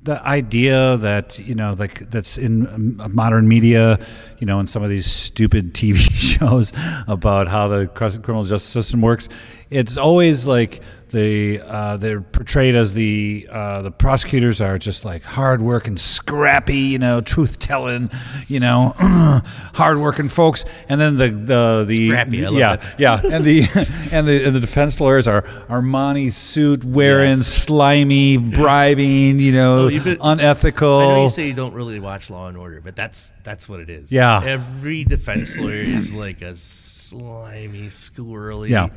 the 0.07 0.25
idea 0.27 0.97
that 0.99 1.39
you 1.39 1.55
know, 1.55 1.75
like 1.79 2.09
that's 2.11 2.39
in 2.39 2.67
um, 2.69 3.15
modern 3.15 3.47
media, 3.47 3.99
you 4.39 4.47
know, 4.47 4.59
in 4.61 4.67
some 4.67 4.83
of 4.83 4.89
these 4.89 5.07
stupid 5.07 5.75
TV 5.81 5.99
shows 6.39 6.73
about 7.07 7.49
how 7.49 7.69
the 7.69 7.87
criminal 7.89 8.45
justice 8.45 8.73
system 8.73 9.03
works, 9.03 9.29
it's 9.69 9.97
always 9.99 10.47
like 10.47 10.81
they 11.11 11.61
uh, 11.61 11.97
they're 11.99 12.21
portrayed 12.21 12.75
as 12.75 12.93
the 12.95 13.47
uh, 13.51 13.83
the 13.83 13.91
prosecutors 13.93 14.61
are 14.61 14.79
just 14.79 15.05
like 15.05 15.23
hard 15.23 15.63
working, 15.63 15.97
scrappy, 15.97 16.77
you 16.79 16.99
know, 16.99 17.21
truth 17.21 17.59
telling, 17.59 18.11
you 18.49 18.59
know, 18.61 18.93
hard 18.99 19.99
working 19.99 20.29
folks, 20.29 20.65
and 20.89 21.01
then 21.01 21.17
the 21.17 21.29
the 21.29 21.85
the 21.87 22.09
Scrappy, 22.09 22.45
I 22.45 22.49
love 22.49 22.59
yeah 22.59 22.95
yeah, 22.99 23.21
and 23.37 23.45
the 23.45 23.61
and 24.13 24.27
the 24.27 24.45
and 24.47 24.57
the 24.57 24.61
defense 24.61 25.01
lawyers 25.01 25.29
are 25.29 25.43
Armani 25.69 26.33
suit 26.33 26.85
wearing, 26.85 27.29
Yes. 27.31 27.47
slimy, 27.47 28.37
bribing, 28.37 29.39
you 29.39 29.53
know, 29.53 29.85
Oh, 29.85 29.89
you've 29.89 30.05
been- 30.05 30.19
unethical. 30.21 30.99
I 30.99 31.05
know 31.07 31.23
you 31.25 31.29
say 31.31 31.47
you 31.49 31.55
don't 31.55 31.75
really 31.75 32.01
watch 32.01 32.31
Law 32.31 32.49
and 32.49 32.57
Order, 32.57 32.81
but 32.81 32.97
that's 32.97 33.33
that's 33.45 33.69
what 33.69 33.81
it 33.81 33.91
is. 33.91 34.11
Yeah. 34.11 34.43
Every 34.45 35.05
defense 35.05 35.57
lawyer 35.59 35.77
is 35.83 36.13
like 36.13 36.43
a 36.43 36.57
slimy, 36.57 37.87
squirrely. 37.89 38.69
Yeah. 38.71 38.89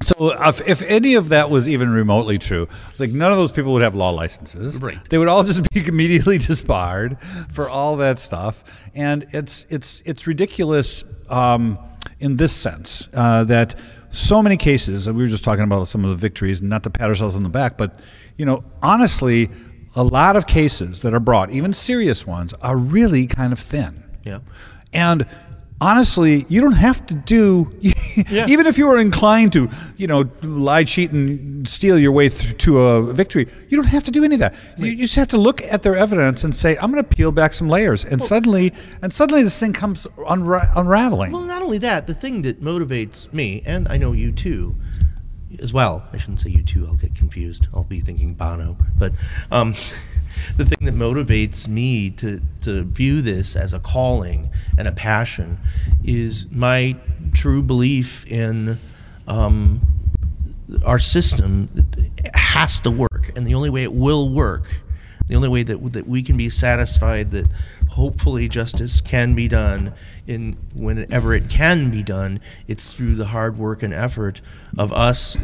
So 0.00 0.32
if, 0.48 0.66
if 0.68 0.82
any 0.82 1.14
of 1.14 1.30
that 1.30 1.50
was 1.50 1.66
even 1.66 1.90
remotely 1.90 2.38
true, 2.38 2.68
like 2.98 3.10
none 3.10 3.32
of 3.32 3.38
those 3.38 3.52
people 3.52 3.72
would 3.72 3.82
have 3.82 3.94
law 3.94 4.10
licenses. 4.10 4.80
Right. 4.80 4.98
They 5.08 5.18
would 5.18 5.28
all 5.28 5.42
just 5.42 5.68
be 5.70 5.86
immediately 5.86 6.38
disbarred 6.38 7.18
for 7.50 7.68
all 7.68 7.96
that 7.96 8.20
stuff, 8.20 8.64
and 8.94 9.24
it's 9.32 9.64
it's 9.70 10.02
it's 10.02 10.26
ridiculous 10.26 11.04
um, 11.30 11.78
in 12.20 12.36
this 12.36 12.52
sense 12.52 13.08
uh, 13.14 13.44
that 13.44 13.74
so 14.10 14.42
many 14.42 14.56
cases. 14.56 15.06
and 15.06 15.16
We 15.16 15.24
were 15.24 15.28
just 15.28 15.44
talking 15.44 15.64
about 15.64 15.88
some 15.88 16.04
of 16.04 16.10
the 16.10 16.16
victories, 16.16 16.62
not 16.62 16.82
to 16.84 16.90
pat 16.90 17.08
ourselves 17.08 17.36
on 17.36 17.42
the 17.42 17.48
back, 17.48 17.76
but 17.76 18.02
you 18.36 18.44
know, 18.44 18.64
honestly, 18.82 19.50
a 19.94 20.04
lot 20.04 20.36
of 20.36 20.46
cases 20.46 21.00
that 21.00 21.14
are 21.14 21.20
brought, 21.20 21.50
even 21.50 21.72
serious 21.72 22.26
ones, 22.26 22.52
are 22.54 22.76
really 22.76 23.26
kind 23.26 23.52
of 23.52 23.58
thin. 23.58 24.04
Yeah. 24.24 24.40
And 24.92 25.26
honestly, 25.80 26.46
you 26.48 26.60
don't 26.60 26.72
have 26.76 27.04
to 27.06 27.14
do, 27.14 27.72
Yeah. 28.30 28.46
even 28.48 28.66
if 28.66 28.78
you 28.78 28.86
were 28.88 28.98
inclined 28.98 29.52
to, 29.52 29.68
you 29.96 30.06
know, 30.06 30.24
lie, 30.42 30.84
cheat, 30.84 31.10
and 31.12 31.68
steal 31.68 31.98
your 31.98 32.12
way 32.12 32.28
through 32.28 32.54
to 32.54 32.80
a 32.80 33.12
victory, 33.12 33.46
you 33.68 33.76
don't 33.76 33.86
have 33.88 34.02
to 34.04 34.10
do 34.10 34.24
any 34.24 34.34
of 34.36 34.40
that. 34.40 34.54
You, 34.78 34.86
you 34.86 34.96
just 35.04 35.16
have 35.16 35.28
to 35.28 35.36
look 35.36 35.62
at 35.62 35.82
their 35.82 35.94
evidence 35.96 36.44
and 36.44 36.54
say, 36.54 36.76
I'm 36.78 36.90
going 36.90 37.04
to 37.04 37.08
peel 37.16 37.30
back 37.32 37.52
some 37.52 37.68
layers. 37.68 38.04
And 38.04 38.22
suddenly, 38.22 38.72
and 39.02 39.12
suddenly 39.12 39.42
this 39.42 39.58
thing 39.58 39.72
comes 39.72 40.06
unra- 40.18 40.70
unraveling. 40.76 41.32
Well, 41.32 41.42
not 41.42 41.62
only 41.62 41.78
that, 41.78 42.06
the 42.06 42.14
thing 42.14 42.42
that 42.42 42.62
motivates 42.62 43.32
me, 43.32 43.62
and 43.66 43.86
I 43.88 43.96
know 43.98 44.12
you 44.12 44.32
too, 44.32 44.74
as 45.60 45.72
well. 45.72 46.06
I 46.12 46.16
shouldn't 46.16 46.40
say 46.40 46.50
you 46.50 46.62
too. 46.62 46.86
I'll 46.86 46.96
get 46.96 47.14
confused. 47.14 47.68
I'll 47.74 47.84
be 47.84 48.00
thinking 48.00 48.34
Bono. 48.34 48.76
But 48.98 49.12
um, 49.50 49.74
the 50.56 50.64
thing 50.64 50.78
that 50.82 50.94
motivates 50.94 51.68
me 51.68 52.10
to 52.10 52.40
to 52.62 52.84
view 52.84 53.22
this 53.22 53.56
as 53.56 53.74
a 53.74 53.80
calling 53.80 54.50
and 54.78 54.88
a 54.88 54.92
passion 54.92 55.58
is 56.04 56.50
my 56.50 56.96
true 57.34 57.62
belief 57.62 58.26
in 58.26 58.78
um, 59.28 59.80
our 60.84 60.98
system 60.98 61.68
has 62.34 62.80
to 62.80 62.90
work, 62.90 63.32
and 63.36 63.46
the 63.46 63.54
only 63.54 63.70
way 63.70 63.82
it 63.82 63.92
will 63.92 64.30
work, 64.30 64.82
the 65.26 65.36
only 65.36 65.48
way 65.48 65.62
that 65.62 65.92
that 65.92 66.06
we 66.06 66.22
can 66.22 66.36
be 66.36 66.48
satisfied 66.48 67.30
that 67.32 67.46
hopefully 67.90 68.48
justice 68.48 69.00
can 69.00 69.34
be 69.34 69.48
done 69.48 69.92
in 70.26 70.52
whenever 70.74 71.32
it 71.32 71.48
can 71.48 71.90
be 71.90 72.02
done, 72.02 72.40
it's 72.66 72.92
through 72.92 73.14
the 73.14 73.26
hard 73.26 73.56
work 73.58 73.82
and 73.82 73.94
effort 73.94 74.40
of 74.76 74.92
us 74.92 75.36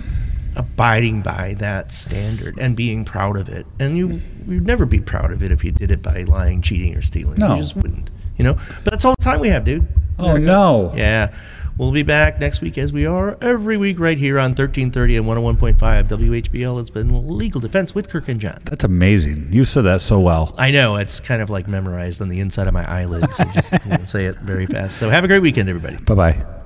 abiding 0.56 1.22
by 1.22 1.54
that 1.58 1.92
standard 1.92 2.58
and 2.58 2.76
being 2.76 3.04
proud 3.04 3.36
of 3.36 3.48
it. 3.48 3.66
And 3.80 3.96
you 3.96 4.20
you'd 4.46 4.66
never 4.66 4.86
be 4.86 5.00
proud 5.00 5.32
of 5.32 5.42
it 5.42 5.52
if 5.52 5.64
you 5.64 5.72
did 5.72 5.90
it 5.90 6.02
by 6.02 6.22
lying, 6.24 6.62
cheating, 6.62 6.96
or 6.96 7.02
stealing. 7.02 7.38
No. 7.38 7.54
You 7.54 7.62
just 7.62 7.76
wouldn't. 7.76 8.10
You 8.36 8.44
know? 8.44 8.54
But 8.84 8.92
that's 8.92 9.04
all 9.04 9.14
the 9.18 9.24
time 9.24 9.40
we 9.40 9.48
have, 9.48 9.64
dude. 9.64 9.86
Oh, 10.18 10.36
no. 10.36 10.92
Yeah. 10.96 11.34
We'll 11.78 11.92
be 11.92 12.02
back 12.02 12.38
next 12.38 12.60
week 12.60 12.76
as 12.76 12.92
we 12.92 13.06
are 13.06 13.38
every 13.40 13.78
week 13.78 13.98
right 13.98 14.18
here 14.18 14.38
on 14.38 14.50
1330 14.50 15.16
and 15.16 15.26
101.5 15.26 15.76
WHBL. 15.78 16.80
It's 16.80 16.90
been 16.90 17.38
Legal 17.38 17.60
Defense 17.60 17.94
with 17.94 18.10
Kirk 18.10 18.28
and 18.28 18.38
John. 18.38 18.58
That's 18.64 18.84
amazing. 18.84 19.48
You 19.50 19.64
said 19.64 19.82
that 19.82 20.02
so 20.02 20.20
well. 20.20 20.54
I 20.58 20.70
know 20.70 20.96
it's 20.96 21.18
kind 21.18 21.40
of 21.40 21.48
like 21.48 21.66
memorized 21.68 22.20
on 22.20 22.28
the 22.28 22.40
inside 22.40 22.66
of 22.66 22.74
my 22.74 22.88
eyelids. 22.88 23.40
I 23.40 23.50
just 23.52 23.72
you 23.84 23.90
know, 23.90 24.04
say 24.04 24.26
it 24.26 24.36
very 24.36 24.66
fast. 24.66 24.98
So 24.98 25.08
have 25.08 25.24
a 25.24 25.28
great 25.28 25.42
weekend, 25.42 25.68
everybody. 25.70 25.96
Bye 25.96 26.14
bye. 26.14 26.61